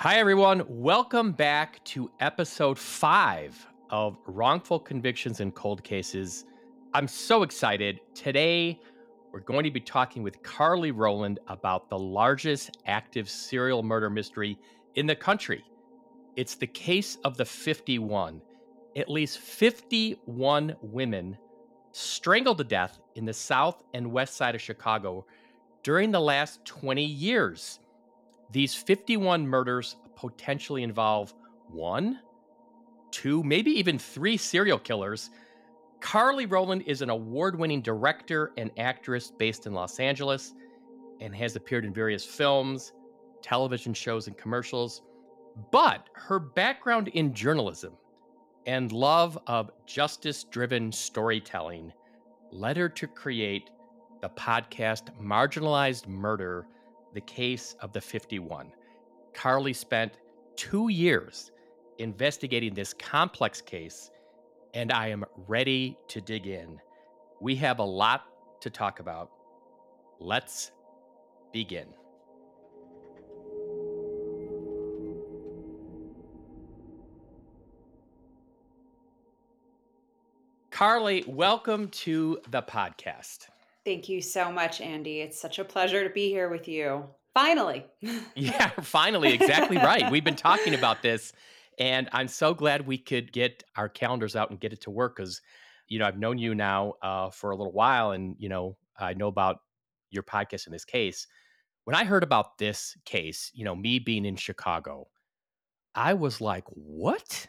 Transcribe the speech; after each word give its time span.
Hi, 0.00 0.20
everyone. 0.20 0.62
Welcome 0.68 1.32
back 1.32 1.82
to 1.86 2.08
episode 2.20 2.78
five 2.78 3.66
of 3.90 4.16
Wrongful 4.26 4.78
Convictions 4.78 5.40
and 5.40 5.52
Cold 5.52 5.82
Cases. 5.82 6.44
I'm 6.94 7.08
so 7.08 7.42
excited. 7.42 7.98
Today, 8.14 8.78
we're 9.32 9.40
going 9.40 9.64
to 9.64 9.72
be 9.72 9.80
talking 9.80 10.22
with 10.22 10.40
Carly 10.44 10.92
Roland 10.92 11.40
about 11.48 11.90
the 11.90 11.98
largest 11.98 12.78
active 12.86 13.28
serial 13.28 13.82
murder 13.82 14.08
mystery 14.08 14.56
in 14.94 15.04
the 15.04 15.16
country. 15.16 15.64
It's 16.36 16.54
the 16.54 16.68
case 16.68 17.18
of 17.24 17.36
the 17.36 17.44
51. 17.44 18.40
At 18.94 19.10
least 19.10 19.40
51 19.40 20.76
women 20.80 21.36
strangled 21.90 22.58
to 22.58 22.64
death 22.64 23.00
in 23.16 23.24
the 23.24 23.34
south 23.34 23.82
and 23.94 24.12
west 24.12 24.36
side 24.36 24.54
of 24.54 24.60
Chicago 24.60 25.26
during 25.82 26.12
the 26.12 26.20
last 26.20 26.64
20 26.66 27.04
years. 27.04 27.80
These 28.50 28.74
51 28.74 29.46
murders 29.46 29.96
potentially 30.16 30.82
involve 30.82 31.34
one, 31.68 32.20
two, 33.10 33.42
maybe 33.42 33.70
even 33.72 33.98
three 33.98 34.36
serial 34.36 34.78
killers. 34.78 35.30
Carly 36.00 36.46
Roland 36.46 36.82
is 36.86 37.02
an 37.02 37.10
award 37.10 37.58
winning 37.58 37.82
director 37.82 38.52
and 38.56 38.70
actress 38.78 39.30
based 39.30 39.66
in 39.66 39.74
Los 39.74 40.00
Angeles 40.00 40.54
and 41.20 41.34
has 41.34 41.56
appeared 41.56 41.84
in 41.84 41.92
various 41.92 42.24
films, 42.24 42.92
television 43.42 43.92
shows, 43.92 44.28
and 44.28 44.36
commercials. 44.36 45.02
But 45.70 46.08
her 46.14 46.38
background 46.38 47.08
in 47.08 47.34
journalism 47.34 47.94
and 48.66 48.92
love 48.92 49.38
of 49.46 49.70
justice 49.86 50.44
driven 50.44 50.92
storytelling 50.92 51.92
led 52.52 52.76
her 52.76 52.88
to 52.88 53.06
create 53.06 53.70
the 54.20 54.28
podcast 54.30 55.10
Marginalized 55.20 56.06
Murder 56.06 56.66
The 57.14 57.20
Case 57.22 57.74
of 57.80 57.92
the 57.92 58.00
51. 58.00 58.72
Carly 59.32 59.72
spent 59.72 60.18
two 60.56 60.88
years 60.88 61.52
investigating 61.98 62.74
this 62.74 62.92
complex 62.92 63.60
case, 63.60 64.10
and 64.74 64.92
I 64.92 65.08
am 65.08 65.24
ready 65.46 65.96
to 66.08 66.20
dig 66.20 66.46
in. 66.46 66.78
We 67.40 67.56
have 67.56 67.78
a 67.78 67.84
lot 67.84 68.26
to 68.60 68.70
talk 68.70 69.00
about. 69.00 69.30
Let's 70.20 70.72
begin. 71.52 71.86
Carly, 80.70 81.24
welcome 81.26 81.88
to 81.88 82.38
the 82.50 82.62
podcast. 82.62 83.48
Thank 83.88 84.10
you 84.10 84.20
so 84.20 84.52
much, 84.52 84.82
Andy. 84.82 85.20
It's 85.20 85.40
such 85.40 85.58
a 85.58 85.64
pleasure 85.64 86.06
to 86.06 86.12
be 86.12 86.28
here 86.28 86.50
with 86.50 86.68
you. 86.68 87.06
Finally. 87.32 87.86
yeah, 88.36 88.68
finally. 88.82 89.32
Exactly 89.32 89.78
right. 89.78 90.10
We've 90.10 90.22
been 90.22 90.36
talking 90.36 90.74
about 90.74 91.00
this, 91.00 91.32
and 91.78 92.06
I'm 92.12 92.28
so 92.28 92.52
glad 92.52 92.86
we 92.86 92.98
could 92.98 93.32
get 93.32 93.64
our 93.76 93.88
calendars 93.88 94.36
out 94.36 94.50
and 94.50 94.60
get 94.60 94.74
it 94.74 94.82
to 94.82 94.90
work 94.90 95.16
because, 95.16 95.40
you 95.86 95.98
know, 95.98 96.04
I've 96.04 96.18
known 96.18 96.36
you 96.36 96.54
now 96.54 96.96
uh, 97.00 97.30
for 97.30 97.50
a 97.50 97.56
little 97.56 97.72
while, 97.72 98.10
and, 98.10 98.36
you 98.38 98.50
know, 98.50 98.76
I 98.98 99.14
know 99.14 99.28
about 99.28 99.60
your 100.10 100.22
podcast 100.22 100.66
in 100.66 100.72
this 100.74 100.84
case. 100.84 101.26
When 101.84 101.96
I 101.96 102.04
heard 102.04 102.22
about 102.22 102.58
this 102.58 102.94
case, 103.06 103.50
you 103.54 103.64
know, 103.64 103.74
me 103.74 104.00
being 104.00 104.26
in 104.26 104.36
Chicago, 104.36 105.08
I 105.94 106.12
was 106.12 106.42
like, 106.42 106.64
what? 106.68 107.46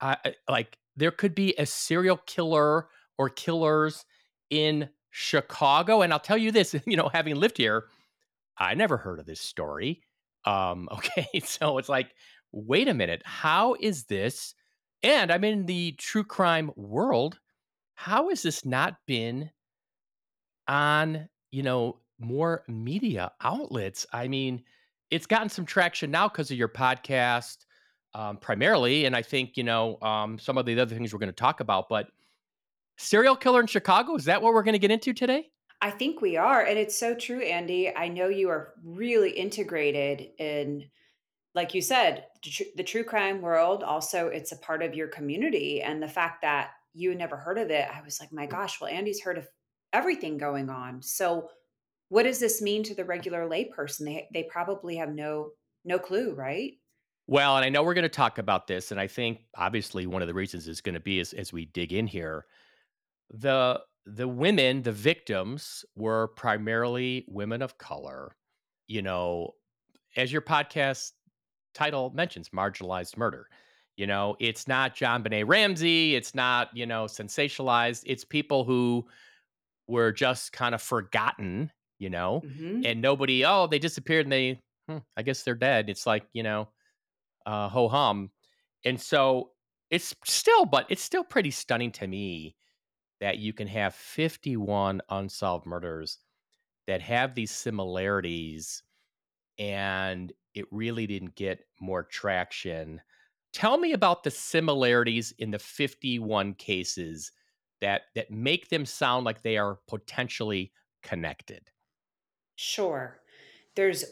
I, 0.00 0.16
like 0.48 0.78
there 0.96 1.10
could 1.10 1.34
be 1.34 1.54
a 1.58 1.66
serial 1.66 2.16
killer 2.16 2.88
or 3.18 3.28
killers 3.28 4.06
in 4.48 4.88
Chicago. 5.16 6.02
And 6.02 6.12
I'll 6.12 6.18
tell 6.18 6.36
you 6.36 6.50
this, 6.50 6.74
you 6.86 6.96
know, 6.96 7.08
having 7.08 7.36
lived 7.36 7.56
here, 7.56 7.84
I 8.58 8.74
never 8.74 8.96
heard 8.96 9.20
of 9.20 9.26
this 9.26 9.40
story. 9.40 10.02
Um, 10.44 10.88
okay, 10.92 11.40
so 11.44 11.78
it's 11.78 11.88
like, 11.88 12.10
wait 12.50 12.88
a 12.88 12.94
minute, 12.94 13.22
how 13.24 13.76
is 13.78 14.04
this? 14.04 14.54
And 15.04 15.30
I'm 15.30 15.44
in 15.44 15.66
the 15.66 15.92
true 15.92 16.24
crime 16.24 16.72
world. 16.74 17.38
How 17.94 18.30
has 18.30 18.42
this 18.42 18.64
not 18.64 18.96
been 19.06 19.50
on, 20.66 21.28
you 21.52 21.62
know, 21.62 22.00
more 22.18 22.64
media 22.66 23.30
outlets? 23.40 24.06
I 24.12 24.26
mean, 24.26 24.64
it's 25.12 25.26
gotten 25.26 25.48
some 25.48 25.64
traction 25.64 26.10
now 26.10 26.28
because 26.28 26.50
of 26.50 26.56
your 26.56 26.68
podcast 26.68 27.58
um, 28.14 28.38
primarily, 28.38 29.04
and 29.04 29.14
I 29.14 29.22
think 29.22 29.56
you 29.56 29.62
know 29.62 30.00
um, 30.00 30.38
some 30.40 30.58
of 30.58 30.66
the 30.66 30.80
other 30.80 30.94
things 30.94 31.12
we're 31.12 31.20
going 31.20 31.28
to 31.28 31.32
talk 31.32 31.60
about. 31.60 31.88
But 31.88 32.08
serial 32.96 33.36
killer 33.36 33.60
in 33.60 33.66
Chicago 33.66 34.14
is 34.14 34.24
that 34.24 34.42
what 34.42 34.54
we're 34.54 34.62
going 34.62 34.74
to 34.74 34.78
get 34.78 34.90
into 34.90 35.12
today? 35.12 35.48
I 35.80 35.90
think 35.90 36.20
we 36.20 36.36
are, 36.36 36.62
and 36.62 36.78
it's 36.78 36.98
so 36.98 37.14
true, 37.14 37.40
Andy. 37.40 37.94
I 37.94 38.08
know 38.08 38.28
you 38.28 38.48
are 38.48 38.72
really 38.82 39.30
integrated 39.30 40.30
in, 40.38 40.84
like 41.54 41.74
you 41.74 41.82
said, 41.82 42.24
the 42.76 42.82
true 42.82 43.04
crime 43.04 43.42
world. 43.42 43.82
Also, 43.82 44.28
it's 44.28 44.52
a 44.52 44.56
part 44.56 44.82
of 44.82 44.94
your 44.94 45.08
community, 45.08 45.82
and 45.82 46.02
the 46.02 46.08
fact 46.08 46.40
that 46.40 46.70
you 46.94 47.14
never 47.14 47.36
heard 47.36 47.58
of 47.58 47.70
it, 47.70 47.86
I 47.92 48.00
was 48.02 48.18
like, 48.18 48.32
my 48.32 48.46
mm. 48.46 48.50
gosh. 48.50 48.80
Well, 48.80 48.88
Andy's 48.88 49.20
heard 49.20 49.36
of 49.36 49.46
everything 49.92 50.38
going 50.38 50.70
on. 50.70 51.02
So, 51.02 51.48
what 52.08 52.22
does 52.22 52.38
this 52.38 52.62
mean 52.62 52.82
to 52.84 52.94
the 52.94 53.04
regular 53.04 53.46
layperson? 53.48 54.06
They 54.06 54.28
they 54.32 54.44
probably 54.44 54.96
have 54.96 55.12
no 55.12 55.50
no 55.84 55.98
clue, 55.98 56.32
right? 56.34 56.72
Well, 57.26 57.56
and 57.56 57.64
I 57.64 57.68
know 57.68 57.82
we're 57.82 57.94
going 57.94 58.02
to 58.02 58.08
talk 58.08 58.38
about 58.38 58.66
this, 58.66 58.90
and 58.90 59.00
I 59.00 59.06
think 59.06 59.40
obviously 59.56 60.06
one 60.06 60.22
of 60.22 60.28
the 60.28 60.34
reasons 60.34 60.68
is 60.68 60.80
going 60.80 60.94
to 60.94 61.00
be 61.00 61.20
as, 61.20 61.32
as 61.32 61.52
we 61.52 61.66
dig 61.66 61.92
in 61.92 62.06
here, 62.06 62.44
the 63.30 63.80
the 64.06 64.28
women, 64.28 64.82
the 64.82 64.92
victims, 64.92 65.84
were 65.96 66.28
primarily 66.28 67.24
women 67.28 67.62
of 67.62 67.78
color. 67.78 68.36
You 68.86 69.02
know, 69.02 69.54
as 70.16 70.32
your 70.32 70.42
podcast 70.42 71.12
title 71.74 72.10
mentions, 72.14 72.50
marginalized 72.50 73.16
murder. 73.16 73.48
You 73.96 74.06
know, 74.06 74.36
it's 74.40 74.66
not 74.66 74.96
JonBenét 74.96 75.44
Ramsey. 75.46 76.14
It's 76.16 76.34
not 76.34 76.76
you 76.76 76.86
know 76.86 77.04
sensationalized. 77.04 78.02
It's 78.06 78.24
people 78.24 78.64
who 78.64 79.06
were 79.88 80.12
just 80.12 80.52
kind 80.52 80.74
of 80.74 80.82
forgotten. 80.82 81.70
You 81.98 82.10
know, 82.10 82.42
mm-hmm. 82.44 82.82
and 82.84 83.00
nobody. 83.00 83.44
Oh, 83.44 83.66
they 83.66 83.78
disappeared 83.78 84.26
and 84.26 84.32
they. 84.32 84.60
Hmm, 84.88 84.98
I 85.16 85.22
guess 85.22 85.42
they're 85.42 85.54
dead. 85.54 85.88
It's 85.88 86.06
like 86.06 86.24
you 86.34 86.42
know 86.42 86.68
uh, 87.46 87.68
ho 87.68 87.88
hum. 87.88 88.30
And 88.84 89.00
so 89.00 89.50
it's 89.90 90.14
still, 90.24 90.64
but 90.64 90.86
it's 90.88 91.02
still 91.02 91.24
pretty 91.24 91.50
stunning 91.50 91.92
to 91.92 92.06
me 92.06 92.56
that 93.20 93.38
you 93.38 93.52
can 93.52 93.68
have 93.68 93.94
51 93.94 95.00
unsolved 95.08 95.66
murders 95.66 96.18
that 96.86 97.00
have 97.02 97.34
these 97.34 97.50
similarities 97.50 98.82
and 99.58 100.32
it 100.54 100.66
really 100.70 101.06
didn't 101.06 101.34
get 101.34 101.66
more 101.80 102.02
traction. 102.02 103.00
Tell 103.52 103.78
me 103.78 103.92
about 103.92 104.24
the 104.24 104.30
similarities 104.30 105.32
in 105.38 105.50
the 105.50 105.58
51 105.58 106.54
cases 106.54 107.32
that 107.80 108.02
that 108.14 108.30
make 108.30 108.68
them 108.68 108.86
sound 108.86 109.24
like 109.24 109.42
they 109.42 109.56
are 109.56 109.78
potentially 109.86 110.72
connected. 111.02 111.70
Sure. 112.56 113.20
There's 113.74 114.04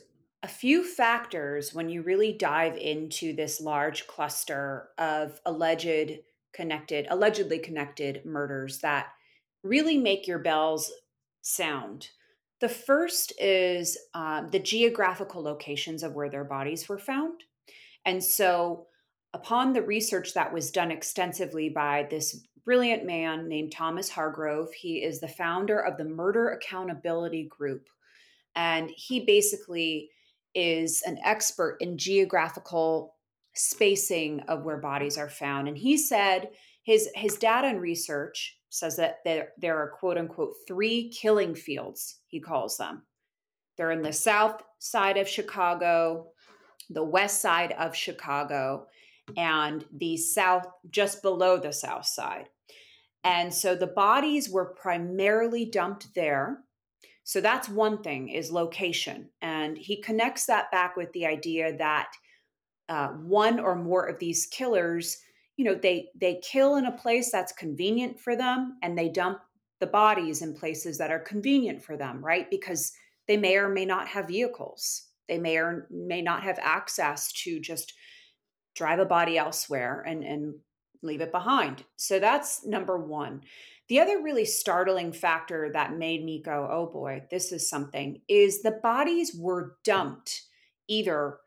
a 0.43 0.49
few 0.49 0.85
factors 0.85 1.73
when 1.73 1.89
you 1.89 2.03
really 2.03 2.33
dive 2.33 2.77
into 2.77 3.33
this 3.33 3.61
large 3.61 4.07
cluster 4.07 4.89
of 4.99 5.41
alleged 5.47 6.19
connected, 6.53 7.07
allegedly 7.11 7.59
connected 7.59 8.25
murders 8.25 8.79
that 8.81 9.09
really 9.63 9.97
make 9.97 10.27
your 10.27 10.39
bells 10.39 10.91
sound. 11.41 12.09
The 12.61 12.69
first 12.69 13.33
is 13.41 13.99
um, 14.15 14.49
the 14.51 14.59
geographical 14.59 15.43
locations 15.43 16.03
of 16.03 16.15
where 16.15 16.31
their 16.31 16.45
bodies 16.45 16.89
were 16.89 16.99
found. 16.99 17.43
And 18.05 18.23
so, 18.23 18.87
upon 19.35 19.73
the 19.73 19.83
research 19.83 20.35
that 20.35 20.53
was 20.53 20.71
done 20.71 20.91
extensively 20.91 21.69
by 21.69 22.07
this 22.11 22.47
brilliant 22.65 23.05
man 23.05 23.49
named 23.49 23.73
Thomas 23.73 24.09
Hargrove, 24.09 24.73
he 24.73 25.03
is 25.03 25.21
the 25.21 25.29
founder 25.29 25.81
of 25.81 25.97
the 25.97 26.05
Murder 26.05 26.51
Accountability 26.51 27.45
Group. 27.45 27.89
And 28.55 28.91
he 28.95 29.25
basically 29.25 30.11
is 30.55 31.03
an 31.07 31.19
expert 31.25 31.79
in 31.81 31.97
geographical 31.97 33.12
spacing 33.55 34.41
of 34.49 34.65
where 34.65 34.79
bodies 34.79 35.19
are 35.19 35.29
found. 35.29 35.69
And 35.69 35.77
he 35.77 35.97
said 35.97 36.51
his 36.83 37.09
his 37.15 37.37
data 37.37 37.69
and 37.69 37.81
research 37.81 38.59
says 38.69 38.97
that 38.97 39.19
there, 39.25 39.51
there 39.59 39.79
are 39.79 39.91
quote 39.91 40.19
unquote 40.19 40.55
three 40.67 41.11
killing 41.11 41.55
fields, 41.55 42.21
he 42.27 42.41
calls 42.41 42.77
them. 42.77 43.03
They're 43.77 43.91
in 43.91 44.03
the 44.03 44.13
south 44.13 44.63
side 44.79 45.17
of 45.17 45.29
Chicago, 45.29 46.29
the 46.91 47.05
west 47.05 47.41
side 47.41 47.73
of 47.73 47.95
Chicago, 47.95 48.87
and 49.37 49.85
the 49.93 50.17
south, 50.17 50.67
just 50.91 51.23
below 51.23 51.59
the 51.59 51.73
south 51.73 52.07
side. 52.07 52.49
And 53.25 53.53
so 53.53 53.75
the 53.75 53.87
bodies 53.87 54.51
were 54.51 54.75
primarily 54.75 55.65
dumped 55.65 56.15
there 56.15 56.65
so 57.25 57.41
that's 57.41 57.69
one 57.69 58.03
thing 58.03 58.29
is 58.29 58.51
location. 58.51 59.31
And 59.41 59.79
he 59.79 60.01
connects 60.01 60.47
that 60.47 60.71
back 60.71 60.97
with 60.97 61.13
the 61.13 61.27
idea 61.27 61.77
that 61.79 62.13
uh, 62.89 63.09
one 63.09 63.61
or 63.61 63.75
more 63.75 64.07
of 64.07 64.19
these 64.19 64.47
killers, 64.47 65.19
you 65.57 65.65
know, 65.65 65.75
they 65.75 66.09
they 66.21 66.41
kill 66.43 66.77
in 66.77 66.87
a 66.87 66.99
place 66.99 67.31
that's 67.31 67.53
convenient 67.53 68.19
for 68.19 68.37
them 68.37 68.79
and 68.83 68.97
they 68.97 69.09
dump 69.09 69.39
the 69.81 69.87
bodies 69.87 70.43
in 70.43 70.55
places 70.55 70.99
that 70.99 71.11
are 71.11 71.19
convenient 71.19 71.83
for 71.83 71.97
them, 71.97 72.25
right? 72.25 72.49
Because 72.51 72.93
they 73.27 73.37
may 73.37 73.57
or 73.57 73.69
may 73.69 73.85
not 73.85 74.09
have 74.09 74.29
vehicles. 74.29 75.09
They 75.29 75.39
may 75.39 75.57
or 75.57 75.89
may 75.91 76.23
not 76.23 76.43
have 76.43 76.59
access 76.61 77.33
to 77.45 77.61
just 77.61 77.95
drive 78.75 78.99
a 78.99 79.05
body 79.05 79.39
elsewhere 79.39 80.05
and, 80.07 80.23
and 80.23 80.55
leave 81.03 81.21
it 81.21 81.33
behind. 81.33 81.85
So 81.97 82.19
that's 82.19 82.65
number 82.65 82.99
one. 82.99 83.43
The 83.89 84.01
other 84.01 84.23
really 84.23 84.45
startling 84.45 85.13
factor 85.13 85.71
that 85.73 85.99
made 85.99 86.25
me 86.25 86.43
go, 86.43 86.69
oh 86.71 86.87
boy, 86.87 87.25
this 87.31 87.53
is 87.53 87.69
something, 87.69 88.21
is 88.29 88.63
the 88.63 88.79
bodies 88.83 89.35
were 89.35 89.77
dumped 89.85 90.43
either 90.89 91.39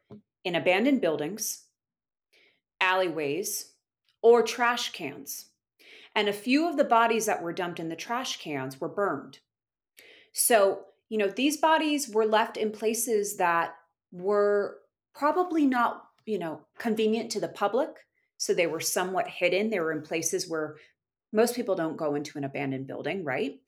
in 0.46 0.56
abandoned 0.56 1.02
buildings, 1.02 1.64
alleyways, 2.80 3.74
or 4.22 4.44
trash 4.44 4.92
cans. 4.94 5.48
And 6.16 6.30
a 6.30 6.34
few 6.34 6.70
of 6.70 6.78
the 6.78 6.86
bodies 6.86 7.26
that 7.26 7.44
were 7.44 7.52
dumped 7.52 7.80
in 7.80 7.90
the 7.90 7.96
trash 7.96 8.40
cans 8.40 8.80
were 8.80 8.88
burned. 8.88 9.40
So, 10.32 10.86
you 11.10 11.18
know, 11.18 11.28
these 11.28 11.58
bodies 11.58 12.10
were 12.10 12.26
left 12.26 12.56
in 12.56 12.72
places 12.72 13.36
that 13.38 13.76
were 14.14 14.78
probably 15.14 15.66
not, 15.66 16.06
you 16.26 16.40
know, 16.40 16.62
convenient 16.78 17.32
to 17.32 17.40
the 17.42 17.50
public. 17.50 17.90
So 18.38 18.54
they 18.54 18.68
were 18.68 18.80
somewhat 18.80 19.28
hidden. 19.28 19.70
They 19.70 19.80
were 19.80 19.92
in 19.92 20.02
places 20.02 20.50
where 20.50 20.76
most 21.34 21.56
people 21.56 21.76
don't 21.76 21.98
go 21.98 22.16
into 22.16 22.38
an 22.38 22.44
abandoned 22.44 22.88
building, 22.88 23.24
right? 23.24 23.60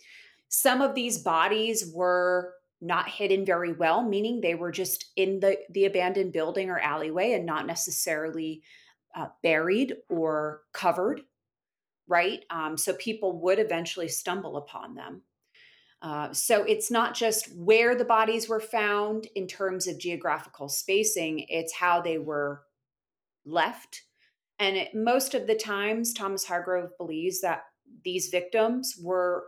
Some 0.47 0.81
of 0.81 0.95
these 0.95 1.17
bodies 1.17 1.91
were 1.93 2.53
not 2.81 3.09
hidden 3.09 3.45
very 3.45 3.73
well, 3.73 4.03
meaning 4.03 4.39
they 4.39 4.55
were 4.55 4.71
just 4.71 5.05
in 5.15 5.39
the, 5.39 5.57
the 5.71 5.85
abandoned 5.85 6.31
building 6.31 6.69
or 6.69 6.79
alleyway 6.79 7.33
and 7.33 7.45
not 7.45 7.65
necessarily 7.65 8.61
uh, 9.15 9.27
buried 9.41 9.95
or 10.09 10.61
covered, 10.73 11.21
right? 12.07 12.45
Um, 12.49 12.77
so 12.77 12.93
people 12.93 13.41
would 13.41 13.59
eventually 13.59 14.07
stumble 14.07 14.57
upon 14.57 14.95
them. 14.95 15.23
Uh, 16.01 16.31
so 16.31 16.63
it's 16.63 16.91
not 16.91 17.15
just 17.15 17.51
where 17.55 17.95
the 17.95 18.05
bodies 18.05 18.47
were 18.47 18.59
found 18.59 19.27
in 19.35 19.47
terms 19.47 19.87
of 19.87 19.97
geographical 19.97 20.69
spacing, 20.69 21.45
it's 21.49 21.73
how 21.73 21.99
they 22.01 22.19
were 22.19 22.61
left. 23.45 24.03
And 24.59 24.77
it, 24.77 24.93
most 24.93 25.33
of 25.33 25.47
the 25.47 25.55
times, 25.55 26.13
Thomas 26.13 26.45
Hargrove 26.45 26.95
believes 26.97 27.41
that 27.41 27.63
these 28.03 28.27
victims 28.27 28.95
were 29.01 29.45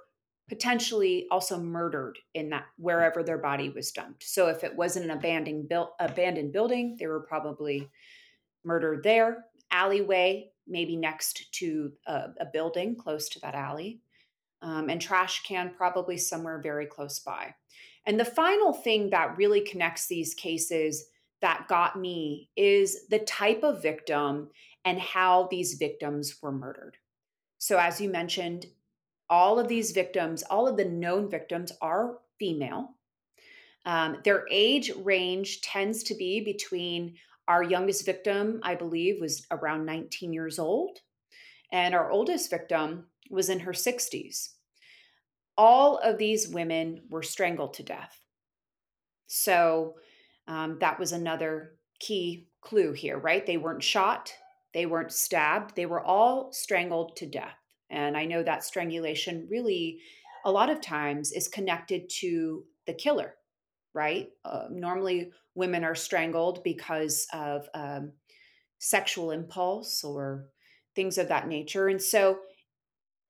potentially 0.50 1.28
also 1.32 1.58
murdered 1.60 2.20
in 2.34 2.50
that 2.50 2.66
wherever 2.78 3.24
their 3.24 3.38
body 3.38 3.70
was 3.70 3.92
dumped. 3.92 4.24
So 4.24 4.48
if 4.48 4.64
it 4.64 4.76
wasn't 4.76 5.06
an 5.06 5.12
abandoned, 5.12 5.70
built 5.70 5.94
abandoned 6.00 6.52
building, 6.52 6.98
they 7.00 7.08
were 7.08 7.22
probably 7.22 7.90
murdered 8.66 9.04
there. 9.04 9.46
Alleyway, 9.72 10.52
maybe 10.68 10.96
next 10.96 11.52
to 11.54 11.92
a, 12.08 12.30
a 12.42 12.46
building 12.52 12.96
close 12.96 13.30
to 13.30 13.40
that 13.40 13.56
alley 13.56 14.02
um, 14.62 14.90
and 14.90 15.02
trash 15.02 15.44
can 15.44 15.72
probably 15.76 16.18
somewhere 16.18 16.60
very 16.62 16.86
close 16.86 17.20
by. 17.20 17.54
And 18.06 18.20
the 18.20 18.26
final 18.26 18.74
thing 18.74 19.10
that 19.12 19.38
really 19.38 19.62
connects 19.62 20.08
these 20.08 20.34
cases 20.34 21.06
that 21.42 21.68
got 21.68 22.00
me 22.00 22.50
is 22.58 23.08
the 23.08 23.20
type 23.20 23.64
of 23.64 23.82
victim 23.82 24.50
and 24.84 25.00
how 25.00 25.48
these 25.52 25.76
victims 25.76 26.38
were 26.42 26.52
murdered. 26.52 26.98
So, 27.58 27.78
as 27.78 28.02
you 28.02 28.10
mentioned, 28.10 28.66
all 29.30 29.60
of 29.60 29.68
these 29.68 29.92
victims, 29.92 30.44
all 30.44 30.68
of 30.68 30.78
the 30.78 30.86
known 30.86 31.30
victims 31.30 31.72
are 31.82 32.18
female. 32.40 32.96
Um, 33.86 34.18
their 34.24 34.46
age 34.52 34.92
range 35.04 35.62
tends 35.62 36.04
to 36.04 36.16
be 36.16 36.42
between 36.42 37.16
our 37.48 37.64
youngest 37.64 38.06
victim, 38.06 38.60
I 38.64 38.76
believe, 38.76 39.20
was 39.20 39.46
around 39.52 39.86
19 39.86 40.34
years 40.34 40.60
old, 40.60 41.00
and 41.72 41.96
our 41.96 42.12
oldest 42.12 42.50
victim 42.50 43.08
was 43.30 43.50
in 43.50 43.60
her 43.62 43.72
60s. 43.72 44.50
All 45.58 45.98
of 45.98 46.18
these 46.18 46.48
women 46.48 47.02
were 47.10 47.24
strangled 47.24 47.74
to 47.76 47.84
death. 47.84 48.20
So 49.28 49.96
um, 50.48 50.78
that 50.80 51.00
was 51.00 51.12
another 51.12 51.76
key 52.00 52.48
clue 52.62 52.94
here, 52.94 53.18
right? 53.18 53.46
They 53.46 53.58
weren't 53.58 53.84
shot, 53.84 54.34
they 54.74 54.86
weren't 54.86 55.12
stabbed, 55.12 55.76
they 55.76 55.86
were 55.86 56.02
all 56.02 56.52
strangled 56.52 57.16
to 57.18 57.26
death. 57.26 57.59
And 57.90 58.16
I 58.16 58.26
know 58.26 58.44
that 58.44 58.64
strangulation 58.64 59.48
really, 59.50 60.00
a 60.46 60.52
lot 60.52 60.70
of 60.70 60.82
times, 60.82 61.32
is 61.32 61.48
connected 61.48 62.10
to 62.22 62.64
the 62.86 62.94
killer, 62.94 63.36
right? 63.94 64.30
Uh, 64.46 64.66
normally, 64.70 65.32
women 65.56 65.84
are 65.84 65.96
strangled 65.96 66.64
because 66.64 67.28
of 67.34 67.68
um, 67.74 68.12
sexual 68.78 69.32
impulse 69.32 70.04
or 70.04 70.46
things 70.96 71.18
of 71.18 71.28
that 71.28 71.48
nature. 71.48 71.88
And 71.88 72.02
so 72.02 72.40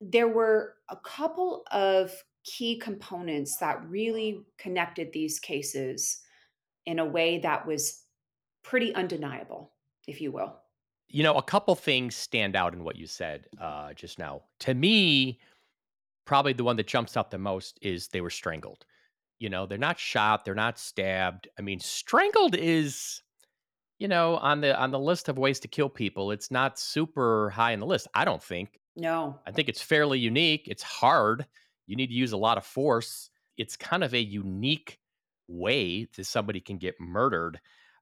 there 0.02 0.28
were 0.28 0.76
a 0.90 0.96
couple 0.98 1.64
of 1.72 2.12
key 2.44 2.78
components 2.78 3.58
that 3.58 3.84
really 3.88 4.42
connected 4.58 5.12
these 5.12 5.40
cases 5.40 6.22
in 6.86 7.00
a 7.00 7.06
way 7.06 7.40
that 7.40 7.68
was 7.68 8.04
pretty 8.64 8.94
undeniable, 8.96 9.74
if 10.08 10.22
you 10.22 10.32
will. 10.32 10.56
You 11.10 11.24
know, 11.24 11.36
a 11.36 11.44
couple 11.44 11.76
things 11.76 12.16
stand 12.16 12.56
out 12.56 12.74
in 12.74 12.84
what 12.84 12.96
you 12.96 13.08
said 13.08 13.48
uh, 13.60 13.94
just 13.94 14.20
now. 14.20 14.44
To 14.60 14.74
me, 14.74 15.40
probably 16.26 16.54
the 16.54 16.64
one 16.64 16.76
that 16.78 16.88
jumps 16.88 17.18
out 17.18 17.32
the 17.32 17.38
most 17.38 17.80
is 17.82 18.08
they 18.08 18.22
were 18.22 18.30
strangled. 18.30 18.86
You 19.40 19.50
know, 19.50 19.66
they're 19.66 19.78
not 19.78 19.98
shot, 19.98 20.46
they're 20.46 20.54
not 20.54 20.78
stabbed. 20.78 21.48
I 21.58 21.62
mean, 21.62 21.80
strangled 21.80 22.56
is 22.56 23.22
you 24.00 24.08
know, 24.08 24.38
on 24.38 24.62
the 24.62 24.80
on 24.80 24.92
the 24.92 25.00
list 25.00 25.28
of 25.28 25.38
ways 25.38 25.60
to 25.60 25.68
kill 25.68 25.90
people, 25.90 26.32
it's 26.32 26.50
not 26.50 26.80
super 26.80 27.50
high 27.50 27.74
in 27.74 27.82
the 27.82 27.86
list. 27.86 28.08
I 28.14 28.26
don't 28.26 28.42
think. 28.42 28.80
No. 28.96 29.38
I 29.46 29.52
think 29.52 29.70
it's 29.70 29.82
fairly 29.82 30.20
unique. 30.20 30.68
It's 30.68 30.84
hard. 30.84 31.46
You 31.86 31.96
need 31.96 32.08
to 32.08 32.14
use 32.14 32.32
a 32.32 32.38
lot 32.38 32.58
of 32.58 32.66
force. 32.66 33.30
It's 33.58 33.76
kind 33.76 34.04
of 34.04 34.14
a 34.14 34.22
unique 34.22 35.00
way 35.48 36.08
that 36.16 36.26
somebody 36.26 36.62
can 36.62 36.78
get 36.78 37.00
murdered. 37.00 37.60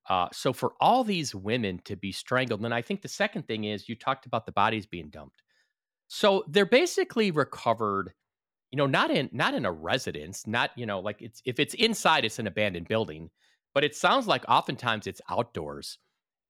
Uh, 0.09 0.27
so 0.31 0.53
for 0.53 0.73
all 0.79 1.03
these 1.03 1.35
women 1.35 1.81
to 1.85 1.95
be 1.95 2.11
strangled, 2.11 2.63
and 2.63 2.73
I 2.73 2.81
think 2.81 3.01
the 3.01 3.07
second 3.07 3.47
thing 3.47 3.65
is 3.65 3.89
you 3.89 3.95
talked 3.95 4.25
about 4.25 4.45
the 4.45 4.51
bodies 4.51 4.85
being 4.85 5.09
dumped. 5.09 5.41
So 6.07 6.45
they're 6.47 6.65
basically 6.65 7.31
recovered, 7.31 8.13
you 8.71 8.77
know, 8.77 8.85
not 8.85 9.11
in 9.11 9.29
not 9.33 9.53
in 9.53 9.65
a 9.65 9.71
residence, 9.71 10.47
not 10.47 10.71
you 10.77 10.85
know, 10.85 10.99
like 10.99 11.21
it's 11.21 11.41
if 11.45 11.59
it's 11.59 11.73
inside, 11.73 12.23
it's 12.23 12.39
an 12.39 12.47
abandoned 12.47 12.87
building 12.87 13.29
but 13.77 13.83
it 13.83 13.95
sounds 13.95 14.25
like 14.25 14.43
oftentimes 14.49 15.05
it's 15.05 15.21
outdoors 15.29 15.99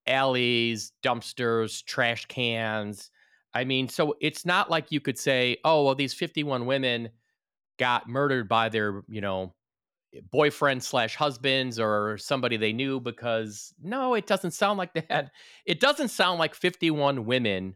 alleys, 0.08 0.94
dumpsters, 1.04 1.84
trash 1.84 2.26
cans. 2.28 3.12
I 3.54 3.66
mean, 3.66 3.90
so 3.90 4.16
it's 4.22 4.46
not 4.46 4.70
like 4.70 4.94
you 4.94 5.02
could 5.02 5.20
say, 5.20 5.58
oh, 5.66 5.84
well, 5.84 5.96
these 5.96 6.14
51 6.14 6.66
women 6.66 7.10
got 7.78 8.08
murdered 8.08 8.48
by 8.48 8.70
their, 8.70 9.04
you 9.10 9.20
know, 9.20 9.54
boyfriend 10.32 10.84
slash 10.84 11.16
husbands 11.16 11.80
or 11.80 12.18
somebody 12.18 12.58
they 12.58 12.74
knew 12.74 13.00
because 13.00 13.74
no, 13.82 14.14
it 14.14 14.28
doesn't 14.28 14.52
sound 14.52 14.78
like 14.78 14.94
that. 14.94 15.32
It 15.66 15.80
doesn't 15.80 16.10
sound 16.10 16.40
like 16.40 16.56
51 16.56 17.26
women 17.26 17.76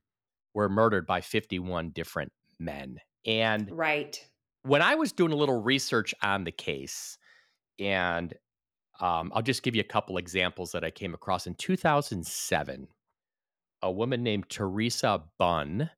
were 0.54 0.70
murdered 0.70 1.06
by 1.06 1.22
51 1.22 1.92
different 1.92 2.32
men. 2.60 2.98
And 3.26 3.70
right. 3.72 4.24
When 4.64 4.82
I 4.82 4.96
was 4.96 5.12
doing 5.12 5.32
a 5.32 5.36
little 5.36 5.62
research 5.62 6.14
on 6.22 6.44
the 6.44 6.52
case, 6.52 7.18
and 7.80 8.34
um, 9.00 9.32
I'll 9.34 9.42
just 9.42 9.64
give 9.64 9.76
you 9.76 9.82
a 9.82 9.86
couple 9.86 10.18
examples 10.18 10.72
that 10.74 10.84
I 10.84 10.92
came 10.92 11.14
across. 11.14 11.48
In 11.48 11.56
2007, 11.56 12.88
a 13.82 13.92
woman 13.92 14.22
named 14.22 14.50
Teresa 14.50 15.24
Bunn 15.40 15.90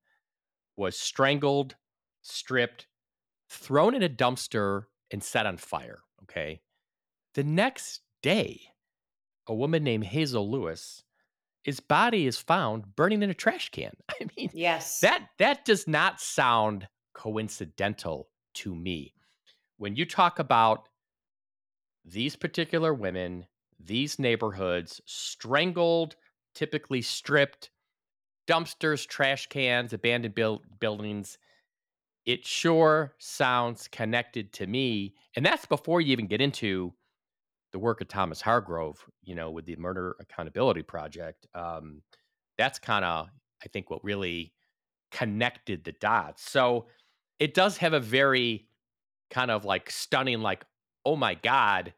was 0.78 0.98
strangled, 0.98 1.76
stripped, 2.22 2.88
thrown 3.50 3.94
in 3.94 4.04
a 4.04 4.10
dumpster, 4.10 4.86
and 5.12 5.22
set 5.22 5.46
on 5.46 5.58
fire. 5.58 6.00
Okay. 6.24 6.62
The 7.34 7.44
next 7.44 8.02
day, 8.22 8.62
a 9.48 9.54
woman 9.54 9.84
named 9.84 10.06
Hazel 10.06 10.50
Lewis, 10.50 11.04
his 11.64 11.80
body 11.80 12.28
is 12.28 12.38
found 12.40 12.96
burning 12.96 13.24
in 13.24 13.30
a 13.30 13.34
trash 13.34 13.70
can. 13.70 13.94
I 14.10 14.28
mean, 14.38 14.50
yes, 14.54 15.00
that 15.00 15.30
that 15.40 15.66
does 15.66 15.88
not 15.88 16.20
sound 16.20 16.88
coincidental 17.14 18.30
to 18.56 18.76
me. 18.76 19.14
When 19.78 19.96
you 19.96 20.06
talk 20.06 20.40
about 20.40 20.88
these 22.06 22.36
particular 22.36 22.94
women, 22.94 23.48
these 23.80 24.20
neighborhoods, 24.20 25.02
strangled, 25.06 26.16
typically 26.54 27.02
stripped, 27.02 27.72
dumpsters, 28.48 29.08
trash 29.08 29.48
cans, 29.48 29.94
abandoned 29.94 30.36
build- 30.36 30.80
buildings. 30.80 31.38
It 32.26 32.46
sure 32.46 33.14
sounds 33.18 33.88
connected 33.88 34.54
to 34.54 34.68
me. 34.68 35.16
And 35.36 35.46
that's 35.46 35.66
before 35.66 36.02
you 36.02 36.12
even 36.12 36.28
get 36.28 36.42
into 36.42 36.94
the 37.72 37.80
work 37.80 38.02
of 38.02 38.08
Thomas 38.08 38.42
Hargrove, 38.42 39.04
you 39.24 39.36
know, 39.36 39.52
with 39.52 39.66
the 39.66 39.76
Murder 39.76 40.16
Accountability 40.20 40.84
Project. 40.84 41.48
Um, 41.54 42.02
that's 42.58 42.80
kind 42.80 43.04
of, 43.04 43.28
I 43.64 43.68
think, 43.68 43.90
what 43.90 44.04
really 44.04 44.54
connected 45.12 45.84
the 45.84 45.92
dots. 45.94 46.50
So 46.50 46.88
it 47.40 47.54
does 47.54 47.78
have 47.78 47.94
a 47.94 48.00
very 48.00 48.68
kind 49.30 49.52
of 49.52 49.66
like 49.66 49.90
stunning, 49.90 50.42
like, 50.42 50.64
oh 51.06 51.16
my 51.16 51.36
god 51.36 51.94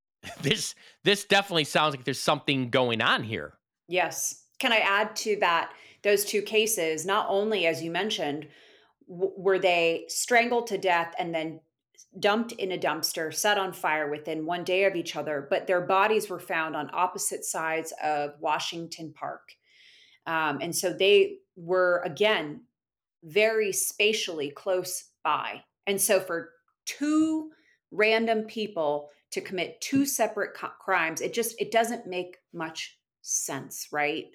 this 0.42 0.74
this 1.04 1.24
definitely 1.24 1.64
sounds 1.64 1.94
like 1.94 2.04
there's 2.04 2.20
something 2.20 2.70
going 2.70 3.00
on 3.00 3.22
here 3.22 3.54
yes 3.88 4.44
can 4.58 4.72
i 4.72 4.78
add 4.78 5.14
to 5.16 5.36
that 5.40 5.70
those 6.02 6.24
two 6.24 6.42
cases 6.42 7.04
not 7.04 7.26
only 7.28 7.66
as 7.66 7.82
you 7.82 7.90
mentioned 7.90 8.46
were 9.06 9.58
they 9.58 10.04
strangled 10.08 10.66
to 10.68 10.78
death 10.78 11.14
and 11.18 11.34
then 11.34 11.60
dumped 12.18 12.52
in 12.52 12.72
a 12.72 12.78
dumpster, 12.78 13.32
set 13.32 13.58
on 13.58 13.72
fire 13.72 14.10
within 14.10 14.44
one 14.44 14.64
day 14.64 14.84
of 14.84 14.96
each 14.96 15.16
other, 15.16 15.46
but 15.48 15.66
their 15.66 15.80
bodies 15.80 16.28
were 16.28 16.38
found 16.38 16.76
on 16.76 16.90
opposite 16.92 17.44
sides 17.44 17.92
of 18.02 18.32
Washington 18.40 19.12
Park. 19.14 19.52
Um, 20.26 20.58
and 20.60 20.74
so 20.76 20.92
they 20.92 21.38
were, 21.56 22.02
again, 22.04 22.62
very 23.24 23.72
spatially 23.72 24.50
close 24.50 25.04
by. 25.24 25.62
And 25.86 26.00
so 26.00 26.20
for 26.20 26.50
two 26.84 27.50
random 27.90 28.42
people 28.44 29.08
to 29.30 29.40
commit 29.40 29.80
two 29.80 30.04
separate 30.04 30.54
co- 30.54 30.68
crimes, 30.80 31.20
it 31.20 31.32
just 31.32 31.60
it 31.60 31.70
doesn't 31.70 32.06
make 32.06 32.36
much 32.52 32.98
sense, 33.22 33.88
right? 33.90 34.26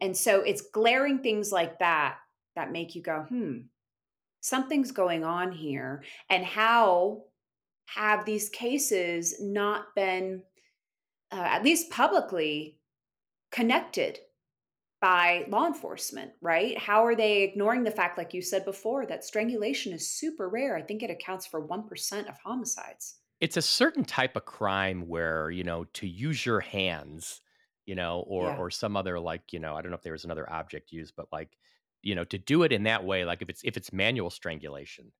And 0.00 0.16
so 0.16 0.42
it's 0.42 0.60
glaring 0.60 1.18
things 1.18 1.50
like 1.50 1.78
that 1.78 2.18
that 2.54 2.72
make 2.72 2.94
you 2.94 3.02
go, 3.02 3.24
hmm, 3.28 3.58
something's 4.40 4.92
going 4.92 5.24
on 5.24 5.52
here. 5.52 6.04
And 6.28 6.44
how 6.44 7.24
have 7.86 8.24
these 8.24 8.48
cases 8.50 9.40
not 9.40 9.94
been, 9.96 10.44
uh, 11.32 11.36
at 11.36 11.64
least 11.64 11.90
publicly, 11.90 12.80
connected 13.52 14.20
by 15.00 15.46
law 15.48 15.66
enforcement, 15.66 16.32
right? 16.42 16.78
How 16.78 17.04
are 17.06 17.16
they 17.16 17.42
ignoring 17.42 17.84
the 17.84 17.90
fact, 17.90 18.18
like 18.18 18.34
you 18.34 18.42
said 18.42 18.64
before, 18.64 19.06
that 19.06 19.24
strangulation 19.24 19.92
is 19.92 20.10
super 20.10 20.48
rare? 20.48 20.76
I 20.76 20.82
think 20.82 21.02
it 21.02 21.10
accounts 21.10 21.46
for 21.46 21.60
1% 21.60 22.28
of 22.28 22.38
homicides. 22.38 23.20
It's 23.40 23.56
a 23.56 23.62
certain 23.62 24.04
type 24.04 24.36
of 24.36 24.44
crime 24.44 25.08
where, 25.08 25.50
you 25.50 25.64
know, 25.64 25.84
to 25.84 26.06
use 26.06 26.44
your 26.44 26.60
hands, 26.60 27.40
you 27.86 27.94
know, 27.94 28.20
or 28.26 28.52
Yeah. 28.52 28.52
or 28.52 28.70
some 28.70 28.96
other 28.96 29.18
like, 29.18 29.52
you 29.52 29.58
know, 29.58 29.74
I 29.74 29.80
don't 29.82 29.90
know 29.90 29.96
if 29.96 30.02
there 30.02 30.12
was 30.12 30.24
another 30.24 30.50
object 30.50 30.92
used, 30.92 31.14
but 31.16 31.28
like, 31.32 31.56
you 32.02 32.14
know, 32.14 32.24
to 32.24 32.38
do 32.38 32.62
it 32.62 32.72
in 32.72 32.84
that 32.84 33.04
way, 33.04 33.24
like 33.24 33.42
if 33.42 33.48
it's 33.48 33.62
if 33.64 33.76
it's 33.76 33.92
manual 33.92 34.30
strangulation, 34.30 35.12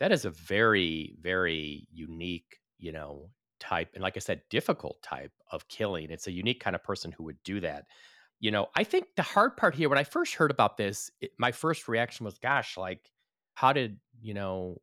that 0.00 0.12
is 0.12 0.24
a 0.24 0.30
very, 0.30 1.14
very 1.20 1.86
unique, 1.92 2.60
you 2.78 2.92
know, 2.92 3.30
type. 3.60 3.90
And 3.94 4.02
like 4.02 4.16
I 4.16 4.20
said, 4.20 4.42
difficult 4.50 5.02
type 5.02 5.32
of 5.50 5.68
killing. 5.68 6.10
It's 6.10 6.26
a 6.26 6.32
unique 6.32 6.60
kind 6.60 6.76
of 6.76 6.82
person 6.82 7.12
who 7.12 7.24
would 7.24 7.42
do 7.44 7.60
that 7.60 7.84
you 8.42 8.50
know, 8.50 8.66
I 8.74 8.82
think 8.82 9.06
the 9.16 9.22
hard 9.22 9.56
part 9.56 9.76
here, 9.76 9.88
when 9.88 9.98
I 9.98 10.04
first 10.04 10.34
heard 10.34 10.50
about 10.50 10.76
this, 10.76 11.12
it, 11.20 11.30
my 11.38 11.52
first 11.52 11.86
reaction 11.86 12.24
was, 12.24 12.38
gosh, 12.38 12.76
like, 12.76 13.08
how 13.54 13.72
did, 13.72 13.98
you 14.20 14.34
know, 14.34 14.82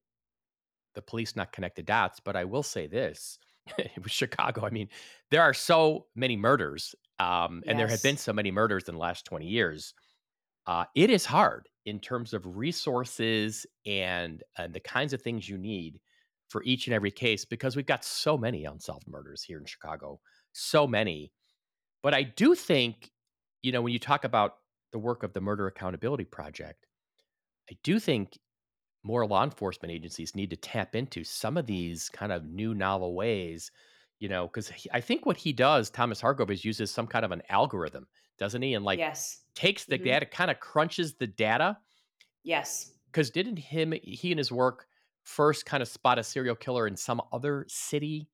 the 0.96 1.02
police 1.02 1.36
not 1.36 1.52
connect 1.52 1.76
the 1.76 1.84
dots? 1.84 2.22
But 2.22 2.38
I 2.38 2.46
will 2.46 2.64
say 2.64 2.88
this 2.88 3.38
it 3.78 4.02
was 4.02 4.14
Chicago. 4.14 4.66
I 4.66 4.70
mean, 4.70 4.88
there 5.30 5.42
are 5.42 5.54
so 5.54 6.06
many 6.16 6.38
murders, 6.38 6.96
um, 7.20 7.62
and 7.68 7.78
there 7.78 7.90
have 7.90 8.02
been 8.02 8.16
so 8.16 8.32
many 8.32 8.50
murders 8.50 8.88
in 8.88 8.96
the 8.96 9.02
last 9.02 9.26
20 9.26 9.46
years. 9.46 9.94
Uh, 10.68 10.86
it 10.96 11.10
is 11.10 11.26
hard 11.26 11.68
in 11.86 12.00
terms 12.00 12.34
of 12.34 12.58
resources 12.58 13.66
and, 13.86 14.44
and 14.58 14.74
the 14.74 14.80
kinds 14.80 15.14
of 15.14 15.22
things 15.22 15.50
you 15.50 15.58
need 15.58 16.00
for 16.50 16.64
each 16.64 16.88
and 16.88 16.94
every 16.94 17.12
case 17.12 17.46
because 17.46 17.76
we've 17.76 17.86
got 17.86 18.04
so 18.04 18.38
many 18.38 18.66
unsolved 18.66 19.08
murders 19.08 19.44
here 19.44 19.60
in 19.60 19.66
Chicago. 19.66 20.20
So 20.52 20.86
many. 20.86 21.32
But 22.02 22.14
I 22.14 22.24
do 22.24 22.56
think 22.56 23.12
you 23.62 23.72
know, 23.72 23.82
when 23.82 23.94
you 23.94 24.00
talk 24.00 24.24
about 24.24 24.56
the 24.92 25.00
work 25.00 25.24
of 25.24 25.34
the 25.34 25.42
Murder 25.42 25.68
Accountability 25.68 26.26
Project, 26.26 26.88
I 27.70 27.78
do 27.84 28.00
think 28.00 28.38
more 29.04 29.26
law 29.26 29.44
enforcement 29.44 29.92
agencies 29.92 30.36
need 30.36 30.50
to 30.50 30.56
tap 30.56 30.96
into 30.96 31.24
some 31.24 31.58
of 31.58 31.66
these 31.66 32.10
kind 32.10 32.32
of 32.32 32.46
new 32.46 32.74
novel 32.74 33.16
ways, 33.16 33.72
you 34.20 34.30
know, 34.30 34.48
because 34.48 34.72
I 34.94 35.02
think 35.02 35.26
what 35.26 35.38
he 35.38 35.54
does, 35.54 35.90
Thomas 35.90 36.22
Hargrove, 36.22 36.52
is 36.52 36.66
uses 36.66 36.92
some 36.92 37.08
kind 37.08 37.26
of 37.26 37.32
an 37.32 37.42
algorithm, 37.50 38.08
doesn't 38.38 38.62
he? 38.62 38.74
And 38.74 38.86
like 38.86 39.06
Yes. 39.06 39.46
takes 39.56 39.86
the 39.86 39.98
Mhm. 39.98 40.00
data, 40.00 40.26
kind 40.26 40.52
of 40.52 40.60
crunches 40.60 41.16
the 41.16 41.28
data. 41.28 41.78
Yes. 42.44 42.92
Because 43.12 43.32
didn't 43.32 43.58
him, 43.58 43.92
he 44.04 44.32
and 44.32 44.38
his 44.38 44.52
work 44.52 44.88
first 45.24 45.66
kind 45.66 45.82
of 45.82 45.88
spot 45.88 46.20
a 46.20 46.24
serial 46.24 46.56
killer 46.56 46.88
in 46.88 46.96
some 46.96 47.22
other 47.32 47.66
city? 47.68 48.30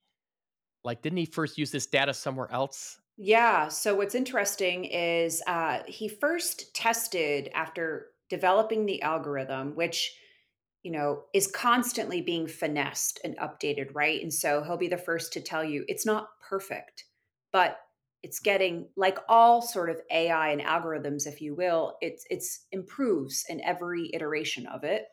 Like, 0.84 1.02
didn't 1.02 1.20
he 1.20 1.26
first 1.26 1.58
use 1.58 1.72
this 1.72 1.88
data 1.88 2.14
somewhere 2.14 2.52
else? 2.52 3.00
Yeah. 3.18 3.70
So 3.70 3.96
what's 3.96 4.16
interesting 4.16 4.86
is 4.86 5.42
uh, 5.48 5.84
he 5.88 6.08
first 6.08 6.74
tested 6.76 7.50
after 7.54 8.12
developing 8.30 8.86
the 8.86 9.02
algorithm, 9.02 9.76
which 9.76 10.18
you 10.86 10.92
know 10.92 11.24
is 11.34 11.48
constantly 11.48 12.22
being 12.22 12.48
finessed 12.48 13.20
and 13.24 13.36
updated, 13.40 13.88
right? 13.96 14.22
And 14.22 14.32
so 14.32 14.64
he'll 14.64 14.78
be 14.78 14.88
the 14.88 14.98
first 14.98 15.34
to 15.34 15.42
tell 15.42 15.64
you 15.64 15.84
it's 15.88 16.06
not 16.06 16.28
perfect, 16.48 17.06
but 17.52 17.80
it's 18.22 18.40
getting 18.40 18.88
like 18.96 19.18
all 19.28 19.64
sort 19.64 19.90
of 19.90 20.00
AI 20.12 20.52
and 20.52 20.62
algorithms, 20.62 21.26
if 21.26 21.42
you 21.42 21.56
will. 21.56 21.98
It's 22.02 22.24
it's 22.30 22.68
improves 22.72 23.46
in 23.50 23.64
every 23.64 24.12
iteration 24.14 24.68
of 24.68 24.84
it. 24.84 25.06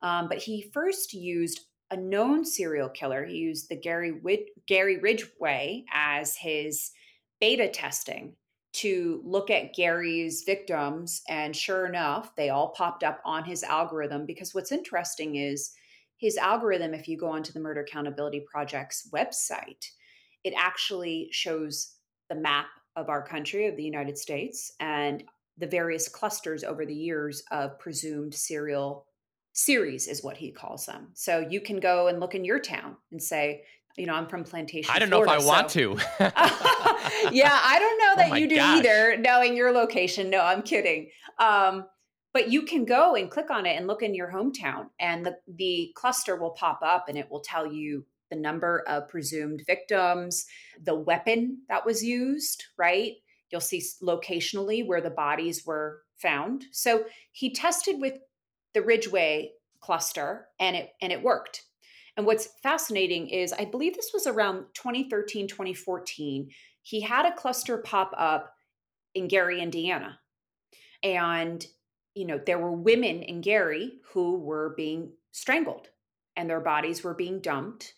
Um, 0.00 0.28
but 0.28 0.38
he 0.38 0.70
first 0.72 1.12
used 1.12 1.60
a 1.90 1.96
known 1.96 2.44
serial 2.44 2.88
killer. 2.88 3.24
He 3.24 3.36
used 3.36 3.68
the 3.68 3.80
Gary 3.80 4.12
Wid- 4.12 4.50
Gary 4.68 4.98
Ridgway 4.98 5.84
as 5.92 6.36
his 6.36 6.92
beta 7.40 7.68
testing 7.68 8.36
to 8.76 9.22
look 9.24 9.50
at 9.50 9.74
Gary's 9.74 10.42
victims. 10.44 11.22
And 11.28 11.54
sure 11.56 11.86
enough, 11.86 12.34
they 12.36 12.50
all 12.50 12.68
popped 12.68 13.02
up 13.02 13.20
on 13.24 13.44
his 13.44 13.62
algorithm. 13.62 14.26
Because 14.26 14.54
what's 14.54 14.72
interesting 14.72 15.36
is 15.36 15.72
his 16.18 16.36
algorithm, 16.36 16.94
if 16.94 17.08
you 17.08 17.16
go 17.16 17.28
onto 17.28 17.52
the 17.52 17.60
Murder 17.60 17.80
Accountability 17.80 18.44
Project's 18.50 19.08
website, 19.12 19.84
it 20.44 20.54
actually 20.56 21.28
shows 21.32 21.94
the 22.28 22.34
map 22.34 22.66
of 22.96 23.08
our 23.08 23.26
country, 23.26 23.66
of 23.66 23.76
the 23.76 23.84
United 23.84 24.18
States, 24.18 24.72
and 24.80 25.24
the 25.58 25.66
various 25.66 26.08
clusters 26.08 26.64
over 26.64 26.84
the 26.84 26.94
years 26.94 27.42
of 27.50 27.78
presumed 27.78 28.34
serial 28.34 29.06
series, 29.52 30.06
is 30.06 30.22
what 30.22 30.36
he 30.36 30.52
calls 30.52 30.84
them. 30.86 31.08
So 31.14 31.46
you 31.48 31.60
can 31.60 31.80
go 31.80 32.08
and 32.08 32.20
look 32.20 32.34
in 32.34 32.44
your 32.44 32.58
town 32.58 32.96
and 33.10 33.22
say, 33.22 33.62
you 33.96 34.06
know, 34.06 34.14
I'm 34.14 34.26
from 34.26 34.44
Plantation. 34.44 34.92
I 34.94 34.98
don't 34.98 35.08
know 35.08 35.22
if 35.22 35.28
I 35.28 35.38
want 35.38 35.70
to. 35.70 35.96
yeah, 37.32 37.58
I 37.62 37.78
Oh 38.16 38.30
that 38.30 38.40
you 38.40 38.48
do 38.48 38.56
gosh. 38.56 38.78
either, 38.78 39.16
knowing 39.16 39.56
your 39.56 39.72
location. 39.72 40.30
No, 40.30 40.40
I'm 40.40 40.62
kidding. 40.62 41.10
Um, 41.38 41.86
but 42.32 42.50
you 42.50 42.62
can 42.62 42.84
go 42.84 43.14
and 43.14 43.30
click 43.30 43.50
on 43.50 43.64
it 43.66 43.76
and 43.76 43.86
look 43.86 44.02
in 44.02 44.14
your 44.14 44.30
hometown, 44.30 44.88
and 45.00 45.24
the, 45.24 45.38
the 45.48 45.92
cluster 45.94 46.36
will 46.36 46.50
pop 46.50 46.80
up 46.82 47.06
and 47.08 47.16
it 47.16 47.30
will 47.30 47.40
tell 47.40 47.66
you 47.72 48.04
the 48.30 48.36
number 48.36 48.84
of 48.86 49.08
presumed 49.08 49.62
victims, 49.66 50.46
the 50.82 50.94
weapon 50.94 51.62
that 51.68 51.86
was 51.86 52.04
used, 52.04 52.64
right? 52.76 53.12
You'll 53.50 53.60
see 53.60 53.82
locationally 54.02 54.86
where 54.86 55.00
the 55.00 55.10
bodies 55.10 55.64
were 55.64 56.02
found. 56.18 56.64
So 56.72 57.04
he 57.32 57.52
tested 57.52 58.00
with 58.00 58.14
the 58.74 58.82
Ridgway 58.82 59.52
cluster 59.80 60.48
and 60.58 60.76
it 60.76 60.90
and 61.00 61.12
it 61.12 61.22
worked. 61.22 61.62
And 62.16 62.26
what's 62.26 62.48
fascinating 62.62 63.28
is 63.28 63.52
I 63.52 63.66
believe 63.66 63.94
this 63.94 64.10
was 64.12 64.26
around 64.26 64.64
2013, 64.74 65.48
2014. 65.48 66.50
He 66.86 67.00
had 67.00 67.26
a 67.26 67.34
cluster 67.34 67.78
pop 67.78 68.14
up 68.16 68.54
in 69.12 69.26
Gary, 69.26 69.60
Indiana. 69.60 70.20
And, 71.02 71.66
you 72.14 72.24
know, 72.24 72.38
there 72.46 72.60
were 72.60 72.70
women 72.70 73.24
in 73.24 73.40
Gary 73.40 73.94
who 74.12 74.38
were 74.38 74.72
being 74.76 75.10
strangled 75.32 75.88
and 76.36 76.48
their 76.48 76.60
bodies 76.60 77.02
were 77.02 77.12
being 77.14 77.40
dumped, 77.40 77.94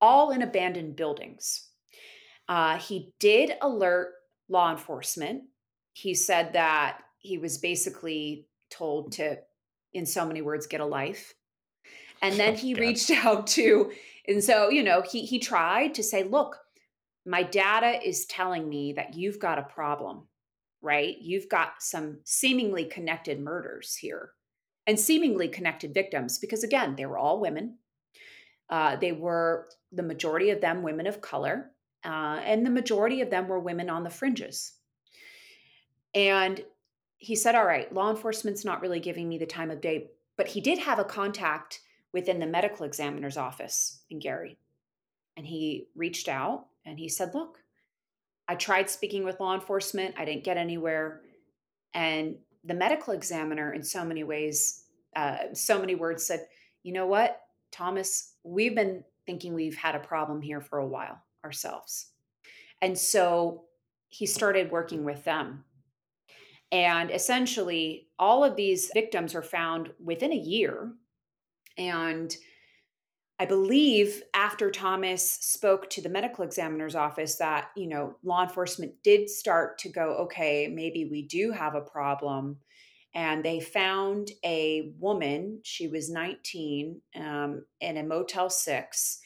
all 0.00 0.30
in 0.30 0.40
abandoned 0.40 0.96
buildings. 0.96 1.68
Uh, 2.48 2.78
he 2.78 3.12
did 3.20 3.52
alert 3.60 4.14
law 4.48 4.70
enforcement. 4.70 5.42
He 5.92 6.14
said 6.14 6.54
that 6.54 7.00
he 7.18 7.36
was 7.36 7.58
basically 7.58 8.48
told 8.70 9.12
to, 9.12 9.36
in 9.92 10.06
so 10.06 10.24
many 10.24 10.40
words, 10.40 10.66
get 10.66 10.80
a 10.80 10.86
life. 10.86 11.34
And 12.22 12.36
then 12.40 12.54
Oh, 12.54 12.56
he 12.56 12.72
God. 12.72 12.80
reached 12.80 13.10
out 13.26 13.46
to, 13.48 13.92
and 14.26 14.42
so, 14.42 14.70
you 14.70 14.82
know, 14.82 15.02
he 15.02 15.26
he 15.26 15.38
tried 15.38 15.92
to 15.96 16.02
say, 16.02 16.22
look, 16.22 16.56
my 17.26 17.42
data 17.42 18.00
is 18.06 18.24
telling 18.26 18.68
me 18.68 18.92
that 18.92 19.14
you've 19.14 19.40
got 19.40 19.58
a 19.58 19.62
problem, 19.62 20.28
right? 20.80 21.16
You've 21.20 21.48
got 21.48 21.82
some 21.82 22.18
seemingly 22.24 22.84
connected 22.84 23.40
murders 23.40 23.96
here 23.96 24.30
and 24.86 24.98
seemingly 24.98 25.48
connected 25.48 25.92
victims, 25.92 26.38
because 26.38 26.62
again, 26.62 26.94
they 26.94 27.04
were 27.04 27.18
all 27.18 27.40
women. 27.40 27.78
Uh, 28.70 28.94
they 28.94 29.10
were 29.10 29.66
the 29.90 30.02
majority 30.04 30.50
of 30.50 30.60
them 30.60 30.82
women 30.82 31.08
of 31.08 31.20
color, 31.20 31.72
uh, 32.04 32.40
and 32.44 32.64
the 32.64 32.70
majority 32.70 33.20
of 33.20 33.30
them 33.30 33.48
were 33.48 33.58
women 33.58 33.90
on 33.90 34.04
the 34.04 34.10
fringes. 34.10 34.74
And 36.14 36.64
he 37.18 37.34
said, 37.34 37.56
All 37.56 37.66
right, 37.66 37.92
law 37.92 38.10
enforcement's 38.10 38.64
not 38.64 38.80
really 38.80 39.00
giving 39.00 39.28
me 39.28 39.38
the 39.38 39.46
time 39.46 39.72
of 39.72 39.80
day, 39.80 40.10
but 40.36 40.46
he 40.46 40.60
did 40.60 40.78
have 40.78 41.00
a 41.00 41.04
contact 41.04 41.80
within 42.12 42.38
the 42.38 42.46
medical 42.46 42.86
examiner's 42.86 43.36
office 43.36 44.02
in 44.10 44.20
Gary. 44.20 44.56
And 45.36 45.44
he 45.44 45.88
reached 45.96 46.28
out 46.28 46.66
and 46.86 46.98
he 46.98 47.08
said, 47.08 47.34
Look, 47.34 47.58
I 48.48 48.54
tried 48.54 48.88
speaking 48.88 49.24
with 49.24 49.40
law 49.40 49.54
enforcement, 49.54 50.14
I 50.16 50.24
didn't 50.24 50.44
get 50.44 50.56
anywhere. 50.56 51.20
And 51.92 52.36
the 52.64 52.74
medical 52.74 53.12
examiner, 53.12 53.74
in 53.74 53.82
so 53.82 54.04
many 54.04 54.24
ways, 54.24 54.84
uh, 55.14 55.52
so 55.52 55.78
many 55.78 55.94
words, 55.94 56.26
said, 56.26 56.46
You 56.82 56.92
know 56.92 57.06
what, 57.06 57.40
Thomas, 57.72 58.34
we've 58.44 58.74
been 58.74 59.04
thinking 59.26 59.52
we've 59.52 59.76
had 59.76 59.94
a 59.94 60.00
problem 60.00 60.40
here 60.40 60.60
for 60.60 60.78
a 60.78 60.86
while 60.86 61.20
ourselves. 61.44 62.12
And 62.80 62.96
so 62.96 63.64
he 64.08 64.26
started 64.26 64.70
working 64.70 65.04
with 65.04 65.24
them. 65.24 65.64
And 66.72 67.10
essentially, 67.10 68.08
all 68.18 68.44
of 68.44 68.56
these 68.56 68.90
victims 68.92 69.34
are 69.34 69.42
found 69.42 69.92
within 70.02 70.32
a 70.32 70.36
year. 70.36 70.92
And 71.78 72.34
I 73.38 73.44
believe 73.44 74.22
after 74.32 74.70
Thomas 74.70 75.30
spoke 75.30 75.90
to 75.90 76.00
the 76.00 76.08
medical 76.08 76.42
examiner's 76.42 76.94
office 76.94 77.36
that, 77.36 77.68
you 77.76 77.86
know, 77.86 78.16
law 78.22 78.42
enforcement 78.42 78.94
did 79.02 79.28
start 79.28 79.78
to 79.80 79.90
go, 79.90 80.14
okay, 80.20 80.68
maybe 80.68 81.04
we 81.04 81.22
do 81.22 81.52
have 81.52 81.74
a 81.74 81.82
problem. 81.82 82.56
And 83.14 83.44
they 83.44 83.60
found 83.60 84.30
a 84.44 84.92
woman, 84.98 85.60
she 85.64 85.86
was 85.86 86.10
19, 86.10 87.00
um, 87.16 87.64
in 87.80 87.98
a 87.98 88.02
Motel 88.02 88.48
6. 88.48 89.20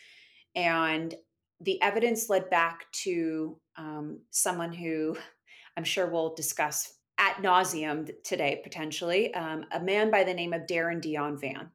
And 0.57 1.15
the 1.61 1.81
evidence 1.81 2.29
led 2.29 2.51
back 2.51 2.91
to 3.05 3.61
um, 3.77 4.21
someone 4.31 4.73
who 4.73 5.17
I'm 5.77 5.85
sure 5.85 6.11
we'll 6.11 6.35
discuss 6.35 6.95
at 7.17 7.37
nauseum 7.37 8.11
today, 8.25 8.61
potentially, 8.63 9.33
um, 9.35 9.65
a 9.71 9.79
man 9.79 10.11
by 10.11 10.25
the 10.25 10.35
name 10.35 10.53
of 10.53 10.63
Darren 10.63 11.01
Deon 11.01 11.41
Vann. 11.41 11.71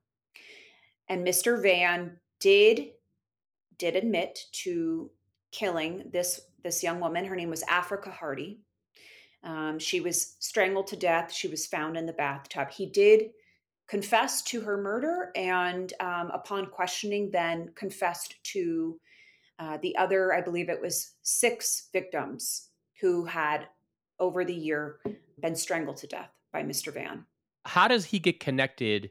And 1.08 1.26
Mr. 1.26 1.62
Vann 1.62 2.18
did 2.46 2.92
did 3.80 3.96
admit 3.96 4.38
to 4.52 5.10
killing 5.52 6.04
this 6.14 6.42
this 6.64 6.84
young 6.84 7.00
woman. 7.00 7.26
Her 7.26 7.36
name 7.36 7.50
was 7.50 7.64
Afrikka 7.64 8.12
Hardy. 8.12 8.60
Um, 9.44 9.80
she 9.80 10.00
was 10.00 10.36
strangled 10.40 10.86
to 10.88 10.96
death. 10.96 11.34
She 11.34 11.48
was 11.48 11.66
found 11.66 11.98
in 11.98 12.06
the 12.06 12.14
bathtub. 12.14 12.70
He 12.70 12.86
did 12.86 13.32
confess 13.88 14.44
to 14.44 14.62
her 14.62 14.78
murder, 14.78 15.32
and 15.36 15.92
um, 16.00 16.30
upon 16.32 16.68
questioning, 16.68 17.32
then 17.32 17.72
confessed 17.74 18.36
to 18.54 19.00
uh, 19.58 19.80
the 19.82 19.98
other. 19.98 20.32
I 20.32 20.42
believe 20.42 20.70
it 20.70 20.82
was 20.82 21.16
six 21.24 21.90
victims 21.92 22.70
who 23.02 23.26
had 23.26 23.68
over 24.20 24.46
the 24.46 24.54
year 24.54 25.00
been 25.42 25.56
strangled 25.56 25.98
to 25.98 26.08
death 26.08 26.30
by 26.54 26.62
Mr. 26.62 26.94
Vann. 26.94 27.26
How 27.66 27.88
does 27.88 28.06
he 28.06 28.20
get 28.20 28.40
connected 28.40 29.10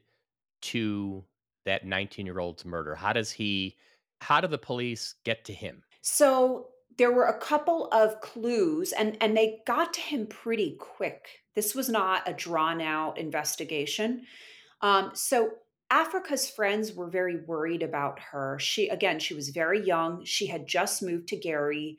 to 0.62 1.24
that 1.64 1.86
19 1.86 2.26
year 2.26 2.40
old's 2.40 2.64
murder? 2.64 2.94
How 2.94 3.12
does 3.12 3.30
he, 3.30 3.76
how 4.20 4.40
do 4.40 4.48
the 4.48 4.58
police 4.58 5.14
get 5.24 5.44
to 5.46 5.52
him? 5.52 5.82
So 6.02 6.68
there 6.96 7.12
were 7.12 7.26
a 7.26 7.38
couple 7.38 7.88
of 7.92 8.20
clues 8.20 8.92
and, 8.92 9.16
and 9.20 9.36
they 9.36 9.60
got 9.66 9.92
to 9.94 10.00
him 10.00 10.26
pretty 10.26 10.76
quick. 10.78 11.26
This 11.54 11.74
was 11.74 11.88
not 11.88 12.28
a 12.28 12.32
drawn 12.32 12.80
out 12.80 13.18
investigation. 13.18 14.26
Um, 14.80 15.10
so 15.14 15.52
Afrikka's 15.90 16.48
friends 16.48 16.92
were 16.92 17.08
very 17.08 17.44
worried 17.44 17.82
about 17.82 18.18
her. 18.18 18.58
She, 18.58 18.88
again, 18.88 19.18
she 19.18 19.34
was 19.34 19.50
very 19.50 19.84
young. 19.84 20.24
She 20.24 20.46
had 20.46 20.66
just 20.66 21.02
moved 21.02 21.28
to 21.28 21.36
Gary. 21.36 21.98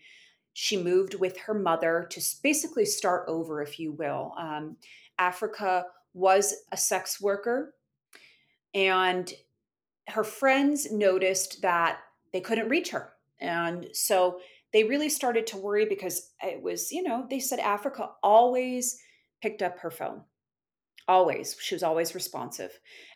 She 0.53 0.77
moved 0.81 1.15
with 1.15 1.37
her 1.39 1.53
mother 1.53 2.07
to 2.11 2.21
basically 2.41 2.85
start 2.85 3.25
over, 3.27 3.61
if 3.61 3.79
you 3.79 3.91
will. 3.91 4.33
Um, 4.37 4.77
Afrikka 5.19 5.83
was 6.13 6.53
a 6.71 6.77
sex 6.77 7.21
worker 7.21 7.73
and 8.73 9.31
her 10.07 10.23
friends 10.23 10.91
noticed 10.91 11.61
that 11.61 11.99
they 12.33 12.41
couldn't 12.41 12.69
reach 12.69 12.89
her. 12.91 13.13
And 13.39 13.87
so 13.93 14.39
they 14.73 14.83
really 14.83 15.09
started 15.09 15.47
to 15.47 15.57
worry 15.57 15.85
because 15.85 16.31
it 16.41 16.61
was, 16.61 16.91
you 16.91 17.03
know, 17.03 17.25
they 17.29 17.39
said 17.39 17.59
Afrikka 17.59 18.09
always 18.21 18.97
picked 19.41 19.61
up 19.61 19.79
her 19.79 19.91
phone. 19.91 20.21
Always. 21.07 21.55
She 21.59 21.75
was 21.75 21.83
always 21.83 22.15
responsive. 22.15 22.71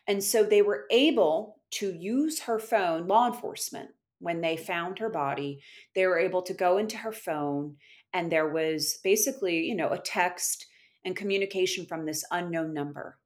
And 0.06 0.22
so 0.22 0.42
they 0.42 0.62
were 0.62 0.86
able 0.90 1.60
to 1.72 1.92
use 1.92 2.40
her 2.40 2.58
phone, 2.58 3.06
law 3.06 3.26
enforcement, 3.26 3.90
when 4.20 4.40
they 4.40 4.56
found 4.56 4.98
her 4.98 5.08
body, 5.08 5.60
they 5.94 6.06
were 6.06 6.18
able 6.18 6.42
to 6.42 6.54
go 6.54 6.78
into 6.78 6.96
her 6.98 7.12
phone 7.12 7.76
and 8.12 8.30
there 8.30 8.48
was 8.48 8.98
basically, 9.02 9.60
you 9.60 9.74
know, 9.74 9.90
a 9.90 9.98
text 9.98 10.66
and 11.04 11.16
communication 11.16 11.86
from 11.86 12.04
this 12.04 12.24
unknown 12.30 12.74
number 12.74 13.18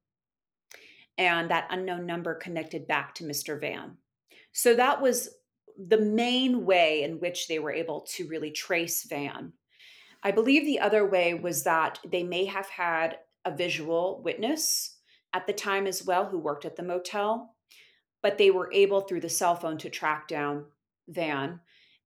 and 1.17 1.49
that 1.49 1.67
unknown 1.69 2.05
number 2.05 2.35
connected 2.35 2.87
back 2.87 3.15
to 3.15 3.23
Mr. 3.23 3.59
Vann. 3.59 3.97
So 4.51 4.75
that 4.75 5.01
was 5.01 5.29
the 5.77 5.99
main 5.99 6.65
way 6.65 7.03
in 7.03 7.19
which 7.19 7.47
they 7.47 7.59
were 7.59 7.71
able 7.71 8.01
to 8.13 8.27
really 8.27 8.51
trace 8.51 9.03
Vann. 9.03 9.53
I 10.23 10.31
believe 10.31 10.65
the 10.65 10.79
other 10.79 11.05
way 11.05 11.33
was 11.33 11.63
that 11.63 11.99
they 12.09 12.23
may 12.23 12.45
have 12.45 12.67
had 12.67 13.17
a 13.43 13.55
visual 13.55 14.21
witness 14.23 14.97
at 15.33 15.45
the 15.45 15.53
time 15.53 15.85
as 15.85 16.05
well 16.05 16.25
who 16.25 16.39
worked 16.39 16.65
at 16.65 16.75
the 16.75 16.83
motel, 16.83 17.55
but 18.23 18.37
they 18.37 18.49
were 18.49 18.71
able 18.73 19.01
through 19.01 19.21
the 19.21 19.29
cell 19.29 19.55
phone 19.55 19.77
to 19.79 19.89
track 19.89 20.27
down 20.27 20.65
Vann. 21.07 21.59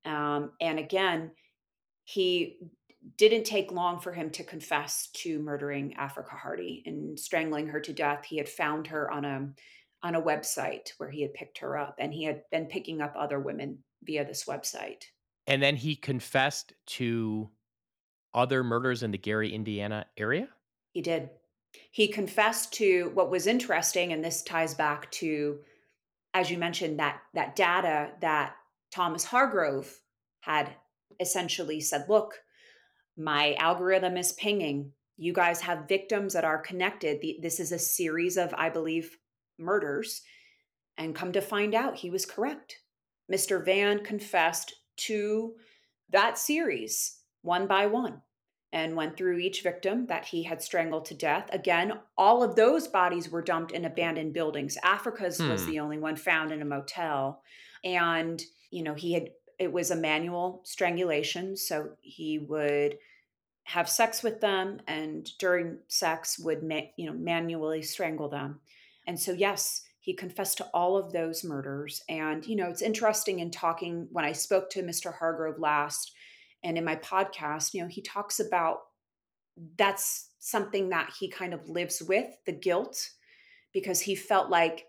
Um, 0.05 0.51
and 0.59 0.79
again, 0.79 1.31
he 2.03 2.57
didn't 3.17 3.45
take 3.45 3.71
long 3.71 3.99
for 3.99 4.11
him 4.11 4.29
to 4.31 4.43
confess 4.43 5.07
to 5.13 5.39
murdering 5.39 5.95
Afrikka 5.99 6.37
Hardy 6.37 6.83
and 6.85 7.19
strangling 7.19 7.67
her 7.67 7.79
to 7.79 7.93
death. 7.93 8.25
He 8.25 8.37
had 8.37 8.49
found 8.49 8.87
her 8.87 9.09
on 9.09 9.25
a 9.25 9.49
on 10.01 10.15
a 10.15 10.21
website 10.21 10.91
where 10.97 11.09
he 11.09 11.21
had 11.21 11.33
picked 11.33 11.57
her 11.57 11.77
up 11.77 11.95
and 11.99 12.13
he 12.13 12.23
had 12.23 12.41
been 12.51 12.65
picking 12.65 13.01
up 13.01 13.13
other 13.17 13.39
women 13.39 13.79
via 14.03 14.23
this 14.23 14.45
website. 14.45 15.03
And 15.45 15.61
then 15.61 15.75
he 15.75 15.95
confessed 15.95 16.71
to 16.87 17.49
other 18.33 18.63
murders 18.63 19.03
in 19.03 19.11
the 19.11 19.17
Gary, 19.17 19.53
Indiana 19.53 20.05
area? 20.15 20.47
He 20.93 21.01
did. 21.01 21.29
He 21.91 22.07
confessed 22.07 22.73
to 22.75 23.11
what 23.13 23.29
was 23.29 23.45
interesting 23.45 24.13
and 24.13 24.23
this 24.23 24.41
ties 24.41 24.73
back 24.73 25.11
to 25.11 25.59
as 26.33 26.51
you 26.51 26.57
mentioned 26.57 26.99
that 26.99 27.21
that 27.33 27.55
data 27.55 28.11
that 28.21 28.55
Thomas 28.91 29.23
Hargrove 29.23 29.99
had 30.41 30.69
essentially 31.19 31.81
said, 31.81 32.05
look, 32.07 32.41
my 33.19 33.53
algorithm 33.55 34.15
is 34.17 34.31
pinging. 34.33 34.93
You 35.17 35.33
guys 35.33 35.59
have 35.61 35.89
victims 35.89 36.33
that 36.33 36.45
are 36.45 36.57
connected. 36.57 37.21
This 37.41 37.59
is 37.59 37.71
a 37.71 37.79
series 37.79 38.37
of, 38.37 38.53
I 38.57 38.69
believe, 38.69 39.17
murders. 39.57 40.21
And 40.97 41.13
come 41.13 41.33
to 41.33 41.41
find 41.41 41.75
out, 41.75 41.97
he 41.97 42.09
was 42.09 42.25
correct. 42.25 42.77
Mr. 43.31 43.63
Vann 43.63 44.03
confessed 44.03 44.73
to 44.97 45.53
that 46.09 46.37
series 46.37 47.19
one 47.41 47.67
by 47.67 47.85
one 47.85 48.21
and 48.71 48.95
went 48.95 49.17
through 49.17 49.39
each 49.39 49.63
victim 49.63 50.05
that 50.07 50.25
he 50.25 50.43
had 50.43 50.61
strangled 50.61 51.05
to 51.05 51.13
death. 51.13 51.49
Again, 51.51 51.93
all 52.17 52.43
of 52.43 52.55
those 52.55 52.87
bodies 52.87 53.29
were 53.29 53.41
dumped 53.41 53.71
in 53.71 53.85
abandoned 53.85 54.33
buildings. 54.33 54.77
Afrikka's 54.83 55.39
hmm. 55.39 55.49
was 55.49 55.65
the 55.65 55.79
only 55.79 55.97
one 55.97 56.15
found 56.15 56.51
in 56.51 56.61
a 56.61 56.65
motel. 56.65 57.41
And, 57.83 58.41
you 58.71 58.83
know, 58.83 58.93
he 58.93 59.13
had, 59.13 59.29
it 59.57 59.71
was 59.73 59.91
a 59.91 59.95
manual 59.95 60.61
strangulation. 60.63 61.57
So 61.57 61.91
he 62.01 62.39
would 62.39 62.97
have 63.69 63.87
sex 63.87 64.23
with 64.23 64.41
them 64.41 64.81
and 64.87 65.29
during 65.37 65.77
sex 65.87 66.39
would 66.39 66.63
ma- 66.63 66.89
you 66.97 67.05
know 67.05 67.13
manually 67.13 67.81
strangle 67.81 68.29
them. 68.29 68.59
And 69.07 69.19
so 69.19 69.31
yes 69.31 69.83
he 70.01 70.13
confessed 70.13 70.57
to 70.57 70.65
all 70.73 70.97
of 70.97 71.11
those 71.11 71.43
murders. 71.43 72.01
And 72.09 72.45
you 72.45 72.55
know 72.55 72.69
it's 72.69 72.81
interesting 72.81 73.39
in 73.39 73.51
talking 73.51 74.07
when 74.11 74.25
i 74.25 74.31
spoke 74.31 74.69
to 74.71 74.83
mr 74.83 75.13
hargrove 75.13 75.59
last 75.59 76.13
and 76.63 76.77
in 76.77 76.83
my 76.83 76.95
podcast 76.95 77.73
you 77.73 77.81
know 77.81 77.87
he 77.87 78.01
talks 78.01 78.39
about 78.39 78.79
that's 79.77 80.29
something 80.39 80.89
that 80.89 81.11
he 81.19 81.29
kind 81.29 81.53
of 81.53 81.69
lives 81.69 82.01
with 82.01 82.27
the 82.45 82.51
guilt 82.51 83.09
because 83.73 84.01
he 84.01 84.15
felt 84.15 84.49
like 84.49 84.85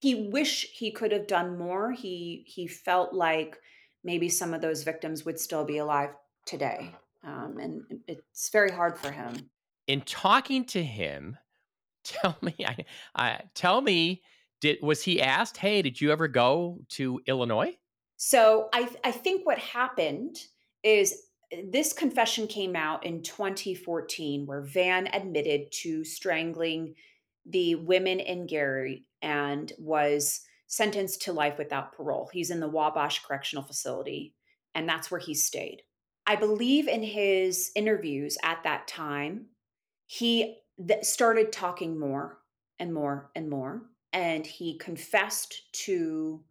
he 0.00 0.28
wish 0.30 0.66
he 0.74 0.90
could 0.90 1.12
have 1.12 1.26
done 1.26 1.56
more. 1.56 1.92
He 1.92 2.44
he 2.46 2.66
felt 2.66 3.14
like 3.14 3.56
maybe 4.02 4.28
some 4.28 4.52
of 4.52 4.60
those 4.60 4.82
victims 4.82 5.24
would 5.24 5.40
still 5.40 5.64
be 5.64 5.78
alive 5.78 6.10
today 6.44 6.90
uh-huh. 6.90 6.98
Um, 7.26 7.58
and 7.58 7.82
it's 8.06 8.50
very 8.50 8.70
hard 8.70 8.98
for 8.98 9.10
him. 9.10 9.50
In 9.86 10.02
talking 10.02 10.64
to 10.66 10.82
him, 10.82 11.36
tell 12.04 12.36
me, 12.42 12.54
I, 12.66 12.84
I, 13.14 13.40
tell 13.54 13.80
me, 13.80 14.22
did 14.60 14.78
was 14.82 15.02
he 15.02 15.20
asked, 15.20 15.56
"Hey, 15.56 15.82
did 15.82 16.00
you 16.00 16.12
ever 16.12 16.28
go 16.28 16.78
to 16.90 17.20
Illinois?" 17.26 17.76
So 18.16 18.68
I, 18.72 18.88
I 19.02 19.10
think 19.10 19.44
what 19.44 19.58
happened 19.58 20.36
is 20.82 21.24
uh, 21.52 21.58
this 21.70 21.92
confession 21.92 22.46
came 22.46 22.76
out 22.76 23.04
in 23.04 23.22
2014, 23.22 24.46
where 24.46 24.62
Vann 24.62 25.08
admitted 25.12 25.72
to 25.82 26.04
strangling 26.04 26.94
the 27.46 27.74
women 27.74 28.20
in 28.20 28.46
Gary 28.46 29.04
and 29.20 29.72
was 29.78 30.40
sentenced 30.66 31.22
to 31.22 31.32
life 31.32 31.58
without 31.58 31.92
parole. 31.92 32.30
He's 32.32 32.50
in 32.50 32.60
the 32.60 32.68
Wabash 32.68 33.22
Correctional 33.24 33.64
Facility, 33.64 34.34
and 34.74 34.88
that's 34.88 35.10
where 35.10 35.20
he 35.20 35.34
stayed. 35.34 35.82
I 36.26 36.36
believe 36.36 36.88
in 36.88 37.02
his 37.02 37.70
interviews 37.74 38.38
at 38.42 38.62
that 38.64 38.88
time, 38.88 39.46
he 40.06 40.58
th- 40.86 41.04
started 41.04 41.52
talking 41.52 41.98
more 41.98 42.38
and 42.78 42.92
more 42.92 43.30
and 43.34 43.48
more. 43.48 43.82
And 44.12 44.46
he 44.46 44.78
confessed 44.78 45.72
to 45.84 46.42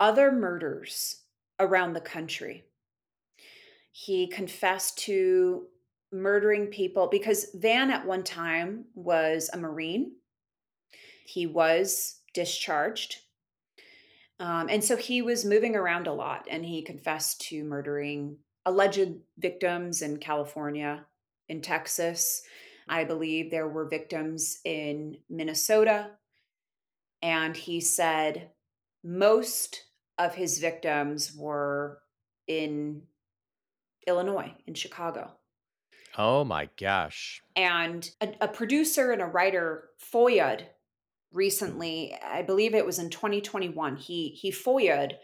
other 0.00 0.32
murders 0.32 1.22
around 1.60 1.92
the 1.92 2.00
country. 2.00 2.64
He 3.92 4.26
confessed 4.26 4.98
to 5.00 5.66
murdering 6.10 6.66
people 6.68 7.08
because 7.08 7.50
Vann 7.54 7.90
at 7.90 8.06
one 8.06 8.24
time 8.24 8.86
was 8.94 9.50
a 9.52 9.58
Marine. 9.58 10.12
He 11.26 11.46
was 11.46 12.20
discharged. 12.32 13.18
Um, 14.40 14.68
and 14.68 14.82
so 14.82 14.96
he 14.96 15.22
was 15.22 15.44
moving 15.44 15.76
around 15.76 16.06
a 16.06 16.12
lot 16.12 16.46
and 16.50 16.64
he 16.64 16.82
confessed 16.82 17.40
to 17.42 17.62
murdering 17.62 18.38
alleged 18.66 19.14
victims 19.38 20.02
in 20.02 20.18
California, 20.18 21.06
in 21.48 21.60
Texas. 21.60 22.42
I 22.88 23.04
believe 23.04 23.50
there 23.50 23.68
were 23.68 23.88
victims 23.88 24.58
in 24.64 25.18
Minnesota. 25.28 26.10
And 27.22 27.56
he 27.56 27.80
said 27.80 28.50
most 29.02 29.84
of 30.18 30.34
his 30.34 30.58
victims 30.58 31.34
were 31.34 31.98
in 32.46 33.02
Illinois, 34.06 34.52
in 34.66 34.74
Chicago. 34.74 35.32
Oh 36.16 36.44
my 36.44 36.68
gosh. 36.78 37.42
And 37.56 38.08
a, 38.20 38.28
a 38.42 38.48
producer 38.48 39.12
and 39.12 39.22
a 39.22 39.26
writer, 39.26 39.88
FOIA'd 40.12 40.66
recently, 41.32 42.16
I 42.24 42.42
believe 42.42 42.74
it 42.74 42.86
was 42.86 42.98
in 42.98 43.10
2021, 43.10 43.96
he 43.96 44.28
he 44.28 44.52
FOIA'd 44.52 45.18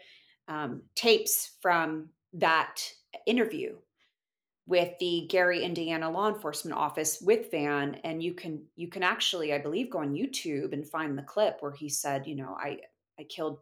um, 0.47 0.81
tapes 0.95 1.51
from 1.61 2.09
that 2.33 2.81
interview 3.25 3.75
with 4.67 4.97
the 4.99 5.27
Gary, 5.29 5.63
Indiana 5.63 6.09
law 6.09 6.29
enforcement 6.29 6.77
office 6.77 7.19
with 7.21 7.51
Vann, 7.51 7.95
and 8.03 8.23
you 8.23 8.33
can 8.33 8.63
you 8.75 8.87
can 8.87 9.03
actually, 9.03 9.53
I 9.53 9.57
believe, 9.57 9.89
go 9.89 9.99
on 9.99 10.13
YouTube 10.13 10.73
and 10.73 10.87
find 10.87 11.17
the 11.17 11.23
clip 11.23 11.57
where 11.59 11.73
he 11.73 11.89
said, 11.89 12.27
you 12.27 12.35
know, 12.35 12.55
I 12.59 12.79
I 13.19 13.23
killed 13.23 13.59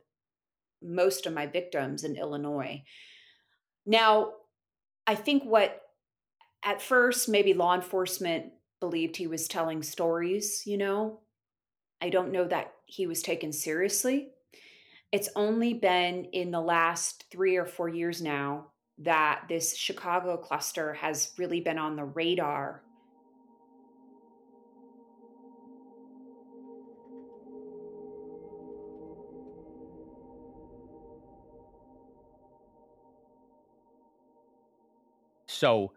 most 0.82 1.26
of 1.26 1.34
my 1.34 1.46
victims 1.46 2.04
in 2.04 2.16
Illinois. 2.16 2.84
Now, 3.86 4.34
I 5.08 5.16
think 5.16 5.44
what 5.44 5.82
at 6.64 6.82
first 6.82 7.30
maybe 7.30 7.54
law 7.54 7.74
enforcement 7.74 8.52
believed 8.80 9.18
he 9.18 9.28
was 9.28 9.48
telling 9.48 9.82
stories, 9.84 10.64
you 10.66 10.78
know. 10.78 11.22
I 12.02 12.10
don't 12.10 12.32
know 12.32 12.46
that 12.46 12.74
he 12.86 13.08
was 13.08 13.22
taken 13.22 13.52
seriously. 13.52 14.30
It's 15.12 15.30
only 15.36 15.74
been 15.74 16.26
in 16.26 16.52
the 16.52 16.62
last 16.62 17.26
3 17.32 17.58
or 17.58 17.66
4 17.66 17.90
years 17.90 18.22
now 18.22 18.68
that 19.00 19.46
this 19.50 19.76
Chicago 19.76 20.38
cluster 20.38 20.94
has 20.94 21.32
really 21.38 21.62
been 21.62 21.80
on 21.80 21.96
the 21.96 22.04
radar. 22.04 22.84
So, 35.48 35.92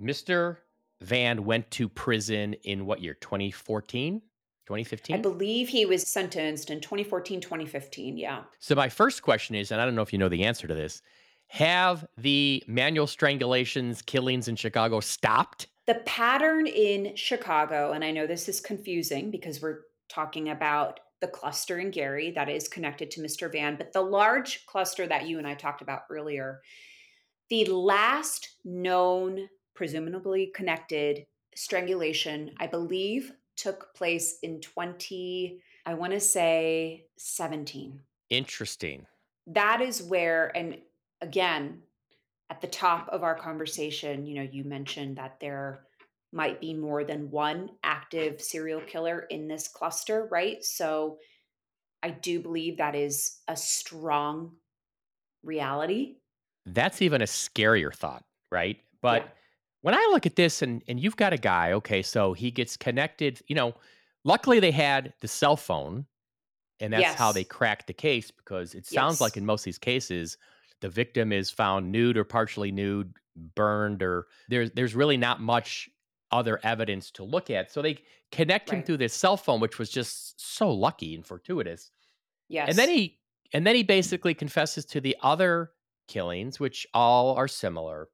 Mr. 0.00 0.58
Vann 1.00 1.44
went 1.44 1.70
to 1.72 1.88
prison 1.88 2.54
in 2.62 2.86
what 2.86 3.02
year? 3.02 3.14
2014? 3.14 4.22
2015? 4.66 5.16
I 5.16 5.20
believe 5.20 5.68
he 5.68 5.86
was 5.86 6.08
sentenced 6.08 6.70
in 6.70 6.80
2014, 6.80 7.40
2015. 7.40 8.16
Yeah. 8.16 8.42
So, 8.58 8.74
my 8.74 8.88
first 8.88 9.22
question 9.22 9.54
is, 9.54 9.70
and 9.70 9.80
I 9.80 9.84
don't 9.84 9.94
know 9.94 10.02
if 10.02 10.12
you 10.12 10.18
know 10.18 10.28
the 10.28 10.44
answer 10.44 10.66
to 10.66 10.74
this 10.74 11.02
have 11.48 12.06
the 12.16 12.64
manual 12.66 13.06
strangulations, 13.06 14.04
killings 14.04 14.48
in 14.48 14.56
Chicago 14.56 15.00
stopped? 15.00 15.68
The 15.86 15.96
pattern 16.06 16.66
in 16.66 17.14
Chicago, 17.14 17.92
and 17.92 18.02
I 18.02 18.10
know 18.10 18.26
this 18.26 18.48
is 18.48 18.60
confusing 18.60 19.30
because 19.30 19.60
we're 19.60 19.82
talking 20.08 20.48
about 20.48 21.00
the 21.20 21.28
cluster 21.28 21.78
in 21.78 21.90
Gary 21.90 22.30
that 22.32 22.48
is 22.48 22.68
connected 22.68 23.10
to 23.12 23.20
Mr. 23.20 23.50
Vann, 23.50 23.76
but 23.76 23.92
the 23.92 24.00
large 24.02 24.66
cluster 24.66 25.06
that 25.06 25.28
you 25.28 25.38
and 25.38 25.46
I 25.46 25.54
talked 25.54 25.82
about 25.82 26.02
earlier, 26.10 26.60
the 27.50 27.64
last 27.66 28.56
known, 28.64 29.48
presumably 29.74 30.50
connected 30.54 31.26
strangulation, 31.54 32.50
I 32.58 32.66
believe, 32.66 33.32
took 33.56 33.94
place 33.94 34.38
in 34.42 34.60
20, 34.60 35.60
I 35.86 35.94
want 35.94 36.12
to 36.12 36.20
say 36.20 37.06
17. 37.16 38.00
Interesting. 38.30 39.06
That 39.46 39.80
is 39.80 40.02
where, 40.02 40.56
and 40.56 40.78
again, 41.20 41.82
at 42.50 42.60
the 42.60 42.66
top 42.66 43.08
of 43.10 43.22
our 43.22 43.34
conversation, 43.34 44.26
you 44.26 44.34
know, 44.36 44.48
you 44.50 44.64
mentioned 44.64 45.16
that 45.16 45.38
there 45.40 45.80
might 46.32 46.60
be 46.60 46.74
more 46.74 47.04
than 47.04 47.30
one 47.30 47.70
active 47.84 48.40
serial 48.40 48.80
killer 48.80 49.20
in 49.30 49.46
this 49.46 49.68
cluster, 49.68 50.28
right? 50.30 50.64
So 50.64 51.18
I 52.02 52.10
do 52.10 52.40
believe 52.40 52.78
that 52.78 52.94
is 52.94 53.38
a 53.48 53.56
strong 53.56 54.52
reality. 55.42 56.16
That's 56.66 57.00
even 57.02 57.22
a 57.22 57.26
scarier 57.26 57.94
thought, 57.94 58.24
right? 58.50 58.78
But 59.00 59.22
yeah. 59.22 59.28
When 59.84 59.94
I 59.94 60.08
look 60.12 60.24
at 60.24 60.34
this 60.34 60.62
and 60.62 60.82
and 60.88 60.98
you've 60.98 61.16
got 61.16 61.34
a 61.34 61.36
guy, 61.36 61.72
okay, 61.72 62.00
so 62.00 62.32
he 62.32 62.50
gets 62.50 62.74
connected, 62.74 63.42
you 63.48 63.54
know, 63.54 63.74
luckily 64.24 64.58
they 64.58 64.70
had 64.70 65.12
the 65.20 65.28
cell 65.28 65.56
phone 65.58 66.06
and 66.80 66.94
that's 66.94 67.02
yes. 67.02 67.18
how 67.18 67.32
they 67.32 67.44
cracked 67.44 67.86
the 67.86 67.92
case 67.92 68.30
because 68.30 68.74
it 68.74 68.86
sounds 68.86 69.16
yes. 69.16 69.20
like 69.20 69.36
in 69.36 69.44
most 69.44 69.60
of 69.60 69.66
these 69.66 69.78
cases 69.78 70.38
the 70.80 70.88
victim 70.88 71.32
is 71.32 71.50
found 71.50 71.92
nude 71.92 72.16
or 72.16 72.24
partially 72.24 72.72
nude, 72.72 73.12
burned, 73.54 74.02
or 74.02 74.26
there's 74.48 74.70
there's 74.72 74.94
really 74.94 75.18
not 75.18 75.42
much 75.42 75.90
other 76.30 76.60
evidence 76.62 77.10
to 77.10 77.22
look 77.22 77.50
at. 77.50 77.70
So 77.70 77.82
they 77.82 77.98
connect 78.32 78.70
right. 78.70 78.78
him 78.78 78.84
through 78.84 78.96
this 78.96 79.12
cell 79.12 79.36
phone, 79.36 79.60
which 79.60 79.78
was 79.78 79.90
just 79.90 80.40
so 80.56 80.70
lucky 80.70 81.14
and 81.14 81.26
fortuitous. 81.26 81.90
Yes. 82.48 82.70
And 82.70 82.78
then 82.78 82.88
he 82.88 83.18
and 83.52 83.66
then 83.66 83.76
he 83.76 83.82
basically 83.82 84.32
confesses 84.32 84.86
to 84.86 85.00
the 85.00 85.14
other 85.22 85.72
killings, 86.08 86.58
which 86.58 86.86
all 86.94 87.34
are 87.34 87.48
similar. 87.48 88.08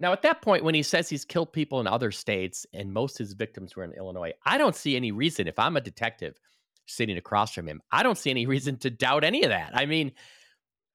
Now, 0.00 0.12
at 0.12 0.22
that 0.22 0.40
point, 0.40 0.64
when 0.64 0.74
he 0.74 0.82
says 0.82 1.08
he's 1.08 1.26
killed 1.26 1.52
people 1.52 1.78
in 1.78 1.86
other 1.86 2.10
states 2.10 2.66
and 2.72 2.92
most 2.92 3.20
of 3.20 3.26
his 3.26 3.34
victims 3.34 3.76
were 3.76 3.84
in 3.84 3.92
Illinois, 3.92 4.32
I 4.46 4.56
don't 4.56 4.74
see 4.74 4.96
any 4.96 5.12
reason, 5.12 5.46
if 5.46 5.58
I'm 5.58 5.76
a 5.76 5.80
detective 5.80 6.40
sitting 6.86 7.18
across 7.18 7.52
from 7.52 7.68
him, 7.68 7.82
I 7.92 8.02
don't 8.02 8.16
see 8.16 8.30
any 8.30 8.46
reason 8.46 8.78
to 8.78 8.90
doubt 8.90 9.24
any 9.24 9.42
of 9.42 9.50
that. 9.50 9.72
I 9.74 9.84
mean, 9.84 10.12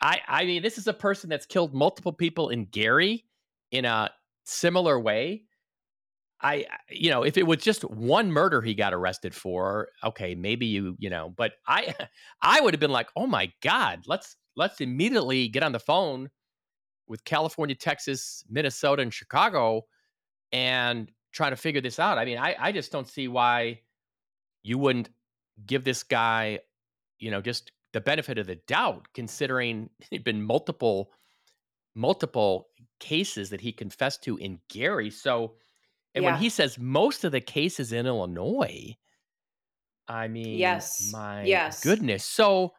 I 0.01 0.21
I 0.27 0.45
mean, 0.45 0.63
this 0.63 0.79
is 0.79 0.87
a 0.87 0.93
person 0.93 1.29
that's 1.29 1.45
killed 1.45 1.73
multiple 1.73 2.11
people 2.11 2.49
in 2.49 2.65
Gary 2.65 3.25
in 3.71 3.85
a 3.85 4.09
similar 4.43 4.99
way. 4.99 5.43
I 6.41 6.65
you 6.89 7.11
know, 7.11 7.23
if 7.23 7.37
it 7.37 7.47
was 7.47 7.59
just 7.59 7.83
one 7.83 8.31
murder 8.31 8.61
he 8.61 8.73
got 8.73 8.93
arrested 8.93 9.35
for, 9.35 9.89
okay, 10.03 10.35
maybe 10.35 10.65
you, 10.65 10.95
you 10.99 11.11
know, 11.11 11.33
but 11.37 11.53
I 11.67 11.93
I 12.41 12.59
would 12.59 12.73
have 12.73 12.81
been 12.81 12.91
like, 12.91 13.09
"Oh 13.15 13.27
my 13.27 13.51
god, 13.61 14.01
let's 14.07 14.35
let's 14.55 14.81
immediately 14.81 15.47
get 15.47 15.63
on 15.63 15.71
the 15.71 15.79
phone 15.79 16.29
with 17.07 17.23
California, 17.23 17.75
Texas, 17.75 18.43
Minnesota 18.49 19.01
and 19.01 19.13
Chicago 19.13 19.85
and 20.51 21.11
try 21.31 21.49
to 21.49 21.55
figure 21.55 21.81
this 21.81 21.99
out." 21.99 22.17
I 22.17 22.25
mean, 22.25 22.37
I 22.37 22.55
I 22.59 22.71
just 22.71 22.91
don't 22.91 23.07
see 23.07 23.27
why 23.27 23.81
you 24.63 24.77
wouldn't 24.77 25.09
give 25.65 25.83
this 25.83 26.03
guy, 26.03 26.59
you 27.19 27.31
know, 27.31 27.41
just 27.41 27.71
the 27.93 28.01
benefit 28.01 28.37
of 28.37 28.47
the 28.47 28.55
doubt, 28.55 29.07
considering 29.13 29.89
there'd 30.09 30.23
been 30.23 30.43
multiple 30.43 31.11
multiple 31.95 32.67
cases 32.99 33.49
that 33.49 33.61
he 33.61 33.71
confessed 33.71 34.23
to 34.23 34.37
in 34.37 34.59
Gary. 34.69 35.09
So, 35.09 35.53
and 36.13 36.23
yeah. 36.23 36.31
when 36.31 36.39
he 36.39 36.49
says 36.49 36.77
most 36.77 37.23
of 37.23 37.31
the 37.31 37.41
cases 37.41 37.93
in 37.93 38.05
Illinois, 38.05 38.95
I 40.07 40.27
mean, 40.27 40.57
yes, 40.57 41.09
my 41.11 41.43
yes. 41.43 41.83
goodness. 41.83 42.23
So, 42.23 42.73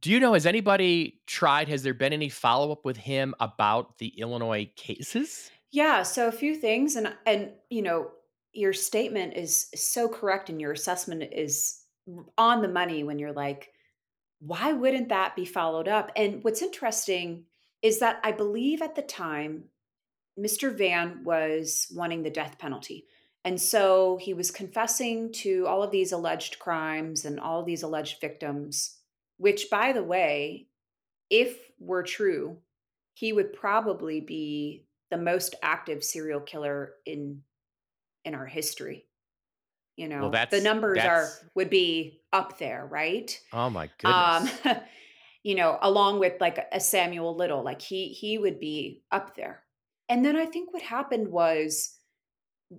do 0.00 0.10
you 0.10 0.20
know, 0.20 0.34
has 0.34 0.46
anybody 0.46 1.20
tried? 1.26 1.68
Has 1.68 1.82
there 1.82 1.94
been 1.94 2.12
any 2.12 2.28
follow 2.28 2.72
up 2.72 2.84
with 2.84 2.96
him 2.96 3.34
about 3.40 3.98
the 3.98 4.08
Illinois 4.08 4.70
cases? 4.76 5.50
Yeah. 5.70 6.02
So, 6.02 6.28
a 6.28 6.32
few 6.32 6.54
things. 6.54 6.96
And, 6.96 7.14
and, 7.26 7.52
you 7.70 7.82
know, 7.82 8.10
your 8.52 8.72
statement 8.72 9.34
is 9.34 9.68
so 9.74 10.08
correct 10.08 10.48
and 10.48 10.60
your 10.60 10.72
assessment 10.72 11.24
is 11.32 11.82
on 12.38 12.62
the 12.62 12.68
money 12.68 13.04
when 13.04 13.18
you're 13.18 13.32
like, 13.32 13.70
why 14.40 14.72
wouldn't 14.72 15.08
that 15.08 15.36
be 15.36 15.44
followed 15.44 15.88
up? 15.88 16.12
And 16.16 16.42
what's 16.42 16.62
interesting 16.62 17.44
is 17.82 17.98
that 18.00 18.20
I 18.22 18.32
believe 18.32 18.82
at 18.82 18.94
the 18.94 19.02
time, 19.02 19.64
Mr. 20.38 20.76
Vann 20.76 21.24
was 21.24 21.86
wanting 21.94 22.22
the 22.22 22.30
death 22.30 22.58
penalty. 22.58 23.06
And 23.44 23.60
so 23.60 24.18
he 24.20 24.34
was 24.34 24.50
confessing 24.50 25.32
to 25.34 25.66
all 25.66 25.82
of 25.82 25.90
these 25.90 26.12
alleged 26.12 26.58
crimes 26.58 27.24
and 27.24 27.38
all 27.38 27.60
of 27.60 27.66
these 27.66 27.82
alleged 27.82 28.20
victims, 28.20 28.95
which, 29.38 29.68
by 29.70 29.92
the 29.92 30.02
way, 30.02 30.68
if 31.30 31.58
were 31.78 32.02
true, 32.02 32.58
he 33.14 33.32
would 33.32 33.52
probably 33.52 34.20
be 34.20 34.86
the 35.10 35.16
most 35.16 35.54
active 35.62 36.02
serial 36.02 36.40
killer 36.40 36.94
in 37.04 37.42
in 38.24 38.34
our 38.34 38.46
history. 38.46 39.06
You 39.96 40.08
know 40.08 40.28
well, 40.28 40.46
the 40.50 40.60
numbers 40.60 40.98
are 40.98 41.28
would 41.54 41.70
be 41.70 42.20
up 42.32 42.58
there 42.58 42.86
right? 42.86 43.38
Oh 43.52 43.70
my 43.70 43.88
goodness. 43.98 44.66
um, 44.66 44.76
you 45.42 45.54
know 45.54 45.78
along 45.80 46.18
with 46.18 46.40
like 46.40 46.66
a 46.72 46.80
samuel 46.80 47.34
little 47.36 47.62
like 47.62 47.80
he 47.80 48.08
he 48.08 48.38
would 48.38 48.60
be 48.60 49.02
up 49.10 49.34
there. 49.36 49.62
And 50.08 50.24
then 50.24 50.36
i 50.36 50.46
think 50.46 50.72
what 50.72 50.82
happened 50.82 51.28
was 51.28 51.96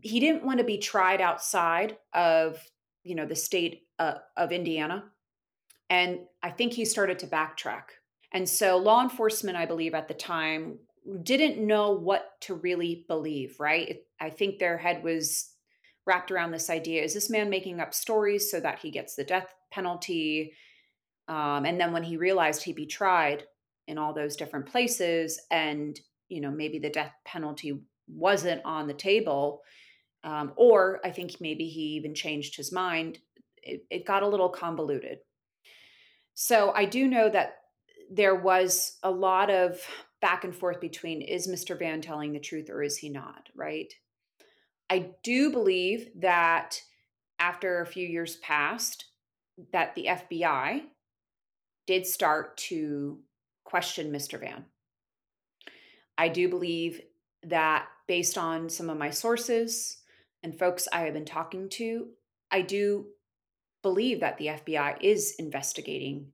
he 0.02 0.20
didn't 0.20 0.46
want 0.46 0.60
to 0.60 0.64
be 0.64 0.78
tried 0.78 1.22
outside 1.22 1.98
of 2.14 2.62
you 3.04 3.16
know 3.16 3.26
the 3.26 3.36
state 3.36 3.84
uh, 4.00 4.16
of 4.36 4.52
indiana 4.52 5.04
and 5.90 6.20
i 6.44 6.50
think 6.50 6.74
he 6.74 6.86
started 6.86 7.20
to 7.20 7.28
backtrack. 7.28 7.84
And 8.34 8.48
so 8.48 8.78
law 8.78 9.02
enforcement 9.02 9.58
i 9.58 9.66
believe 9.66 9.94
at 9.94 10.08
the 10.08 10.14
time 10.14 10.80
didn't 11.24 11.66
know 11.66 11.92
what 11.92 12.32
to 12.42 12.56
really 12.56 13.06
believe 13.08 13.60
right? 13.60 14.00
I 14.20 14.30
think 14.30 14.60
their 14.60 14.78
head 14.78 15.04
was 15.04 15.54
wrapped 16.06 16.32
around 16.32 16.52
this 16.52 16.70
idea 16.70 17.04
is 17.04 17.14
this 17.14 17.30
man 17.30 17.50
making 17.50 17.80
up 17.80 17.94
stories 17.94 18.50
so 18.50 18.60
that 18.60 18.80
he 18.80 18.92
gets 18.92 19.16
the 19.16 19.24
death 19.24 19.54
penalty? 19.72 20.54
Um, 21.28 21.66
and 21.66 21.80
then 21.80 21.92
when 21.92 22.04
he 22.04 22.18
realized 22.18 22.64
he'd 22.64 22.76
be 22.76 22.86
tried 22.86 23.44
in 23.88 23.98
all 23.98 24.14
those 24.14 24.36
different 24.36 24.66
places 24.66 25.40
and 25.50 26.00
you 26.30 26.42
know 26.42 26.52
maybe 26.52 26.80
the 26.80 26.90
death 26.90 27.14
penalty 27.26 27.80
wasn't 28.08 28.62
on 28.66 28.88
the 28.88 28.94
table 28.94 29.62
um, 30.24 30.54
or 30.56 31.00
i 31.04 31.12
think 31.12 31.38
maybe 31.40 31.68
he 31.68 31.82
even 31.82 32.14
changed 32.14 32.56
his 32.56 32.72
mind 32.72 33.20
it, 33.64 33.84
it 33.90 34.06
got 34.06 34.24
a 34.24 34.28
little 34.28 34.50
convoluted 34.50 35.20
So 36.40 36.72
I 36.76 36.86
do 36.86 37.08
know 37.08 37.30
that 37.30 37.56
there 38.12 38.36
was 38.36 39.00
a 39.02 39.10
lot 39.10 39.50
of 39.50 39.82
back 40.22 40.44
and 40.44 40.56
forth 40.56 40.80
between 40.80 41.24
is 41.24 41.48
Mr. 41.48 41.78
Vann 41.78 42.00
telling 42.00 42.32
the 42.32 42.40
truth 42.40 42.70
or 42.70 42.84
is 42.84 42.96
he 42.96 43.10
not, 43.10 43.50
right? 43.56 43.92
I 44.88 45.14
do 45.24 45.50
believe 45.50 46.12
that 46.18 46.80
after 47.40 47.82
a 47.82 47.88
few 47.88 48.08
years 48.08 48.36
passed, 48.36 49.06
that 49.74 49.96
the 49.96 50.06
FBI 50.06 50.84
did 51.88 52.06
start 52.06 52.56
to 52.58 53.18
question 53.64 54.12
Mr. 54.12 54.40
Vann. 54.40 54.66
I 56.20 56.28
do 56.28 56.50
believe 56.50 57.02
that 57.48 57.88
based 58.08 58.38
on 58.38 58.70
some 58.70 58.92
of 58.92 58.98
my 59.00 59.10
sources 59.10 60.04
and 60.44 60.58
folks 60.60 60.88
I 60.94 61.00
have 61.02 61.16
been 61.16 61.26
talking 61.26 61.68
to, 61.70 62.10
I 62.52 62.62
do 62.62 63.08
believe 63.88 64.20
that 64.20 64.38
the 64.38 64.48
FBI 64.48 64.98
is 65.00 65.34
investigating 65.40 66.34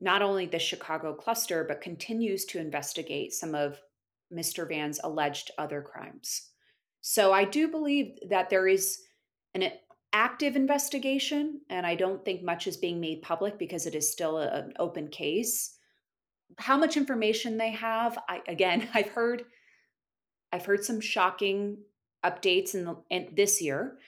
not 0.00 0.22
only 0.22 0.44
the 0.44 0.58
Chicago 0.58 1.14
cluster, 1.14 1.64
but 1.68 1.80
continues 1.80 2.44
to 2.46 2.58
investigate 2.58 3.32
some 3.32 3.54
of 3.54 3.80
Mr. 4.36 4.68
Vann's 4.68 4.98
alleged 5.04 5.52
other 5.56 5.80
crimes. 5.80 6.50
So 7.00 7.32
I 7.32 7.44
do 7.44 7.68
believe 7.68 8.16
that 8.28 8.50
there 8.50 8.66
is 8.66 8.98
an 9.54 9.70
active 10.12 10.56
investigation, 10.56 11.60
and 11.70 11.86
I 11.86 11.94
don't 11.94 12.24
think 12.24 12.42
much 12.42 12.66
is 12.66 12.76
being 12.76 12.98
made 12.98 13.22
public 13.22 13.56
because 13.56 13.86
it 13.86 13.94
is 13.94 14.10
still 14.10 14.38
a, 14.38 14.48
an 14.48 14.72
open 14.80 15.06
case. 15.06 15.76
How 16.58 16.76
much 16.76 16.96
information 16.96 17.56
they 17.56 17.70
have, 17.70 18.18
I 18.28 18.40
again, 18.48 18.88
I've 18.94 19.10
heard, 19.10 19.44
I've 20.52 20.66
heard 20.66 20.84
some 20.84 21.00
shocking 21.00 21.78
updates 22.26 22.74
in, 22.74 22.84
the, 22.84 22.96
in 23.10 23.28
this 23.36 23.62
year. 23.62 23.98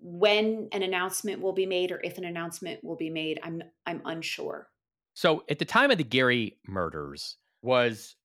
When 0.00 0.68
an 0.72 0.82
announcement 0.82 1.40
will 1.40 1.52
be 1.52 1.66
made, 1.66 1.90
or 1.90 2.00
if 2.02 2.18
an 2.18 2.24
announcement 2.24 2.82
will 2.84 2.96
be 2.96 3.10
made, 3.10 3.40
I'm 3.42 3.62
I'm 3.86 4.02
unsure. 4.04 4.68
So, 5.14 5.44
at 5.50 5.58
the 5.58 5.64
time 5.64 5.90
of 5.90 5.98
the 5.98 6.04
Gary 6.04 6.58
murders, 6.66 7.36
was 7.62 8.16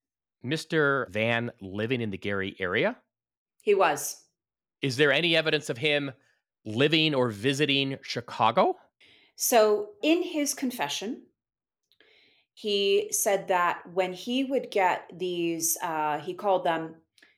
Mr. 0.46 1.10
Vann 1.10 1.52
living 1.62 2.02
in 2.02 2.12
the 2.12 2.18
Gary 2.18 2.56
area? 2.60 2.98
He 3.62 3.74
was. 3.74 4.22
Is 4.82 4.98
there 4.98 5.12
any 5.12 5.36
evidence 5.36 5.70
of 5.70 5.78
him 5.78 6.12
living 6.66 7.16
or 7.16 7.30
visiting 7.30 7.98
Chicago? 8.02 8.76
So, 9.36 9.90
in 10.04 10.22
his 10.22 10.54
confession, 10.54 11.24
he 12.54 13.08
said 13.12 13.48
that 13.48 13.82
when 13.94 14.14
he 14.14 14.44
would 14.44 14.70
get 14.70 15.10
these, 15.14 15.78
uh, 15.82 16.20
he 16.20 16.34
called 16.34 16.64
them, 16.64 16.96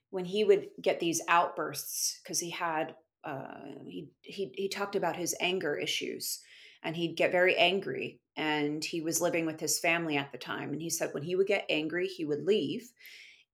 when 0.09 0.25
he 0.25 0.43
would 0.43 0.67
get 0.81 0.99
these 0.99 1.21
outbursts, 1.27 2.19
because 2.21 2.39
he 2.39 2.49
had, 2.49 2.95
uh, 3.25 3.55
he, 3.87 4.07
he, 4.21 4.51
he 4.55 4.69
talked 4.69 4.95
about 4.95 5.15
his 5.15 5.35
anger 5.39 5.75
issues 5.75 6.39
and 6.83 6.95
he'd 6.95 7.17
get 7.17 7.31
very 7.31 7.55
angry. 7.55 8.19
And 8.37 8.83
he 8.83 9.01
was 9.01 9.21
living 9.21 9.45
with 9.45 9.59
his 9.59 9.79
family 9.79 10.17
at 10.17 10.31
the 10.31 10.37
time. 10.37 10.71
And 10.71 10.81
he 10.81 10.89
said 10.89 11.13
when 11.13 11.23
he 11.23 11.35
would 11.35 11.47
get 11.47 11.65
angry, 11.69 12.07
he 12.07 12.25
would 12.25 12.45
leave. 12.45 12.91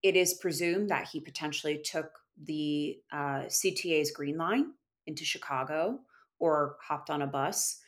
It 0.04 0.16
is 0.16 0.34
presumed 0.34 0.90
that 0.90 1.08
he 1.08 1.20
potentially 1.20 1.82
took 1.84 2.12
the 2.44 2.98
uh, 3.12 3.44
CTA's 3.48 4.12
Green 4.12 4.38
Line 4.38 4.74
into 5.08 5.24
Chicago 5.24 6.00
or 6.40 6.76
hopped 6.82 7.10
on 7.10 7.22
a 7.22 7.28
bus. 7.28 7.80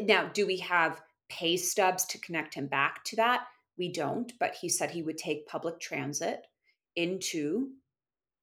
Now, 0.00 0.30
do 0.32 0.46
we 0.46 0.58
have 0.58 1.02
pay 1.28 1.56
stubs 1.56 2.04
to 2.06 2.20
connect 2.20 2.54
him 2.54 2.68
back 2.68 3.04
to 3.04 3.16
that? 3.16 3.46
We 3.76 3.92
don't, 3.92 4.32
but 4.38 4.54
he 4.54 4.68
said 4.68 4.90
he 4.90 5.02
would 5.02 5.18
take 5.18 5.48
public 5.48 5.80
transit 5.80 6.46
into 6.94 7.70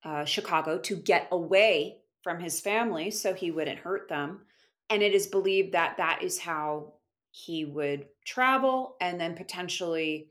uh, 0.03 0.25
Chicago 0.25 0.77
to 0.79 0.95
get 0.97 1.27
away 1.31 2.02
from 2.23 2.39
his 2.39 2.59
family 2.61 3.11
so 3.11 3.33
he 3.33 3.51
wouldn't 3.51 3.79
hurt 3.79 4.07
them. 4.09 4.41
And 4.89 5.03
it 5.03 5.13
is 5.13 5.27
believed 5.27 5.73
that 5.73 5.97
that 5.97 6.23
is 6.23 6.39
how 6.39 6.93
he 7.31 7.65
would 7.65 8.05
travel 8.25 8.95
and 9.01 9.19
then 9.19 9.35
potentially 9.35 10.27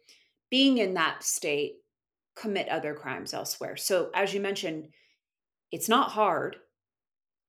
being 0.51 0.79
in 0.79 0.95
that 0.95 1.23
state 1.23 1.77
commit 2.35 2.69
other 2.69 2.95
crimes 2.95 3.35
elsewhere. 3.35 3.77
So, 3.77 4.11
as 4.15 4.33
you 4.33 4.41
mentioned, 4.41 4.89
it's 5.71 5.89
not 5.89 6.11
hard 6.11 6.57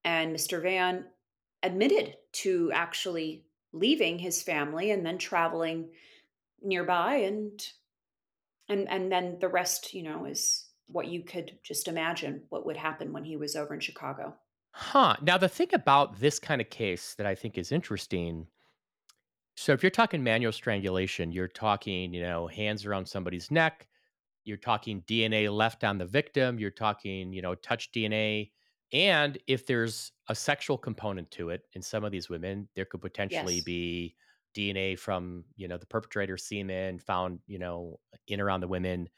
and 0.03 0.35
Mr. 0.35 0.61
Vann 0.61 1.05
admitted 1.61 2.17
to 2.33 2.71
actually 2.73 3.45
leaving 3.71 4.19
his 4.19 4.41
family 4.41 4.91
and 4.91 5.05
then 5.05 5.17
traveling 5.17 5.89
nearby 6.61 7.15
and 7.15 7.65
and 8.69 8.89
and 8.89 9.11
then 9.11 9.37
the 9.39 9.47
rest, 9.47 9.93
you 9.93 10.03
know, 10.03 10.25
is 10.25 10.65
what 10.93 11.07
you 11.09 11.23
could 11.23 11.59
just 11.63 11.87
imagine 11.89 12.45
what 12.49 12.65
would 12.65 12.77
happen 12.77 13.13
when 13.13 13.25
he 13.25 13.37
was 13.37 13.55
over 13.57 13.73
in 13.73 13.81
Chicago. 13.81 14.39
Huh. 14.71 15.15
Now 15.21 15.37
the 15.37 15.47
thing 15.47 15.73
about 15.73 16.19
this 16.19 16.37
kind 16.39 16.59
of 16.59 16.69
case 16.69 17.15
that 17.15 17.25
I 17.25 17.33
think 17.35 17.57
is 17.57 17.71
interesting 17.71 18.47
so 19.55 19.71
if 19.73 19.83
you're 19.83 19.89
talking 19.91 20.23
manual 20.23 20.51
strangulation, 20.51 21.31
you're 21.31 21.47
talking, 21.47 22.13
you 22.13 22.21
know, 22.21 22.47
hands 22.47 22.85
around 22.85 23.05
somebody's 23.05 23.51
neck, 23.51 23.87
you're 24.45 24.57
talking 24.57 25.01
DNA 25.03 25.49
left 25.49 25.83
on 25.83 25.97
the 25.97 26.05
victim, 26.05 26.59
you're 26.59 26.71
talking, 26.71 27.33
you 27.33 27.41
know, 27.41 27.55
touch 27.55 27.91
DNA 27.91 28.53
and 28.93 29.39
if 29.47 29.65
there's 29.65 30.11
a 30.29 30.35
sexual 30.35 30.77
component 30.77 31.31
to 31.31 31.49
it 31.49 31.63
in 31.73 31.81
some 31.81 32.03
of 32.03 32.11
these 32.11 32.29
women, 32.29 32.69
there 32.75 32.85
could 32.85 33.01
potentially 33.01 33.59
Yes. 33.59 33.61
be 33.61 34.15
DNA 34.53 34.95
from, 34.95 35.45
you 35.55 35.67
know, 35.67 35.77
the 35.77 35.87
perpetrator 35.87 36.37
semen 36.37 36.99
found, 36.99 37.39
you 37.47 37.59
know, 37.59 37.99
in 38.27 38.39
around 38.41 38.61
the 38.61 38.67
women. 38.67 39.09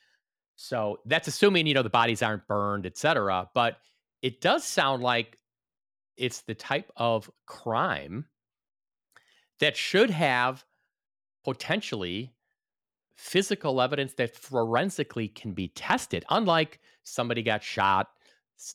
So 0.56 1.00
that's 1.06 1.28
assuming, 1.28 1.68
you 1.68 1.74
know, 1.74 1.84
the 1.84 1.90
bodies 1.90 2.22
aren't 2.22 2.48
burned, 2.48 2.86
et 2.86 2.98
cetera. 2.98 3.50
But 3.54 3.78
it 4.22 4.42
does 4.42 4.64
sound 4.64 5.04
like 5.04 5.38
it's 6.18 6.42
the 6.42 6.56
type 6.56 6.92
of 6.96 7.30
crime 7.46 8.26
that 9.60 9.76
should 9.76 10.10
have 10.10 10.64
potentially 11.44 12.34
physical 13.16 13.82
evidence 13.82 14.14
that 14.14 14.36
forensically 14.36 15.28
can 15.28 15.54
be 15.54 15.70
tested, 15.70 16.26
unlike 16.30 16.80
somebody 17.04 17.44
got 17.44 17.64
shot 17.64 18.10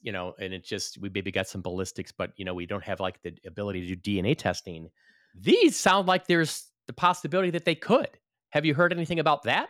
you 0.03 0.13
know, 0.13 0.35
and 0.39 0.53
it 0.53 0.65
just 0.65 0.99
we 0.99 1.09
maybe 1.09 1.31
got 1.31 1.49
some 1.49 1.63
ballistics, 1.63 2.13
but 2.13 2.33
you 2.37 2.45
know, 2.45 2.55
we 2.55 2.67
don't 2.67 2.85
have 2.85 3.01
like 3.01 3.21
the 3.23 3.35
ability 3.47 3.87
to 3.87 3.97
do 3.97 4.21
DNA 4.21 4.37
testing. 4.37 4.91
These 5.35 5.77
sound 5.77 6.07
like 6.07 6.27
there's 6.27 6.69
the 6.87 6.93
possibility 6.93 7.51
that 7.51 7.65
they 7.65 7.75
could. 7.75 8.11
Have 8.51 8.65
you 8.65 8.75
heard 8.75 8.93
anything 8.93 9.19
about 9.19 9.45
that? 9.45 9.69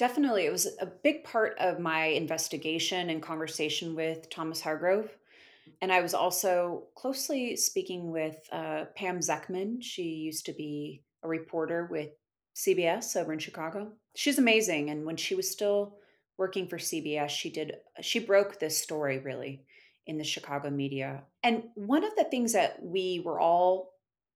Definitely. 0.00 0.46
It 0.46 0.50
was 0.50 0.66
a 0.80 0.86
big 0.86 1.24
part 1.24 1.58
of 1.58 1.78
my 1.78 2.06
investigation 2.06 3.10
and 3.10 3.22
conversation 3.22 3.94
with 3.94 4.30
Thomas 4.30 4.62
Hargrove. 4.62 5.10
And 5.82 5.92
I 5.92 6.00
was 6.00 6.14
also 6.14 6.84
closely 6.94 7.54
speaking 7.54 8.10
with 8.10 8.38
uh, 8.50 8.86
Pam 8.96 9.18
Zekman. 9.18 9.82
She 9.82 10.04
used 10.04 10.46
to 10.46 10.54
be 10.54 11.02
a 11.22 11.28
reporter 11.28 11.86
with 11.90 12.12
CBS 12.56 13.14
over 13.14 13.34
in 13.34 13.38
Chicago. 13.38 13.92
She's 14.16 14.38
amazing. 14.38 14.88
And 14.88 15.04
when 15.04 15.18
she 15.18 15.34
was 15.34 15.50
still 15.50 15.98
working 16.38 16.66
for 16.66 16.78
CBS, 16.78 17.28
she 17.28 17.50
did 17.50 17.74
she 18.00 18.20
broke 18.20 18.58
this 18.58 18.82
story 18.82 19.18
really 19.18 19.66
in 20.06 20.16
the 20.16 20.24
Chicago 20.24 20.70
media. 20.70 21.24
And 21.42 21.64
one 21.74 22.04
of 22.04 22.16
the 22.16 22.24
things 22.24 22.54
that 22.54 22.82
we 22.82 23.20
were 23.22 23.38
all 23.38 23.90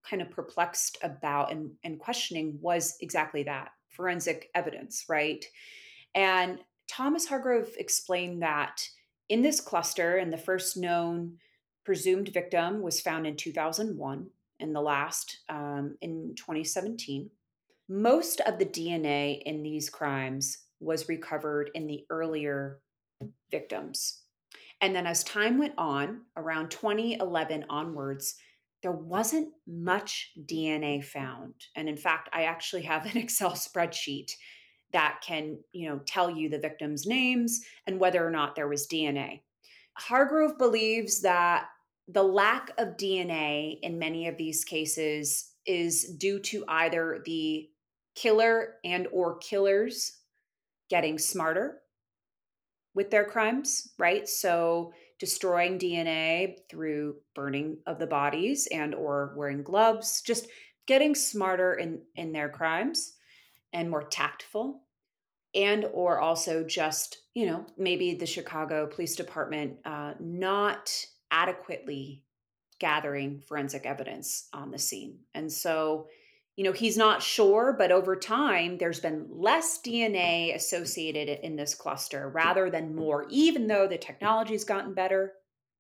kind 0.06 0.20
of 0.20 0.30
perplexed 0.30 0.98
about 1.00 1.52
and, 1.52 1.70
and 1.82 1.98
questioning 1.98 2.58
was 2.60 2.98
exactly 3.00 3.44
that 3.44 3.70
forensic 3.94 4.50
evidence, 4.54 5.04
right? 5.08 5.44
And 6.14 6.58
Thomas 6.88 7.26
Hargrove 7.26 7.70
explained 7.78 8.42
that 8.42 8.88
in 9.28 9.42
this 9.42 9.60
cluster, 9.60 10.16
and 10.16 10.32
the 10.32 10.38
first 10.38 10.76
known 10.76 11.38
presumed 11.84 12.28
victim 12.28 12.82
was 12.82 13.00
found 13.00 13.26
in 13.26 13.36
2001, 13.36 14.26
and 14.60 14.74
the 14.74 14.80
last 14.80 15.38
um, 15.48 15.96
in 16.00 16.34
2017. 16.36 17.30
Most 17.88 18.40
of 18.40 18.58
the 18.58 18.66
DNA 18.66 19.42
in 19.42 19.62
these 19.62 19.90
crimes 19.90 20.58
was 20.80 21.08
recovered 21.08 21.70
in 21.74 21.86
the 21.86 22.04
earlier 22.10 22.80
victims. 23.50 24.22
And 24.80 24.94
then 24.94 25.06
as 25.06 25.24
time 25.24 25.58
went 25.58 25.74
on, 25.78 26.22
around 26.36 26.70
2011 26.70 27.66
onwards, 27.68 28.36
there 28.84 28.92
wasn't 28.92 29.48
much 29.66 30.32
DNA 30.44 31.02
found. 31.02 31.54
And 31.74 31.88
in 31.88 31.96
fact, 31.96 32.28
I 32.34 32.42
actually 32.42 32.82
have 32.82 33.06
an 33.06 33.16
Excel 33.16 33.52
spreadsheet 33.52 34.30
that 34.92 35.20
can, 35.26 35.58
you 35.72 35.88
know, 35.88 36.00
tell 36.06 36.30
you 36.30 36.50
the 36.50 36.58
victims' 36.58 37.06
names 37.06 37.62
and 37.86 37.98
whether 37.98 38.24
or 38.24 38.30
not 38.30 38.54
there 38.54 38.68
was 38.68 38.86
DNA. 38.86 39.40
Hargrove 39.96 40.58
believes 40.58 41.22
that 41.22 41.68
the 42.08 42.22
lack 42.22 42.72
of 42.76 42.98
DNA 42.98 43.78
in 43.80 43.98
many 43.98 44.28
of 44.28 44.36
these 44.36 44.66
cases 44.66 45.52
is 45.64 46.16
due 46.18 46.38
to 46.40 46.62
either 46.68 47.22
the 47.24 47.66
killer 48.14 48.74
and 48.84 49.08
or 49.12 49.38
killers 49.38 50.18
getting 50.90 51.18
smarter 51.18 51.80
with 52.94 53.10
their 53.10 53.24
crimes, 53.24 53.94
right? 53.98 54.28
So 54.28 54.92
destroying 55.18 55.78
DNA 55.78 56.56
through 56.68 57.16
burning 57.34 57.78
of 57.86 57.98
the 57.98 58.06
bodies 58.06 58.68
and 58.70 58.94
or 58.94 59.34
wearing 59.36 59.62
gloves, 59.62 60.22
just 60.22 60.48
getting 60.86 61.14
smarter 61.14 61.74
in 61.74 62.02
in 62.16 62.32
their 62.32 62.48
crimes 62.48 63.14
and 63.72 63.90
more 63.90 64.04
tactful. 64.04 64.82
And 65.54 65.86
or 65.92 66.20
also 66.20 66.64
just 66.64 67.18
you 67.34 67.46
know 67.46 67.64
maybe 67.78 68.14
the 68.14 68.26
chicago 68.26 68.86
police 68.86 69.14
department 69.14 69.78
uh, 69.84 70.14
not 70.18 70.92
adequately 71.30 72.24
gathering 72.80 73.40
forensic 73.40 73.86
evidence 73.86 74.48
on 74.52 74.70
the 74.70 74.78
scene. 74.78 75.18
And 75.34 75.50
so 75.50 76.08
you 76.56 76.64
know, 76.64 76.72
he's 76.72 76.96
not 76.96 77.22
sure, 77.22 77.74
but 77.76 77.90
over 77.90 78.14
time, 78.14 78.78
there's 78.78 79.00
been 79.00 79.26
less 79.30 79.80
DNA 79.84 80.54
associated 80.54 81.40
in 81.44 81.56
this 81.56 81.74
cluster 81.74 82.28
rather 82.28 82.70
than 82.70 82.94
more, 82.94 83.26
even 83.28 83.66
though 83.66 83.88
the 83.88 83.98
technology's 83.98 84.64
gotten 84.64 84.94
better, 84.94 85.32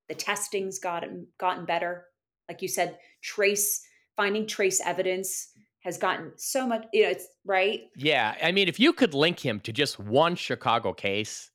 the 0.08 0.14
testing's 0.14 0.78
gotten 0.78 1.28
gotten 1.38 1.64
better. 1.64 2.06
Like 2.48 2.60
you 2.60 2.68
said, 2.68 2.98
trace 3.22 3.86
finding 4.16 4.46
trace 4.46 4.80
evidence 4.84 5.48
has 5.80 5.98
gotten 5.98 6.32
so 6.36 6.66
much, 6.66 6.86
you 6.92 7.02
know, 7.02 7.10
it's 7.10 7.26
right. 7.44 7.82
Yeah. 7.96 8.34
I 8.42 8.52
mean, 8.52 8.68
if 8.68 8.80
you 8.80 8.92
could 8.92 9.14
link 9.14 9.38
him 9.38 9.60
to 9.60 9.72
just 9.72 9.98
one 9.98 10.34
Chicago 10.34 10.92
case, 10.92 11.50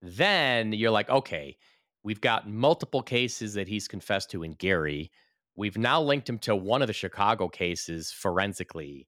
then 0.00 0.72
you're 0.72 0.90
like, 0.90 1.10
okay, 1.10 1.56
we've 2.02 2.20
got 2.20 2.48
multiple 2.48 3.02
cases 3.02 3.54
that 3.54 3.68
he's 3.68 3.86
confessed 3.86 4.30
to 4.30 4.42
in 4.42 4.52
Gary. 4.52 5.10
We've 5.56 5.78
now 5.78 6.02
linked 6.02 6.28
him 6.28 6.38
to 6.40 6.56
one 6.56 6.82
of 6.82 6.88
the 6.88 6.92
Chicago 6.92 7.48
cases 7.48 8.10
forensically. 8.10 9.06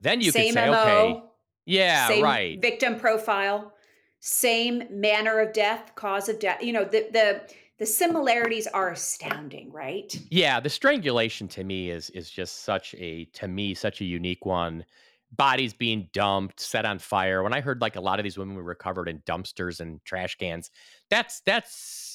Then 0.00 0.20
you 0.20 0.30
same 0.30 0.54
could 0.54 0.54
say, 0.54 0.70
MO, 0.70 0.76
okay, 0.76 1.22
yeah, 1.66 2.08
same 2.08 2.24
right. 2.24 2.60
Victim 2.60 2.98
profile, 2.98 3.72
same 4.20 4.84
manner 4.90 5.40
of 5.40 5.52
death, 5.52 5.92
cause 5.94 6.28
of 6.28 6.38
death. 6.38 6.62
You 6.62 6.72
know, 6.72 6.84
the 6.84 7.08
the 7.12 7.42
the 7.78 7.86
similarities 7.86 8.66
are 8.68 8.90
astounding, 8.90 9.72
right? 9.72 10.14
Yeah, 10.30 10.60
the 10.60 10.70
strangulation 10.70 11.48
to 11.48 11.64
me 11.64 11.90
is 11.90 12.10
is 12.10 12.30
just 12.30 12.64
such 12.64 12.94
a 12.94 13.26
to 13.34 13.48
me 13.48 13.74
such 13.74 14.00
a 14.00 14.04
unique 14.04 14.46
one. 14.46 14.84
Bodies 15.32 15.74
being 15.74 16.08
dumped, 16.12 16.60
set 16.60 16.86
on 16.86 17.00
fire. 17.00 17.42
When 17.42 17.52
I 17.52 17.60
heard 17.60 17.80
like 17.80 17.96
a 17.96 18.00
lot 18.00 18.20
of 18.20 18.22
these 18.22 18.38
women 18.38 18.54
were 18.54 18.62
recovered 18.62 19.08
in 19.08 19.18
dumpsters 19.20 19.80
and 19.80 20.04
trash 20.04 20.36
cans, 20.36 20.70
that's 21.10 21.40
that's 21.40 22.13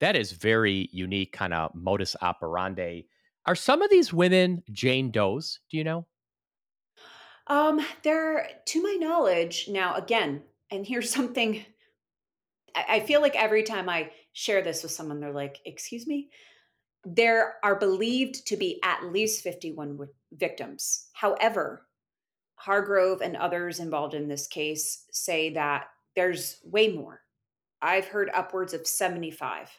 that 0.00 0.16
is 0.16 0.32
very 0.32 0.88
unique 0.92 1.32
kind 1.32 1.52
of 1.52 1.74
modus 1.74 2.16
operandi. 2.22 3.02
Are 3.46 3.54
some 3.54 3.82
of 3.82 3.90
these 3.90 4.12
women 4.12 4.62
Jane 4.70 5.10
Doe's? 5.10 5.60
Do 5.70 5.76
you 5.76 5.84
know? 5.84 6.06
Um, 7.46 7.80
they're 8.02 8.48
to 8.66 8.82
my 8.82 8.96
knowledge, 9.00 9.68
now 9.68 9.94
again, 9.94 10.42
and 10.70 10.86
here's 10.86 11.10
something 11.14 11.64
I 12.74 12.84
I 12.88 13.00
feel 13.00 13.20
like 13.20 13.36
every 13.36 13.62
time 13.62 13.88
I 13.88 14.10
share 14.32 14.62
this 14.62 14.82
with 14.82 14.92
someone, 14.92 15.20
they're 15.20 15.32
like, 15.32 15.60
"Excuse 15.64 16.06
me." 16.06 16.30
There 17.04 17.56
are 17.62 17.78
believed 17.78 18.46
to 18.48 18.56
be 18.56 18.80
at 18.84 19.04
least 19.04 19.42
51 19.42 19.90
wi- 19.92 20.12
victims. 20.32 21.08
However, 21.14 21.86
Hargrove 22.56 23.22
and 23.22 23.36
others 23.36 23.78
involved 23.78 24.14
in 24.14 24.28
this 24.28 24.46
case 24.48 25.06
say 25.12 25.50
that 25.50 25.86
there's 26.16 26.60
way 26.64 26.88
more. 26.88 27.22
I've 27.80 28.08
heard 28.08 28.30
upwards 28.34 28.74
of 28.74 28.86
75. 28.86 29.70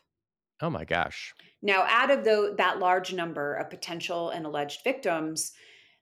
Oh 0.62 0.70
my 0.70 0.86
gosh. 0.86 1.34
Now, 1.62 1.84
out 1.88 2.12
of 2.12 2.24
tho- 2.24 2.56
that 2.56 2.80
large 2.80 3.14
number 3.14 3.56
of 3.56 3.70
potential 3.70 4.30
and 4.30 4.46
alleged 4.46 4.84
victims, 4.84 5.54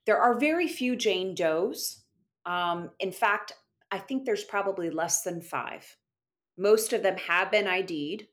there 0.06 0.20
are 0.20 0.40
very 0.40 0.68
few 0.68 0.96
Jane 0.96 1.36
Does. 1.36 2.04
Um, 2.46 2.92
in 3.00 3.12
fact, 3.12 3.54
I 3.92 4.00
think 4.00 4.26
there's 4.26 4.44
probably 4.44 4.90
less 4.90 5.24
than 5.24 5.42
five. 5.42 5.98
Most 6.58 6.94
of 6.94 7.04
them 7.04 7.18
have 7.18 7.52
been 7.52 7.68
ID'd. 7.68 8.28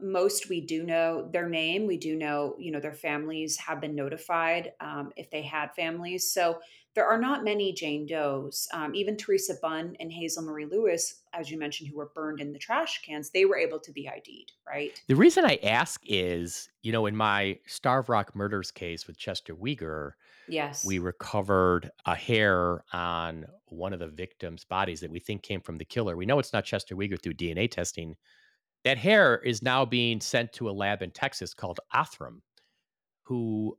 Most 0.00 0.48
we 0.48 0.60
do 0.60 0.84
know 0.84 1.28
their 1.32 1.48
name. 1.48 1.86
We 1.86 1.98
do 1.98 2.16
know, 2.16 2.54
you 2.58 2.70
know, 2.70 2.80
their 2.80 2.94
families 2.94 3.56
have 3.58 3.80
been 3.80 3.94
notified 3.94 4.72
um, 4.80 5.12
if 5.16 5.30
they 5.30 5.42
had 5.42 5.74
families. 5.74 6.32
So 6.32 6.60
there 6.98 7.06
are 7.06 7.16
not 7.20 7.44
many 7.44 7.72
Jane 7.72 8.06
Does. 8.06 8.66
Um, 8.74 8.92
even 8.92 9.16
Teresa 9.16 9.54
Bunn 9.62 9.94
and 10.00 10.10
Hazel 10.10 10.42
Marie 10.42 10.66
Lewis, 10.66 11.22
as 11.32 11.48
you 11.48 11.56
mentioned, 11.56 11.88
who 11.88 11.96
were 11.96 12.10
burned 12.12 12.40
in 12.40 12.52
the 12.52 12.58
trash 12.58 13.02
cans, 13.02 13.30
they 13.30 13.44
were 13.44 13.56
able 13.56 13.78
to 13.78 13.92
be 13.92 14.08
ID'd, 14.08 14.50
right? 14.66 15.00
The 15.06 15.14
reason 15.14 15.44
I 15.44 15.60
ask 15.62 16.00
is, 16.04 16.68
you 16.82 16.90
know, 16.90 17.06
in 17.06 17.14
my 17.14 17.56
Starved 17.68 18.08
Rock 18.08 18.34
murders 18.34 18.72
case 18.72 19.06
with 19.06 19.16
Chester 19.16 19.54
Weger, 19.54 20.14
Yes. 20.48 20.84
we 20.84 20.98
recovered 20.98 21.88
a 22.04 22.16
hair 22.16 22.82
on 22.92 23.46
one 23.66 23.92
of 23.92 24.00
the 24.00 24.08
victims' 24.08 24.64
bodies 24.64 24.98
that 24.98 25.10
we 25.12 25.20
think 25.20 25.42
came 25.44 25.60
from 25.60 25.78
the 25.78 25.84
killer. 25.84 26.16
We 26.16 26.26
know 26.26 26.40
it's 26.40 26.52
not 26.52 26.64
Chester 26.64 26.96
Weger 26.96 27.22
through 27.22 27.34
DNA 27.34 27.70
testing. 27.70 28.16
That 28.82 28.98
hair 28.98 29.36
is 29.36 29.62
now 29.62 29.84
being 29.84 30.20
sent 30.20 30.52
to 30.54 30.68
a 30.68 30.72
lab 30.72 31.02
in 31.02 31.12
Texas 31.12 31.54
called 31.54 31.78
Othram, 31.94 32.40
who 33.22 33.78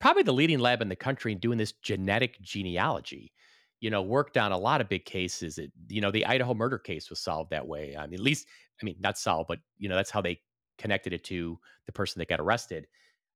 probably 0.00 0.22
the 0.22 0.32
leading 0.32 0.58
lab 0.58 0.82
in 0.82 0.88
the 0.88 0.96
country 0.96 1.32
in 1.32 1.38
doing 1.38 1.58
this 1.58 1.72
genetic 1.72 2.40
genealogy. 2.40 3.32
You 3.80 3.90
know, 3.90 4.02
worked 4.02 4.36
on 4.36 4.52
a 4.52 4.58
lot 4.58 4.80
of 4.82 4.88
big 4.88 5.06
cases. 5.06 5.56
It, 5.56 5.72
you 5.88 6.00
know, 6.02 6.10
the 6.10 6.26
Idaho 6.26 6.52
murder 6.52 6.78
case 6.78 7.08
was 7.08 7.18
solved 7.18 7.50
that 7.50 7.66
way. 7.66 7.96
I 7.96 8.06
mean, 8.06 8.14
at 8.14 8.20
least, 8.20 8.46
I 8.80 8.84
mean, 8.84 8.96
not 9.00 9.16
solved, 9.16 9.48
but 9.48 9.60
you 9.78 9.88
know, 9.88 9.96
that's 9.96 10.10
how 10.10 10.20
they 10.20 10.40
connected 10.76 11.12
it 11.12 11.24
to 11.24 11.58
the 11.86 11.92
person 11.92 12.18
that 12.18 12.28
got 12.28 12.40
arrested. 12.40 12.86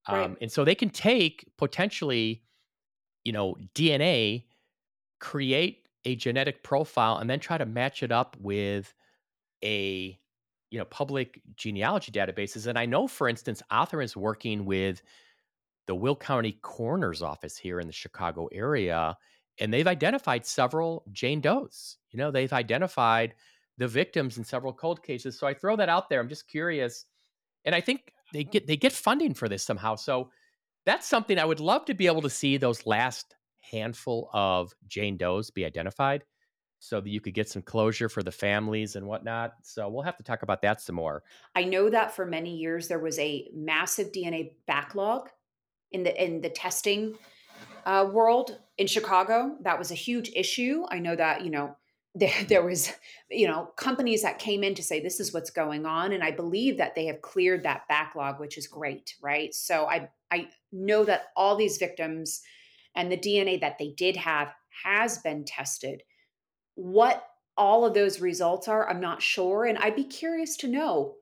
Right. 0.08 0.24
Um, 0.24 0.36
and 0.42 0.52
so 0.52 0.64
they 0.64 0.74
can 0.74 0.90
take 0.90 1.50
potentially, 1.56 2.42
you 3.24 3.32
know, 3.32 3.56
DNA, 3.74 4.44
create 5.18 5.88
a 6.04 6.14
genetic 6.14 6.62
profile, 6.62 7.16
and 7.18 7.30
then 7.30 7.40
try 7.40 7.56
to 7.56 7.64
match 7.64 8.02
it 8.02 8.12
up 8.12 8.36
with 8.38 8.92
a 9.62 10.18
you 10.70 10.78
know 10.78 10.84
public 10.84 11.40
genealogy 11.56 12.12
databases. 12.12 12.66
And 12.66 12.78
I 12.78 12.84
know, 12.84 13.06
for 13.06 13.28
instance, 13.28 13.62
Othram 13.72 14.04
is 14.04 14.14
working 14.14 14.66
with 14.66 15.02
the 15.86 15.94
Will 15.94 16.16
County 16.16 16.58
Coroner's 16.62 17.22
Office 17.22 17.56
here 17.56 17.80
in 17.80 17.86
the 17.86 17.92
Chicago 17.92 18.48
area, 18.52 19.16
and 19.58 19.72
they've 19.72 19.86
identified 19.86 20.46
several 20.46 21.04
Jane 21.12 21.40
Does. 21.40 21.98
You 22.10 22.18
know, 22.18 22.30
they've 22.30 22.52
identified 22.52 23.34
the 23.78 23.88
victims 23.88 24.38
in 24.38 24.44
several 24.44 24.72
cold 24.72 25.02
cases. 25.02 25.38
So 25.38 25.46
I 25.46 25.54
throw 25.54 25.76
that 25.76 25.88
out 25.88 26.08
there. 26.08 26.20
I'm 26.20 26.28
just 26.28 26.48
curious, 26.48 27.06
and 27.64 27.74
I 27.74 27.80
think 27.80 28.12
they 28.32 28.42
hmm. 28.42 28.50
get 28.50 28.66
they 28.66 28.76
get 28.76 28.92
funding 28.92 29.34
for 29.34 29.48
this 29.48 29.62
somehow. 29.62 29.96
So 29.96 30.30
that's 30.86 31.08
something 31.08 31.38
I 31.38 31.44
would 31.44 31.60
love 31.60 31.84
to 31.86 31.94
be 31.94 32.06
able 32.06 32.22
to 32.22 32.30
see 32.30 32.56
those 32.56 32.86
last 32.86 33.34
handful 33.60 34.28
of 34.32 34.74
Jane 34.86 35.16
Does 35.16 35.50
be 35.50 35.64
identified 35.64 36.24
so 36.78 37.00
that 37.00 37.08
you 37.08 37.20
could 37.20 37.32
get 37.32 37.48
some 37.48 37.62
closure 37.62 38.10
for 38.10 38.22
the 38.22 38.30
families 38.30 38.94
and 38.94 39.06
whatnot. 39.06 39.54
So 39.62 39.88
we'll 39.88 40.02
have 40.02 40.18
to 40.18 40.22
talk 40.22 40.42
about 40.42 40.60
that 40.62 40.82
some 40.82 40.96
more. 40.96 41.22
I 41.54 41.64
know 41.64 41.88
that 41.88 42.14
for 42.14 42.26
many 42.26 42.56
years 42.56 42.88
there 42.88 42.98
was 42.98 43.18
a 43.18 43.48
massive 43.54 44.12
DNA 44.12 44.52
backlog 44.66 45.30
in 45.92 46.02
the 46.02 46.24
in 46.24 46.40
the 46.40 46.48
testing 46.48 47.16
uh, 47.86 48.08
world 48.10 48.58
in 48.78 48.86
Chicago. 48.86 49.56
That 49.62 49.78
was 49.78 49.90
a 49.90 49.96
huge 49.96 50.30
issue. 50.34 50.84
I 50.90 50.98
know 50.98 51.16
that 51.16 51.44
you 51.44 51.50
know 51.50 51.76
there 52.14 52.44
there 52.48 52.64
was 52.64 52.92
you 53.30 53.46
know 53.46 53.70
companies 53.76 54.22
that 54.22 54.38
came 54.38 54.62
in 54.62 54.74
to 54.76 54.82
say 54.82 55.00
this 55.00 55.20
is 55.20 55.32
what's 55.32 55.50
going 55.50 55.86
on, 55.86 56.12
and 56.12 56.22
I 56.22 56.30
believe 56.30 56.78
that 56.78 56.94
they 56.94 57.06
have 57.06 57.22
cleared 57.22 57.64
that 57.64 57.88
backlog, 57.88 58.40
which 58.40 58.58
is 58.58 58.66
great, 58.66 59.14
right? 59.22 59.54
So 59.54 59.86
I 59.86 60.08
I 60.30 60.48
know 60.72 61.04
that 61.04 61.26
all 61.36 61.56
these 61.56 61.78
victims 61.78 62.40
and 62.96 63.10
the 63.10 63.16
DNA 63.16 63.60
that 63.60 63.78
they 63.78 63.90
did 63.96 64.16
have 64.16 64.52
has 64.84 65.18
been 65.18 65.44
tested. 65.44 66.02
What 66.76 67.24
all 67.56 67.84
of 67.84 67.94
those 67.94 68.20
results 68.20 68.66
are, 68.66 68.88
I'm 68.88 69.00
not 69.00 69.22
sure, 69.22 69.64
and 69.64 69.78
I'd 69.78 69.96
be 69.96 70.04
curious 70.04 70.56
to 70.58 70.68
know 70.68 71.14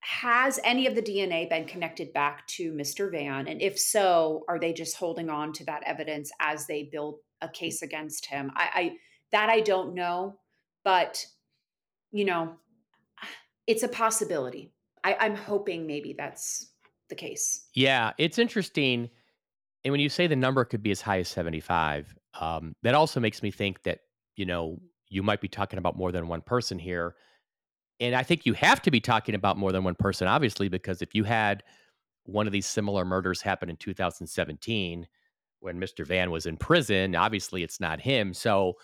has 0.00 0.60
any 0.64 0.86
of 0.86 0.94
the 0.94 1.02
DNA 1.02 1.48
been 1.48 1.66
connected 1.66 2.12
back 2.12 2.46
to 2.48 2.72
Mr. 2.72 3.10
Vann? 3.10 3.48
And 3.48 3.60
if 3.60 3.78
so, 3.78 4.44
are 4.48 4.58
they 4.58 4.72
just 4.72 4.96
holding 4.96 5.28
on 5.28 5.52
to 5.54 5.64
that 5.64 5.82
evidence 5.84 6.30
as 6.40 6.66
they 6.66 6.84
build 6.84 7.18
a 7.40 7.48
case 7.48 7.82
against 7.82 8.26
him? 8.26 8.50
I, 8.54 8.68
I 8.74 8.92
that 9.32 9.50
I 9.50 9.60
don't 9.60 9.94
know, 9.94 10.38
but 10.84 11.24
you 12.10 12.24
know, 12.24 12.54
it's 13.66 13.82
a 13.82 13.88
possibility. 13.88 14.72
I, 15.04 15.16
I'm 15.20 15.36
hoping 15.36 15.86
maybe 15.86 16.14
that's 16.16 16.72
the 17.08 17.14
case. 17.14 17.66
Yeah, 17.74 18.12
it's 18.18 18.38
interesting. 18.38 19.10
And 19.84 19.92
when 19.92 20.00
you 20.00 20.08
say 20.08 20.26
the 20.26 20.36
number 20.36 20.64
could 20.64 20.82
be 20.82 20.90
as 20.90 21.00
high 21.00 21.20
as 21.20 21.28
75, 21.28 22.14
um, 22.40 22.74
that 22.82 22.94
also 22.94 23.20
makes 23.20 23.42
me 23.42 23.50
think 23.50 23.82
that, 23.84 24.00
you 24.36 24.46
know, 24.46 24.78
you 25.08 25.22
might 25.22 25.40
be 25.40 25.48
talking 25.48 25.78
about 25.78 25.96
more 25.96 26.12
than 26.12 26.28
one 26.28 26.40
person 26.40 26.78
here. 26.78 27.14
And 28.00 28.14
I 28.14 28.22
think 28.22 28.46
you 28.46 28.52
have 28.54 28.80
to 28.82 28.90
be 28.90 29.00
talking 29.00 29.34
about 29.34 29.56
more 29.56 29.72
than 29.72 29.84
one 29.84 29.94
person, 29.94 30.28
obviously, 30.28 30.68
because 30.68 31.02
if 31.02 31.14
you 31.14 31.24
had 31.24 31.62
one 32.24 32.46
of 32.46 32.52
these 32.52 32.66
similar 32.66 33.04
murders 33.04 33.40
happen 33.40 33.70
in 33.70 33.76
2017 33.76 35.06
when 35.60 35.80
Mr. 35.80 36.06
Vann 36.06 36.30
was 36.30 36.46
in 36.46 36.56
prison, 36.56 37.16
obviously 37.16 37.62
it's 37.62 37.80
not 37.80 38.00
him. 38.00 38.32
So 38.32 38.74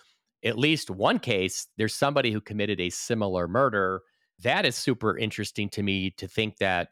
at 0.43 0.57
least 0.57 0.89
one 0.89 1.19
case, 1.19 1.67
there's 1.77 1.95
somebody 1.95 2.31
who 2.31 2.41
committed 2.41 2.81
a 2.81 2.89
similar 2.89 3.47
murder. 3.47 4.01
That 4.39 4.65
is 4.65 4.75
super 4.75 5.17
interesting 5.17 5.69
to 5.69 5.83
me 5.83 6.11
to 6.11 6.27
think 6.27 6.57
that 6.57 6.89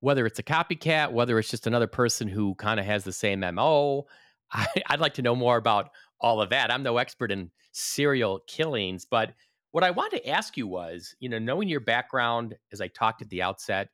whether 0.00 0.26
it's 0.26 0.38
a 0.38 0.44
copycat, 0.44 1.12
whether 1.12 1.38
it's 1.38 1.50
just 1.50 1.66
another 1.66 1.86
person 1.86 2.28
who 2.28 2.54
kind 2.54 2.78
of 2.78 2.86
has 2.86 3.04
the 3.04 3.12
same 3.12 3.40
MO, 3.40 4.06
I, 4.52 4.66
I'd 4.88 5.00
like 5.00 5.14
to 5.14 5.22
know 5.22 5.36
more 5.36 5.56
about 5.56 5.90
all 6.20 6.40
of 6.40 6.50
that. 6.50 6.70
I'm 6.70 6.82
no 6.82 6.98
expert 6.98 7.30
in 7.30 7.50
serial 7.72 8.40
killings, 8.46 9.04
but 9.04 9.32
what 9.72 9.84
I 9.84 9.90
wanted 9.90 10.18
to 10.18 10.28
ask 10.28 10.56
you 10.56 10.66
was, 10.66 11.14
you 11.20 11.28
know, 11.28 11.38
knowing 11.38 11.68
your 11.68 11.80
background, 11.80 12.56
as 12.72 12.80
I 12.80 12.88
talked 12.88 13.22
at 13.22 13.28
the 13.28 13.42
outset, 13.42 13.88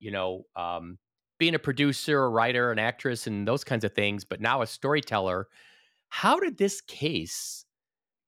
you 0.00 0.10
know, 0.10 0.44
um, 0.56 0.98
being 1.38 1.54
a 1.54 1.58
producer, 1.58 2.24
a 2.24 2.28
writer, 2.28 2.72
an 2.72 2.78
actress, 2.78 3.26
and 3.26 3.46
those 3.46 3.64
kinds 3.64 3.84
of 3.84 3.92
things, 3.92 4.24
but 4.24 4.40
now 4.40 4.62
a 4.62 4.66
storyteller, 4.66 5.48
how 6.08 6.38
did 6.38 6.58
this 6.58 6.80
case 6.80 7.64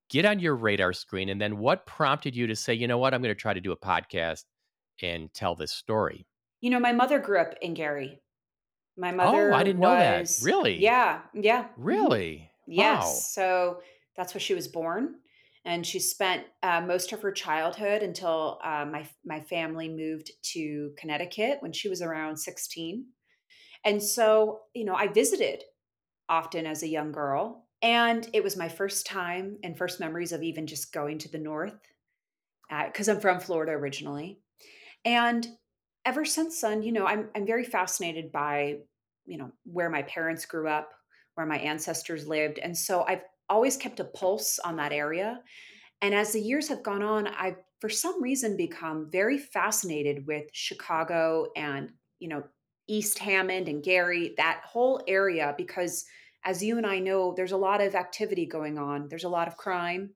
get 0.09 0.25
on 0.25 0.39
your 0.39 0.57
radar 0.57 0.93
screen? 0.93 1.29
And 1.29 1.41
then 1.41 1.59
what 1.59 1.87
prompted 1.87 2.35
you 2.35 2.47
to 2.47 2.57
say, 2.57 2.75
you 2.75 2.89
know 2.89 2.99
what, 2.99 3.15
I'm 3.15 3.23
going 3.23 3.35
to 3.35 3.41
try 3.41 3.55
to 3.55 3.61
do 3.61 3.73
a 3.73 3.77
podcast 3.77 4.45
and 5.03 5.33
tell 5.35 5.55
this 5.55 5.73
story? 5.73 6.27
You 6.61 6.71
know, 6.71 6.81
my 6.81 6.93
mother 6.93 7.19
grew 7.19 7.41
up 7.41 7.55
in 7.61 7.75
Gary. 7.75 8.21
My 8.97 9.11
mother. 9.11 9.53
Oh, 9.53 9.57
I 9.57 9.65
didn't 9.65 9.81
know 9.81 9.91
that. 9.91 10.31
Really? 10.43 10.77
yeah, 10.79 11.23
yeah. 11.35 11.65
mhm. 11.65 11.69
Really? 11.77 12.51
Yes. 12.67 13.03
Wow. 13.03 13.11
So 13.11 13.83
that's 14.17 14.33
where 14.35 14.41
she 14.41 14.55
was 14.55 14.69
born. 14.69 15.17
And 15.65 15.87
she 15.87 15.99
spent 15.99 16.45
uh, 16.63 16.83
most 16.83 17.13
of 17.13 17.23
her 17.23 17.33
childhood 17.33 18.03
until 18.03 18.59
uh, 18.63 18.85
my, 18.85 19.09
my 19.25 19.41
family 19.41 19.89
moved 19.89 20.31
to 20.53 20.93
Connecticut 20.99 21.59
when 21.61 21.73
she 21.73 21.89
was 21.89 22.03
around 22.03 22.37
16. 22.37 23.07
And 23.85 24.03
so, 24.03 24.61
you 24.75 24.85
know, 24.85 24.95
I 24.95 25.09
visited 25.09 25.65
often 26.29 26.67
as 26.67 26.83
a 26.83 26.89
young 26.89 27.13
girl. 27.13 27.67
And 27.83 28.29
it 28.33 28.43
was 28.43 28.57
my 28.57 28.69
first 28.69 29.07
time 29.07 29.59
and 29.63 29.77
first 29.77 30.01
memories 30.01 30.33
of 30.33 30.43
even 30.43 30.67
just 30.67 30.93
going 30.93 31.19
to 31.19 31.31
the 31.31 31.39
North 31.39 31.79
because 32.87 33.09
uh, 33.09 33.13
I'm 33.13 33.21
from 33.21 33.41
Florida 33.41 33.73
originally. 33.73 34.41
And 35.05 35.47
ever 36.05 36.25
since 36.25 36.61
then, 36.61 36.83
you 36.83 36.93
know, 36.93 37.07
I'm, 37.07 37.29
I'm 37.35 37.47
very 37.47 37.65
fascinated 37.65 38.33
by, 38.33 38.79
you 39.27 39.39
know, 39.39 39.53
where 39.65 39.91
my 39.91 40.03
parents 40.03 40.47
grew 40.47 40.69
up, 40.69 40.91
where 41.35 41.47
my 41.47 41.59
ancestors 41.59 42.27
lived. 42.27 42.59
And 42.59 42.77
so 42.77 43.03
I've 43.03 43.23
always 43.49 43.77
kept 43.77 44.01
a 44.01 44.05
pulse 44.05 44.59
on 44.59 44.77
that 44.77 44.93
area. 44.93 45.41
And 46.03 46.15
as 46.15 46.33
the 46.33 46.41
years 46.41 46.69
have 46.69 46.83
gone 46.83 47.03
on, 47.03 47.27
I've 47.27 47.57
for 47.85 47.91
some 47.91 48.23
reason 48.23 48.57
become 48.57 49.11
very 49.11 49.37
fascinated 49.37 50.27
with 50.27 50.45
Chicago 50.53 51.49
and, 51.55 51.91
you 52.19 52.29
know, 52.29 52.43
East 52.89 53.19
Hammond 53.19 53.69
and 53.69 53.83
Gary, 53.83 54.33
that 54.39 54.63
whole 54.65 55.03
area, 55.07 55.55
because 55.59 56.07
as 56.47 56.63
you 56.63 56.79
and 56.79 56.87
I 56.87 56.99
know, 56.99 57.35
there's 57.37 57.53
a 57.53 57.59
lot 57.59 57.83
of 57.83 57.95
activity 57.95 58.47
going 58.47 58.79
on. 58.79 59.09
There's 59.09 59.25
a 59.25 59.29
lot 59.29 59.49
of 59.49 59.59
crime. 59.59 60.15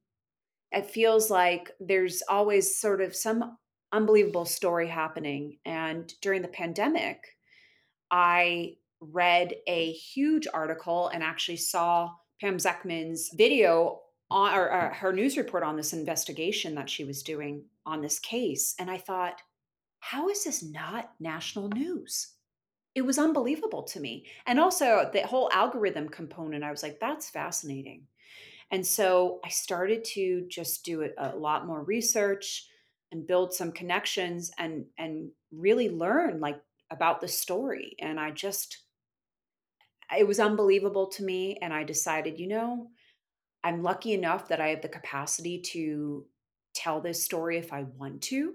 It 0.73 0.87
feels 0.87 1.31
like 1.31 1.71
there's 1.79 2.23
always 2.27 2.81
sort 2.81 3.03
of 3.03 3.15
some 3.15 3.59
unbelievable 3.93 4.47
story 4.47 4.89
happening. 4.89 5.59
And 5.67 6.11
during 6.23 6.41
the 6.41 6.49
pandemic, 6.49 7.19
I 8.11 8.77
read 9.01 9.55
a 9.67 9.93
huge 9.93 10.47
article 10.55 11.09
and 11.09 11.23
actually 11.23 11.59
saw 11.59 12.11
Pam 12.41 12.59
Zekman's 12.59 13.31
video 13.35 14.01
on, 14.31 14.55
or, 14.55 14.71
or 14.71 14.95
her 14.95 15.13
news 15.13 15.37
report 15.37 15.63
on 15.63 15.77
this 15.77 15.93
investigation 15.93 16.75
that 16.75 16.91
she 16.91 17.05
was 17.05 17.23
doing 17.23 17.65
on 17.87 18.01
this 18.01 18.19
case. 18.19 18.75
And 18.79 18.91
I 18.91 18.99
thought, 18.99 19.41
how 20.01 20.29
is 20.29 20.45
this 20.45 20.63
not 20.63 21.11
national 21.19 21.69
news? 21.69 22.35
it 22.99 23.07
was 23.07 23.19
unbelievable 23.19 23.85
to 23.85 24.01
me. 24.01 24.27
And 24.47 24.59
also 24.59 25.09
the 25.13 25.23
whole 25.23 25.49
algorithm 25.53 26.09
component, 26.09 26.65
I 26.65 26.73
was 26.73 26.83
like, 26.83 26.99
that's 26.99 27.31
fascinating. 27.31 28.03
And 28.73 28.85
so 28.85 29.39
I 29.45 29.51
started 29.51 30.05
to 30.15 30.47
just 30.49 30.85
do 30.85 31.03
a, 31.03 31.11
a 31.17 31.37
lot 31.37 31.67
more 31.67 31.85
research 31.85 32.67
and 33.13 33.27
build 33.27 33.55
some 33.55 33.73
connections 33.73 34.51
and 34.59 34.85
and 34.99 35.31
really 35.53 35.89
learn 35.89 36.41
like 36.41 36.61
about 36.91 37.21
the 37.21 37.29
story. 37.29 37.95
And 38.01 38.19
I 38.19 38.33
just 38.33 38.85
it 40.17 40.27
was 40.27 40.41
unbelievable 40.41 41.09
to 41.09 41.25
me. 41.25 41.59
And 41.61 41.73
I 41.73 41.85
decided, 41.85 42.39
you 42.39 42.49
know, 42.49 42.89
I'm 43.65 43.83
lucky 43.83 44.13
enough 44.13 44.49
that 44.49 44.61
I 44.61 44.69
have 44.69 44.83
the 44.83 44.89
capacity 44.89 45.61
to 45.73 46.27
tell 46.75 47.01
this 47.01 47.25
story 47.25 47.59
if 47.59 47.73
I 47.73 47.85
want 47.97 48.23
to. 48.23 48.55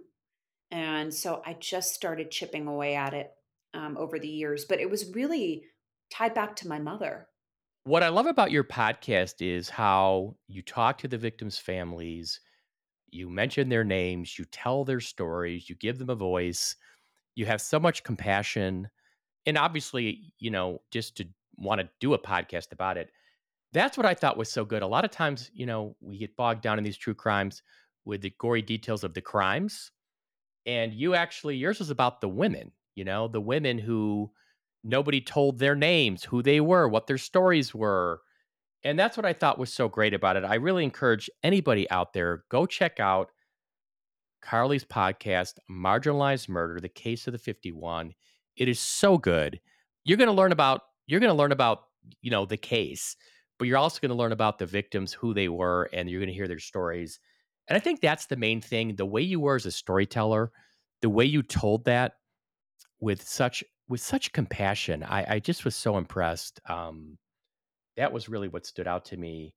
And 0.71 1.13
so 1.13 1.41
I 1.45 1.53
just 1.59 1.93
started 1.93 2.31
chipping 2.31 2.67
away 2.67 2.95
at 2.95 3.13
it 3.13 3.31
um, 3.73 3.97
over 3.97 4.17
the 4.17 4.27
years, 4.27 4.65
but 4.65 4.79
it 4.79 4.89
was 4.89 5.13
really 5.13 5.65
tied 6.09 6.33
back 6.33 6.55
to 6.57 6.67
my 6.67 6.79
mother. 6.79 7.27
What 7.83 8.01
I 8.03 8.09
love 8.09 8.27
about 8.27 8.51
your 8.51 8.63
podcast 8.63 9.35
is 9.41 9.69
how 9.69 10.35
you 10.47 10.61
talk 10.61 10.97
to 10.99 11.07
the 11.07 11.17
victims' 11.17 11.57
families, 11.57 12.39
you 13.11 13.29
mention 13.29 13.69
their 13.69 13.83
names, 13.83 14.39
you 14.39 14.45
tell 14.45 14.85
their 14.85 15.01
stories, 15.01 15.69
you 15.69 15.75
give 15.75 15.99
them 15.99 16.09
a 16.09 16.15
voice, 16.15 16.75
you 17.35 17.45
have 17.45 17.61
so 17.61 17.79
much 17.79 18.03
compassion. 18.03 18.87
And 19.45 19.57
obviously, 19.57 20.33
you 20.39 20.49
know, 20.49 20.81
just 20.91 21.17
to 21.17 21.27
want 21.57 21.81
to 21.81 21.89
do 21.99 22.13
a 22.13 22.19
podcast 22.19 22.71
about 22.71 22.97
it, 22.97 23.09
that's 23.71 23.97
what 23.97 24.05
I 24.05 24.13
thought 24.13 24.37
was 24.37 24.51
so 24.51 24.65
good. 24.65 24.83
A 24.83 24.87
lot 24.87 25.05
of 25.05 25.11
times, 25.11 25.49
you 25.53 25.65
know, 25.65 25.95
we 25.99 26.17
get 26.17 26.35
bogged 26.35 26.61
down 26.61 26.77
in 26.77 26.83
these 26.83 26.97
true 26.97 27.15
crimes 27.15 27.63
with 28.05 28.21
the 28.21 28.33
gory 28.39 28.61
details 28.61 29.03
of 29.03 29.13
the 29.13 29.21
crimes. 29.21 29.91
And 30.65 30.93
you 30.93 31.15
actually, 31.15 31.57
yours 31.57 31.79
was 31.79 31.89
about 31.89 32.21
the 32.21 32.29
women 32.29 32.71
you 32.95 33.03
know, 33.03 33.27
the 33.27 33.41
women 33.41 33.77
who 33.77 34.31
nobody 34.83 35.21
told 35.21 35.59
their 35.59 35.75
names, 35.75 36.23
who 36.23 36.41
they 36.41 36.61
were, 36.61 36.87
what 36.87 37.07
their 37.07 37.17
stories 37.17 37.73
were. 37.73 38.21
And 38.83 38.99
that's 38.99 39.17
what 39.17 39.25
I 39.25 39.33
thought 39.33 39.57
was 39.57 39.73
so 39.73 39.87
great 39.87 40.13
about 40.13 40.35
it. 40.35 40.43
I 40.43 40.55
really 40.55 40.83
encourage 40.83 41.29
anybody 41.41 41.89
out 41.89 42.13
there 42.13 42.43
go 42.49 42.65
check 42.65 42.99
out 42.99 43.29
Carly's 44.41 44.83
podcast, 44.83 45.53
Marginalized 45.71 46.49
Murder: 46.49 46.79
The 46.79 46.89
Case 46.89 47.27
of 47.27 47.33
the 47.33 47.39
51. 47.39 48.13
It 48.57 48.67
is 48.67 48.79
so 48.79 49.17
good. 49.17 49.59
You're 50.03 50.17
going 50.17 50.27
to 50.27 50.33
learn 50.33 50.51
about 50.51 50.81
you're 51.07 51.19
going 51.19 51.31
to 51.31 51.37
learn 51.37 51.51
about, 51.51 51.83
you 52.21 52.31
know, 52.31 52.45
the 52.45 52.57
case, 52.57 53.15
but 53.59 53.67
you're 53.67 53.77
also 53.77 53.99
going 53.99 54.09
to 54.09 54.15
learn 54.15 54.31
about 54.31 54.59
the 54.59 54.65
victims, 54.65 55.13
who 55.13 55.33
they 55.33 55.49
were, 55.49 55.89
and 55.93 56.09
you're 56.09 56.19
going 56.19 56.27
to 56.27 56.33
hear 56.33 56.47
their 56.47 56.59
stories. 56.59 57.19
And 57.67 57.77
I 57.77 57.79
think 57.79 58.01
that's 58.01 58.25
the 58.25 58.35
main 58.35 58.61
thing. 58.61 58.95
The 58.95 59.05
way 59.05 59.21
you 59.21 59.39
were 59.39 59.55
as 59.55 59.65
a 59.65 59.71
storyteller, 59.71 60.51
the 61.01 61.09
way 61.09 61.25
you 61.25 61.43
told 61.43 61.85
that 61.85 62.13
with 62.99 63.21
such 63.21 63.63
with 63.89 63.99
such 64.01 64.31
compassion. 64.31 65.03
I, 65.03 65.35
I 65.35 65.39
just 65.39 65.65
was 65.65 65.75
so 65.75 65.97
impressed. 65.97 66.61
Um, 66.69 67.17
that 67.97 68.11
was 68.11 68.29
really 68.29 68.47
what 68.47 68.65
stood 68.65 68.87
out 68.87 69.05
to 69.05 69.17
me. 69.17 69.53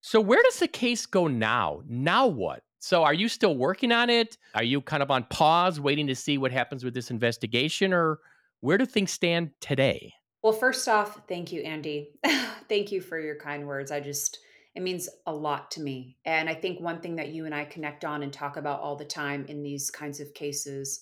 So 0.00 0.20
where 0.20 0.42
does 0.42 0.58
the 0.58 0.68
case 0.68 1.06
go 1.06 1.26
now? 1.26 1.82
Now 1.86 2.26
what? 2.26 2.62
So 2.78 3.02
are 3.02 3.14
you 3.14 3.28
still 3.28 3.56
working 3.56 3.92
on 3.92 4.10
it? 4.10 4.36
Are 4.54 4.62
you 4.62 4.80
kind 4.80 5.02
of 5.02 5.10
on 5.10 5.24
pause, 5.24 5.80
waiting 5.80 6.06
to 6.06 6.14
see 6.14 6.38
what 6.38 6.52
happens 6.52 6.84
with 6.84 6.94
this 6.94 7.10
investigation, 7.10 7.92
or 7.92 8.18
where 8.60 8.78
do 8.78 8.86
things 8.86 9.10
stand 9.10 9.50
today? 9.60 10.12
Well, 10.44 10.52
first 10.52 10.86
off, 10.90 11.22
thank 11.26 11.52
you, 11.52 11.62
Andy. 11.62 12.10
thank 12.68 12.92
you 12.92 13.00
for 13.00 13.18
your 13.18 13.34
kind 13.34 13.66
words. 13.66 13.90
I 13.90 14.00
just 14.00 14.40
it 14.74 14.82
means 14.82 15.08
a 15.26 15.32
lot 15.32 15.70
to 15.70 15.80
me. 15.80 16.18
And 16.26 16.50
I 16.50 16.54
think 16.54 16.80
one 16.80 17.00
thing 17.00 17.16
that 17.16 17.30
you 17.30 17.46
and 17.46 17.54
I 17.54 17.64
connect 17.64 18.04
on 18.04 18.22
and 18.22 18.30
talk 18.30 18.58
about 18.58 18.80
all 18.80 18.94
the 18.94 19.06
time 19.06 19.46
in 19.48 19.62
these 19.62 19.90
kinds 19.90 20.20
of 20.20 20.34
cases 20.34 21.00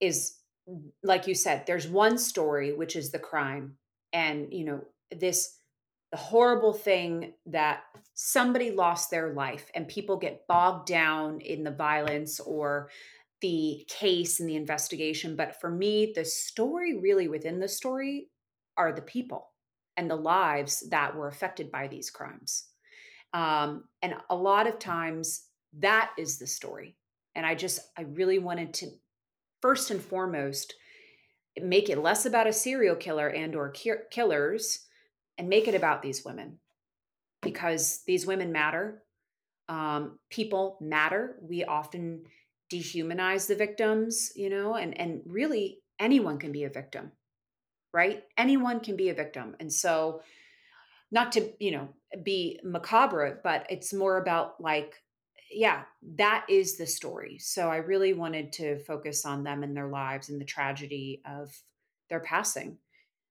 is 0.00 0.36
like 1.02 1.26
you 1.26 1.34
said, 1.34 1.64
there's 1.66 1.88
one 1.88 2.16
story, 2.16 2.72
which 2.72 2.94
is 2.94 3.10
the 3.10 3.18
crime. 3.18 3.76
And, 4.12 4.52
you 4.52 4.64
know, 4.64 4.82
this, 5.10 5.56
the 6.12 6.18
horrible 6.18 6.74
thing 6.74 7.32
that 7.46 7.80
somebody 8.14 8.70
lost 8.70 9.10
their 9.10 9.32
life 9.32 9.68
and 9.74 9.88
people 9.88 10.16
get 10.16 10.46
bogged 10.46 10.86
down 10.86 11.40
in 11.40 11.64
the 11.64 11.72
violence 11.72 12.38
or 12.38 12.88
the 13.40 13.84
case 13.88 14.38
and 14.38 14.48
the 14.48 14.56
investigation. 14.56 15.34
But 15.34 15.60
for 15.60 15.70
me, 15.70 16.12
the 16.14 16.24
story 16.24 16.96
really 16.98 17.26
within 17.26 17.58
the 17.58 17.68
story 17.68 18.28
are 18.76 18.92
the 18.92 19.02
people 19.02 19.50
and 19.96 20.10
the 20.10 20.16
lives 20.16 20.88
that 20.90 21.14
were 21.14 21.28
affected 21.28 21.70
by 21.70 21.88
these 21.88 22.10
crimes. 22.10 22.66
Um, 23.32 23.84
and 24.02 24.14
a 24.30 24.36
lot 24.36 24.66
of 24.66 24.78
times 24.78 25.46
that 25.78 26.12
is 26.18 26.38
the 26.38 26.46
story. 26.46 26.96
And 27.34 27.44
I 27.44 27.54
just, 27.54 27.80
I 27.96 28.02
really 28.02 28.38
wanted 28.38 28.74
to 28.74 28.88
first 29.60 29.90
and 29.90 30.00
foremost 30.00 30.74
make 31.60 31.88
it 31.88 31.98
less 31.98 32.26
about 32.26 32.46
a 32.46 32.52
serial 32.52 32.96
killer 32.96 33.28
and 33.28 33.54
or 33.54 33.72
killers 34.10 34.86
and 35.38 35.48
make 35.48 35.68
it 35.68 35.74
about 35.74 36.02
these 36.02 36.24
women 36.24 36.58
because 37.42 38.02
these 38.06 38.26
women 38.26 38.52
matter 38.52 39.02
um, 39.68 40.18
people 40.30 40.76
matter 40.80 41.36
we 41.40 41.64
often 41.64 42.24
dehumanize 42.72 43.46
the 43.46 43.54
victims 43.54 44.32
you 44.34 44.50
know 44.50 44.74
and 44.74 44.98
and 44.98 45.20
really 45.26 45.78
anyone 45.98 46.38
can 46.38 46.52
be 46.52 46.64
a 46.64 46.70
victim 46.70 47.12
right 47.94 48.24
anyone 48.36 48.80
can 48.80 48.96
be 48.96 49.08
a 49.08 49.14
victim 49.14 49.56
and 49.58 49.72
so 49.72 50.20
not 51.10 51.32
to 51.32 51.50
you 51.58 51.70
know 51.70 51.88
be 52.22 52.60
macabre 52.62 53.40
but 53.42 53.66
it's 53.70 53.94
more 53.94 54.18
about 54.18 54.60
like 54.60 55.00
yeah, 55.54 55.82
that 56.16 56.44
is 56.48 56.76
the 56.76 56.86
story. 56.86 57.38
So 57.38 57.70
I 57.70 57.76
really 57.76 58.12
wanted 58.12 58.52
to 58.54 58.78
focus 58.80 59.24
on 59.24 59.44
them 59.44 59.62
and 59.62 59.76
their 59.76 59.88
lives 59.88 60.28
and 60.28 60.40
the 60.40 60.44
tragedy 60.44 61.22
of 61.26 61.56
their 62.10 62.20
passing. 62.20 62.78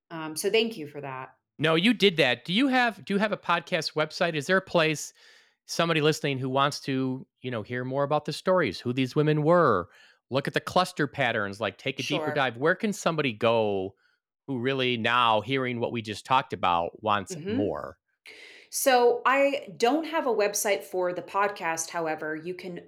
Um, 0.10 0.36
so 0.36 0.50
thank 0.50 0.78
you 0.78 0.88
for 0.88 1.02
that. 1.02 1.34
No, 1.60 1.76
you 1.76 1.94
did 1.94 2.18
that. 2.18 2.46
Do 2.46 2.54
you 2.54 2.68
have 2.68 3.04
do 3.06 3.14
you 3.14 3.20
have 3.20 3.32
a 3.32 3.38
podcast 3.38 3.94
website? 3.94 4.36
Is 4.36 4.48
there 4.48 4.58
a 4.58 4.62
place 4.62 5.14
somebody 5.66 6.02
listening 6.02 6.40
who 6.40 6.50
wants 6.50 6.80
to, 6.82 7.26
you 7.42 7.52
know, 7.52 7.62
hear 7.62 7.84
more 7.84 8.04
about 8.04 8.26
the 8.26 8.34
stories, 8.34 8.80
who 8.80 8.92
these 8.92 9.16
women 9.16 9.44
were, 9.44 9.88
look 10.30 10.48
at 10.48 10.54
the 10.54 10.60
cluster 10.60 11.08
patterns, 11.08 11.62
like 11.62 11.78
take 11.78 12.00
a 12.00 12.04
sure. 12.04 12.20
deeper 12.20 12.34
dive? 12.34 12.58
Where 12.58 12.76
can 12.76 12.92
somebody 12.92 13.34
go 13.34 13.96
who 14.48 14.60
really 14.60 14.98
now 14.98 15.42
hearing 15.42 15.80
what 15.80 15.92
we 15.92 16.02
just 16.02 16.26
talked 16.26 16.54
about 16.54 17.02
wants 17.02 17.36
mm-hmm. 17.36 17.56
more? 17.56 17.98
So 18.70 19.22
I 19.26 19.68
don't 19.78 20.06
have 20.06 20.26
a 20.26 20.34
website 20.34 20.84
for 20.84 21.14
the 21.14 21.22
podcast. 21.22 21.92
However, 21.92 22.36
you 22.36 22.56
can 22.56 22.82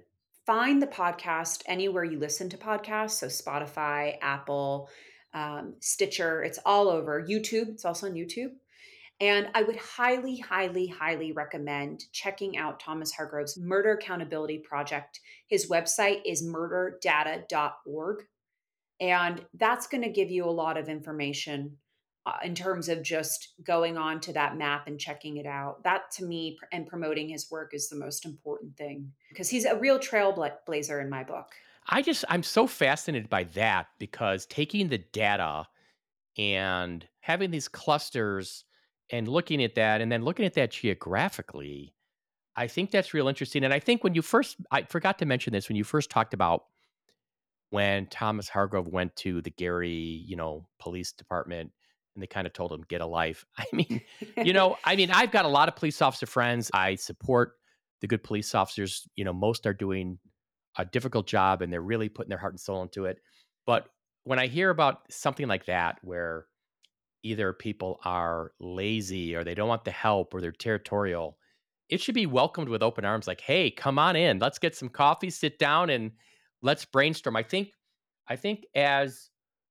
find 0.44 0.82
the 0.82 0.86
podcast 0.86 1.62
anywhere 1.66 2.04
you 2.04 2.18
listen 2.18 2.48
to 2.50 2.56
podcasts. 2.56 3.12
So 3.12 3.26
Spotify, 3.26 4.16
Apple, 4.20 4.88
um, 5.34 5.74
Stitcher, 5.80 6.42
it's 6.42 6.58
all 6.64 6.88
over. 6.88 7.22
YouTube, 7.22 7.68
it's 7.68 7.84
also 7.84 8.06
on 8.06 8.14
YouTube. 8.14 8.52
And 9.20 9.48
I 9.54 9.62
would 9.62 9.76
highly, 9.76 10.38
highly, 10.38 10.86
highly 10.86 11.32
recommend 11.32 12.04
checking 12.12 12.56
out 12.58 12.80
Thomas 12.80 13.12
Hargrove's 13.12 13.58
Murder 13.58 13.92
Accountability 13.92 14.58
Project. 14.58 15.20
His 15.48 15.70
website 15.70 16.20
is 16.26 16.44
murderdata.org. 16.44 18.24
And 19.00 19.44
that's 19.54 19.86
going 19.86 20.02
to 20.02 20.10
give 20.10 20.30
you 20.30 20.44
a 20.44 20.50
lot 20.50 20.76
of 20.76 20.88
information 20.88 21.76
uh, 22.26 22.38
in 22.42 22.54
terms 22.54 22.88
of 22.88 23.02
just 23.02 23.54
going 23.62 23.96
on 23.96 24.20
to 24.20 24.32
that 24.32 24.56
map 24.56 24.88
and 24.88 24.98
checking 24.98 25.36
it 25.36 25.46
out. 25.46 25.84
That 25.84 26.10
to 26.12 26.24
me 26.24 26.58
and 26.72 26.86
promoting 26.86 27.28
his 27.28 27.50
work 27.50 27.72
is 27.72 27.88
the 27.88 27.96
most 27.96 28.24
important 28.24 28.76
thing 28.76 29.12
because 29.28 29.48
he's 29.48 29.64
a 29.64 29.78
real 29.78 29.98
trailblazer 29.98 31.00
in 31.00 31.08
my 31.08 31.22
book. 31.22 31.52
I 31.88 32.02
just, 32.02 32.24
I'm 32.28 32.42
so 32.42 32.66
fascinated 32.66 33.30
by 33.30 33.44
that 33.54 33.86
because 33.98 34.44
taking 34.46 34.88
the 34.88 34.98
data 34.98 35.68
and 36.36 37.06
having 37.20 37.52
these 37.52 37.68
clusters 37.68 38.64
and 39.10 39.28
looking 39.28 39.62
at 39.62 39.76
that 39.76 40.00
and 40.00 40.10
then 40.10 40.24
looking 40.24 40.46
at 40.46 40.54
that 40.54 40.72
geographically, 40.72 41.94
I 42.56 42.66
think 42.66 42.90
that's 42.90 43.14
real 43.14 43.28
interesting. 43.28 43.62
And 43.62 43.72
I 43.72 43.78
think 43.78 44.02
when 44.02 44.14
you 44.14 44.22
first, 44.22 44.56
I 44.72 44.82
forgot 44.82 45.18
to 45.20 45.26
mention 45.26 45.52
this, 45.52 45.68
when 45.68 45.76
you 45.76 45.84
first 45.84 46.10
talked 46.10 46.34
about 46.34 46.64
when 47.70 48.06
Thomas 48.06 48.48
Hargrove 48.48 48.88
went 48.88 49.14
to 49.16 49.42
the 49.42 49.50
Gary, 49.50 50.24
you 50.26 50.36
know, 50.36 50.66
police 50.78 51.12
department 51.12 51.72
and 52.14 52.22
they 52.22 52.26
kind 52.26 52.46
of 52.46 52.52
told 52.52 52.72
him, 52.72 52.84
get 52.88 53.00
a 53.00 53.06
life. 53.06 53.44
I 53.58 53.64
mean, 53.72 54.00
you 54.42 54.52
know, 54.52 54.76
I 54.84 54.96
mean, 54.96 55.10
I've 55.10 55.30
got 55.30 55.44
a 55.44 55.48
lot 55.48 55.68
of 55.68 55.76
police 55.76 56.00
officer 56.00 56.26
friends. 56.26 56.70
I 56.72 56.94
support 56.94 57.54
the 58.00 58.06
good 58.06 58.22
police 58.22 58.54
officers. 58.54 59.06
You 59.16 59.24
know, 59.24 59.32
most 59.32 59.66
are 59.66 59.74
doing 59.74 60.18
a 60.78 60.84
difficult 60.84 61.26
job 61.26 61.62
and 61.62 61.72
they're 61.72 61.80
really 61.80 62.08
putting 62.08 62.28
their 62.28 62.38
heart 62.38 62.52
and 62.52 62.60
soul 62.60 62.82
into 62.82 63.06
it. 63.06 63.18
But 63.66 63.88
when 64.24 64.38
I 64.38 64.46
hear 64.46 64.70
about 64.70 65.00
something 65.10 65.48
like 65.48 65.66
that, 65.66 65.98
where 66.02 66.46
either 67.22 67.52
people 67.52 67.98
are 68.04 68.52
lazy 68.60 69.34
or 69.34 69.42
they 69.42 69.54
don't 69.54 69.68
want 69.68 69.84
the 69.84 69.90
help 69.90 70.34
or 70.34 70.40
they're 70.40 70.52
territorial, 70.52 71.38
it 71.88 72.00
should 72.00 72.14
be 72.14 72.26
welcomed 72.26 72.68
with 72.68 72.82
open 72.82 73.04
arms 73.04 73.26
like, 73.26 73.40
hey, 73.40 73.70
come 73.70 73.98
on 73.98 74.16
in. 74.16 74.38
Let's 74.38 74.58
get 74.58 74.76
some 74.76 74.88
coffee, 74.88 75.30
sit 75.30 75.58
down 75.58 75.90
and 75.90 76.12
let's 76.62 76.84
brainstorm. 76.84 77.36
I 77.36 77.42
think 77.42 77.70
I 78.28 78.36
think 78.36 78.66
as 78.74 79.30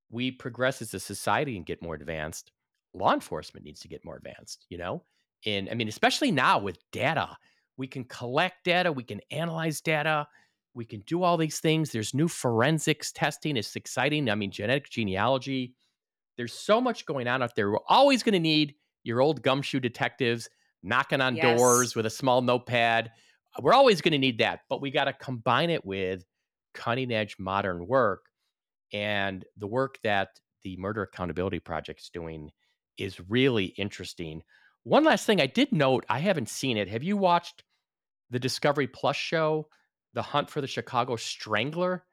we 0.10 0.32
progress 0.32 0.82
as 0.82 0.94
a 0.94 1.00
society 1.00 1.58
and 1.58 1.66
get 1.66 1.82
more 1.82 1.96
advanced, 1.96 2.52
law 2.94 3.14
enforcement 3.14 3.66
needs 3.66 3.82
to 3.82 3.88
get 3.88 4.06
more 4.06 4.16
advanced, 4.16 4.66
you 4.70 4.78
know? 4.78 5.04
And 5.46 5.70
I 5.70 5.74
mean, 5.74 5.88
especially 5.88 6.32
now 6.32 6.60
with 6.60 6.78
data, 6.92 7.38
we 7.78 7.88
can 7.88 8.06
collect 8.06 8.64
data, 8.64 8.92
we 8.92 9.04
can 9.04 9.20
analyze 9.32 9.82
data, 9.82 10.28
we 10.74 10.86
can 10.86 11.02
do 11.02 11.24
all 11.24 11.38
these 11.38 11.60
things. 11.60 11.92
There's 11.92 12.14
new 12.14 12.28
forensics 12.28 13.12
testing. 13.12 13.58
It's 13.58 13.76
exciting. 13.76 14.30
I 14.30 14.36
mean, 14.36 14.52
genetic 14.52 14.90
genealogy. 14.90 15.74
There's 16.38 16.54
so 16.54 16.82
much 16.82 17.06
going 17.06 17.28
on 17.28 17.42
out 17.42 17.56
there. 17.56 17.72
We're 17.72 17.80
always 17.88 18.24
going 18.24 18.34
to 18.34 18.40
need 18.40 18.76
your 19.04 19.22
old 19.22 19.42
gumshoe 19.42 19.80
detectives 19.80 20.50
knocking 20.84 21.22
on 21.22 21.38
yes. 21.38 21.58
doors 21.58 21.96
with 21.96 22.06
a 22.06 22.10
small 22.10 22.42
notepad. 22.42 23.12
We're 23.62 23.74
always 23.74 24.02
going 24.02 24.12
to 24.12 24.18
need 24.18 24.40
that, 24.40 24.62
but 24.70 24.82
we 24.82 24.92
got 24.92 25.06
to 25.06 25.14
combine 25.14 25.70
it 25.70 25.86
with 25.86 26.26
cutting 26.76 27.12
edge 27.12 27.38
modern 27.40 27.88
work. 27.88 28.26
And 28.94 29.44
the 29.58 29.68
work 29.68 29.98
that 30.04 30.30
the 30.64 30.78
Murder 30.78 31.02
Accountability 31.02 31.60
Project 31.60 32.02
is 32.02 32.10
doing 32.10 32.52
is 32.98 33.20
really 33.30 33.66
interesting. 33.78 34.42
One 34.84 35.04
last 35.04 35.26
thing 35.26 35.42
I 35.42 35.48
did 35.48 35.72
note, 35.72 36.06
I 36.10 36.20
haven't 36.20 36.50
seen 36.50 36.78
it. 36.78 36.88
Have 36.90 37.04
you 37.04 37.18
watched 37.18 37.64
the 38.30 38.40
Discovery 38.40 38.88
Plus 38.88 39.16
show? 39.16 39.68
The 40.14 40.22
Hunt 40.22 40.50
for 40.50 40.62
the 40.62 40.68
Chicago 40.68 41.16
Strangler? 41.16 42.06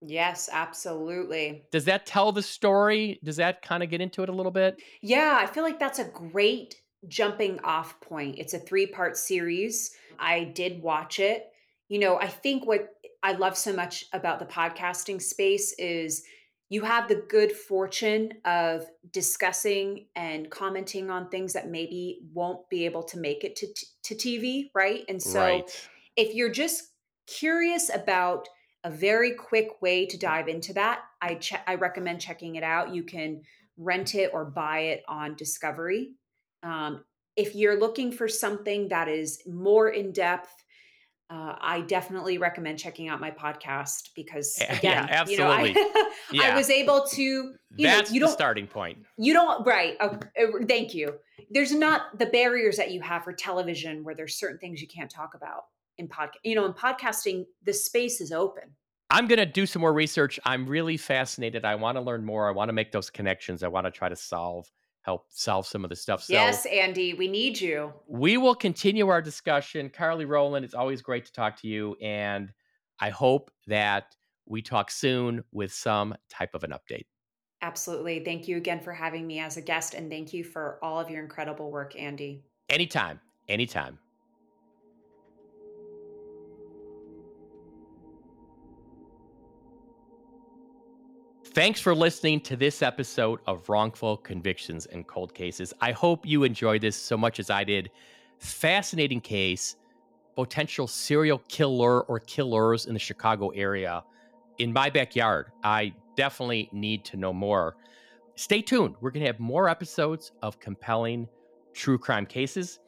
Yes, 0.00 0.48
absolutely. 0.52 1.64
Does 1.72 1.86
that 1.86 2.06
tell 2.06 2.30
the 2.30 2.42
story? 2.42 3.18
Does 3.24 3.36
that 3.36 3.62
kind 3.62 3.82
of 3.82 3.90
get 3.90 4.00
into 4.00 4.22
it 4.22 4.28
a 4.28 4.32
little 4.32 4.52
bit? 4.52 4.80
Yeah, 5.02 5.38
I 5.40 5.46
feel 5.46 5.64
like 5.64 5.78
that's 5.78 5.98
a 5.98 6.04
great 6.04 6.76
jumping 7.08 7.58
off 7.60 8.00
point. 8.00 8.38
It's 8.38 8.54
a 8.54 8.58
three 8.58 8.86
part 8.86 9.16
series. 9.16 9.92
I 10.18 10.44
did 10.44 10.82
watch 10.82 11.18
it. 11.18 11.46
You 11.88 11.98
know, 12.00 12.18
I 12.18 12.28
think 12.28 12.66
what 12.66 12.90
I 13.28 13.32
love 13.32 13.58
so 13.58 13.74
much 13.74 14.06
about 14.14 14.38
the 14.38 14.46
podcasting 14.46 15.20
space 15.20 15.74
is 15.78 16.22
you 16.70 16.80
have 16.80 17.08
the 17.08 17.22
good 17.28 17.52
fortune 17.52 18.32
of 18.46 18.86
discussing 19.12 20.06
and 20.16 20.50
commenting 20.50 21.10
on 21.10 21.28
things 21.28 21.52
that 21.52 21.68
maybe 21.68 22.20
won't 22.32 22.66
be 22.70 22.86
able 22.86 23.02
to 23.02 23.18
make 23.18 23.44
it 23.44 23.54
to, 23.56 23.66
to 24.04 24.14
TV, 24.14 24.70
right? 24.74 25.04
And 25.10 25.22
so 25.22 25.40
right. 25.40 25.88
if 26.16 26.34
you're 26.34 26.50
just 26.50 26.84
curious 27.26 27.90
about 27.94 28.48
a 28.82 28.90
very 28.90 29.32
quick 29.32 29.82
way 29.82 30.06
to 30.06 30.16
dive 30.16 30.48
into 30.48 30.72
that, 30.72 31.00
I 31.20 31.34
che- 31.34 31.60
I 31.66 31.74
recommend 31.74 32.22
checking 32.22 32.56
it 32.56 32.64
out. 32.64 32.94
You 32.94 33.02
can 33.02 33.42
rent 33.76 34.14
it 34.14 34.30
or 34.32 34.46
buy 34.46 34.78
it 34.80 35.02
on 35.06 35.36
Discovery. 35.36 36.14
Um, 36.62 37.04
if 37.36 37.54
you're 37.54 37.78
looking 37.78 38.10
for 38.10 38.26
something 38.26 38.88
that 38.88 39.06
is 39.06 39.42
more 39.46 39.90
in 39.90 40.12
depth, 40.12 40.64
uh, 41.30 41.56
I 41.60 41.82
definitely 41.82 42.38
recommend 42.38 42.78
checking 42.78 43.08
out 43.08 43.20
my 43.20 43.30
podcast 43.30 44.10
because 44.16 44.56
again, 44.60 44.78
yeah, 44.82 45.06
absolutely. 45.10 45.68
You 45.70 45.74
know, 45.74 45.90
I, 45.94 46.10
yeah. 46.32 46.42
I 46.42 46.54
was 46.54 46.70
able 46.70 47.06
to. 47.06 47.22
You 47.22 47.54
That's 47.78 48.10
know, 48.10 48.14
you 48.14 48.20
the 48.20 48.28
starting 48.28 48.66
point. 48.66 48.98
You 49.18 49.34
don't 49.34 49.66
right. 49.66 49.96
Uh, 50.00 50.16
thank 50.66 50.94
you. 50.94 51.14
There's 51.50 51.72
not 51.72 52.18
the 52.18 52.26
barriers 52.26 52.76
that 52.78 52.92
you 52.92 53.02
have 53.02 53.24
for 53.24 53.32
television 53.32 54.04
where 54.04 54.14
there's 54.14 54.38
certain 54.38 54.58
things 54.58 54.80
you 54.80 54.88
can't 54.88 55.10
talk 55.10 55.34
about 55.34 55.64
in 55.98 56.08
podcast. 56.08 56.38
You 56.44 56.54
know, 56.54 56.64
in 56.64 56.72
podcasting, 56.72 57.44
the 57.64 57.74
space 57.74 58.20
is 58.22 58.32
open. 58.32 58.64
I'm 59.10 59.26
going 59.26 59.38
to 59.38 59.46
do 59.46 59.66
some 59.66 59.80
more 59.80 59.92
research. 59.92 60.38
I'm 60.44 60.66
really 60.66 60.96
fascinated. 60.96 61.64
I 61.64 61.74
want 61.74 61.96
to 61.96 62.02
learn 62.02 62.24
more. 62.24 62.48
I 62.48 62.52
want 62.52 62.68
to 62.68 62.74
make 62.74 62.92
those 62.92 63.08
connections. 63.10 63.62
I 63.62 63.68
want 63.68 63.86
to 63.86 63.90
try 63.90 64.08
to 64.08 64.16
solve 64.16 64.70
help 65.08 65.24
solve 65.30 65.66
some 65.66 65.84
of 65.84 65.88
the 65.88 65.96
stuff. 65.96 66.22
So 66.22 66.34
yes, 66.34 66.66
Andy, 66.66 67.14
we 67.14 67.28
need 67.28 67.58
you. 67.58 67.94
We 68.06 68.36
will 68.36 68.54
continue 68.54 69.08
our 69.08 69.22
discussion. 69.22 69.88
Carly 69.88 70.26
Roland, 70.26 70.66
it's 70.66 70.74
always 70.74 71.00
great 71.00 71.24
to 71.24 71.32
talk 71.32 71.58
to 71.62 71.66
you. 71.66 71.96
And 72.02 72.52
I 73.00 73.08
hope 73.08 73.50
that 73.68 74.14
we 74.44 74.60
talk 74.60 74.90
soon 74.90 75.42
with 75.50 75.72
some 75.72 76.14
type 76.28 76.54
of 76.54 76.62
an 76.62 76.72
update. 76.72 77.06
Absolutely. 77.62 78.22
Thank 78.22 78.48
you 78.48 78.58
again 78.58 78.80
for 78.80 78.92
having 78.92 79.26
me 79.26 79.38
as 79.38 79.56
a 79.56 79.62
guest. 79.62 79.94
And 79.94 80.10
thank 80.10 80.34
you 80.34 80.44
for 80.44 80.78
all 80.82 81.00
of 81.00 81.08
your 81.08 81.22
incredible 81.22 81.70
work, 81.70 81.96
Andy. 81.96 82.44
Anytime. 82.68 83.18
Anytime. 83.48 83.98
Thanks 91.58 91.80
for 91.80 91.92
listening 91.92 92.38
to 92.42 92.54
this 92.54 92.82
episode 92.82 93.40
of 93.48 93.68
Wrongful 93.68 94.18
Convictions 94.18 94.86
and 94.86 95.04
Cold 95.08 95.34
Cases. 95.34 95.74
I 95.80 95.90
hope 95.90 96.24
you 96.24 96.44
enjoyed 96.44 96.82
this 96.82 96.94
so 96.94 97.16
much 97.16 97.40
as 97.40 97.50
I 97.50 97.64
did. 97.64 97.90
Fascinating 98.38 99.20
case, 99.20 99.74
potential 100.36 100.86
serial 100.86 101.42
killer 101.48 102.02
or 102.02 102.20
killers 102.20 102.86
in 102.86 102.94
the 102.94 103.00
Chicago 103.00 103.48
area 103.48 104.04
in 104.58 104.72
my 104.72 104.88
backyard. 104.88 105.50
I 105.64 105.94
definitely 106.16 106.68
need 106.70 107.04
to 107.06 107.16
know 107.16 107.32
more. 107.32 107.74
Stay 108.36 108.62
tuned. 108.62 108.94
We're 109.00 109.10
going 109.10 109.22
to 109.22 109.26
have 109.26 109.40
more 109.40 109.68
episodes 109.68 110.30
of 110.42 110.60
compelling 110.60 111.26
true 111.74 111.98
crime 111.98 112.26
cases. 112.26 112.78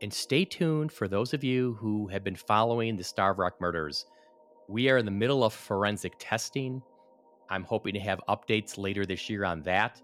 And 0.00 0.10
stay 0.10 0.46
tuned 0.46 0.92
for 0.92 1.08
those 1.08 1.34
of 1.34 1.44
you 1.44 1.74
who 1.74 2.06
have 2.08 2.24
been 2.24 2.36
following 2.36 2.96
the 2.96 3.04
Starved 3.04 3.38
Rock 3.38 3.60
murders. 3.60 4.06
We 4.66 4.88
are 4.88 4.96
in 4.96 5.04
the 5.04 5.10
middle 5.10 5.44
of 5.44 5.52
forensic 5.52 6.14
testing 6.18 6.80
I'm 7.50 7.64
hoping 7.64 7.94
to 7.94 8.00
have 8.00 8.20
updates 8.28 8.78
later 8.78 9.06
this 9.06 9.28
year 9.28 9.44
on 9.44 9.62
that. 9.62 10.00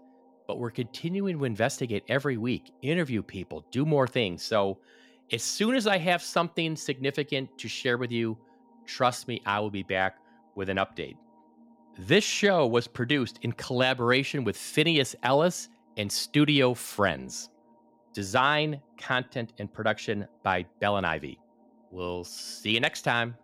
But 0.47 0.59
we're 0.59 0.71
continuing 0.71 1.37
to 1.37 1.45
investigate 1.45 2.03
every 2.07 2.37
week, 2.37 2.71
interview 2.81 3.21
people, 3.21 3.65
do 3.71 3.85
more 3.85 4.07
things. 4.07 4.43
So 4.43 4.79
as 5.31 5.43
soon 5.43 5.75
as 5.75 5.87
I 5.87 5.97
have 5.97 6.21
something 6.21 6.75
significant 6.75 7.57
to 7.57 7.67
share 7.67 7.97
with 7.97 8.11
you, 8.11 8.37
trust 8.85 9.27
me, 9.27 9.41
I 9.45 9.59
will 9.59 9.69
be 9.69 9.83
back 9.83 10.17
with 10.55 10.69
an 10.69 10.77
update. 10.77 11.15
This 11.97 12.23
show 12.23 12.67
was 12.67 12.87
produced 12.87 13.39
in 13.43 13.51
collaboration 13.53 14.43
with 14.43 14.57
Phineas 14.57 15.15
Ellis 15.23 15.69
and 15.97 16.11
Studio 16.11 16.73
Friends. 16.73 17.49
Design, 18.13 18.81
content, 18.97 19.53
and 19.59 19.71
production 19.71 20.27
by 20.43 20.65
Bell 20.79 20.97
and 20.97 21.05
Ivy. 21.05 21.39
We'll 21.91 22.23
see 22.23 22.71
you 22.71 22.79
next 22.79 23.03
time. 23.03 23.35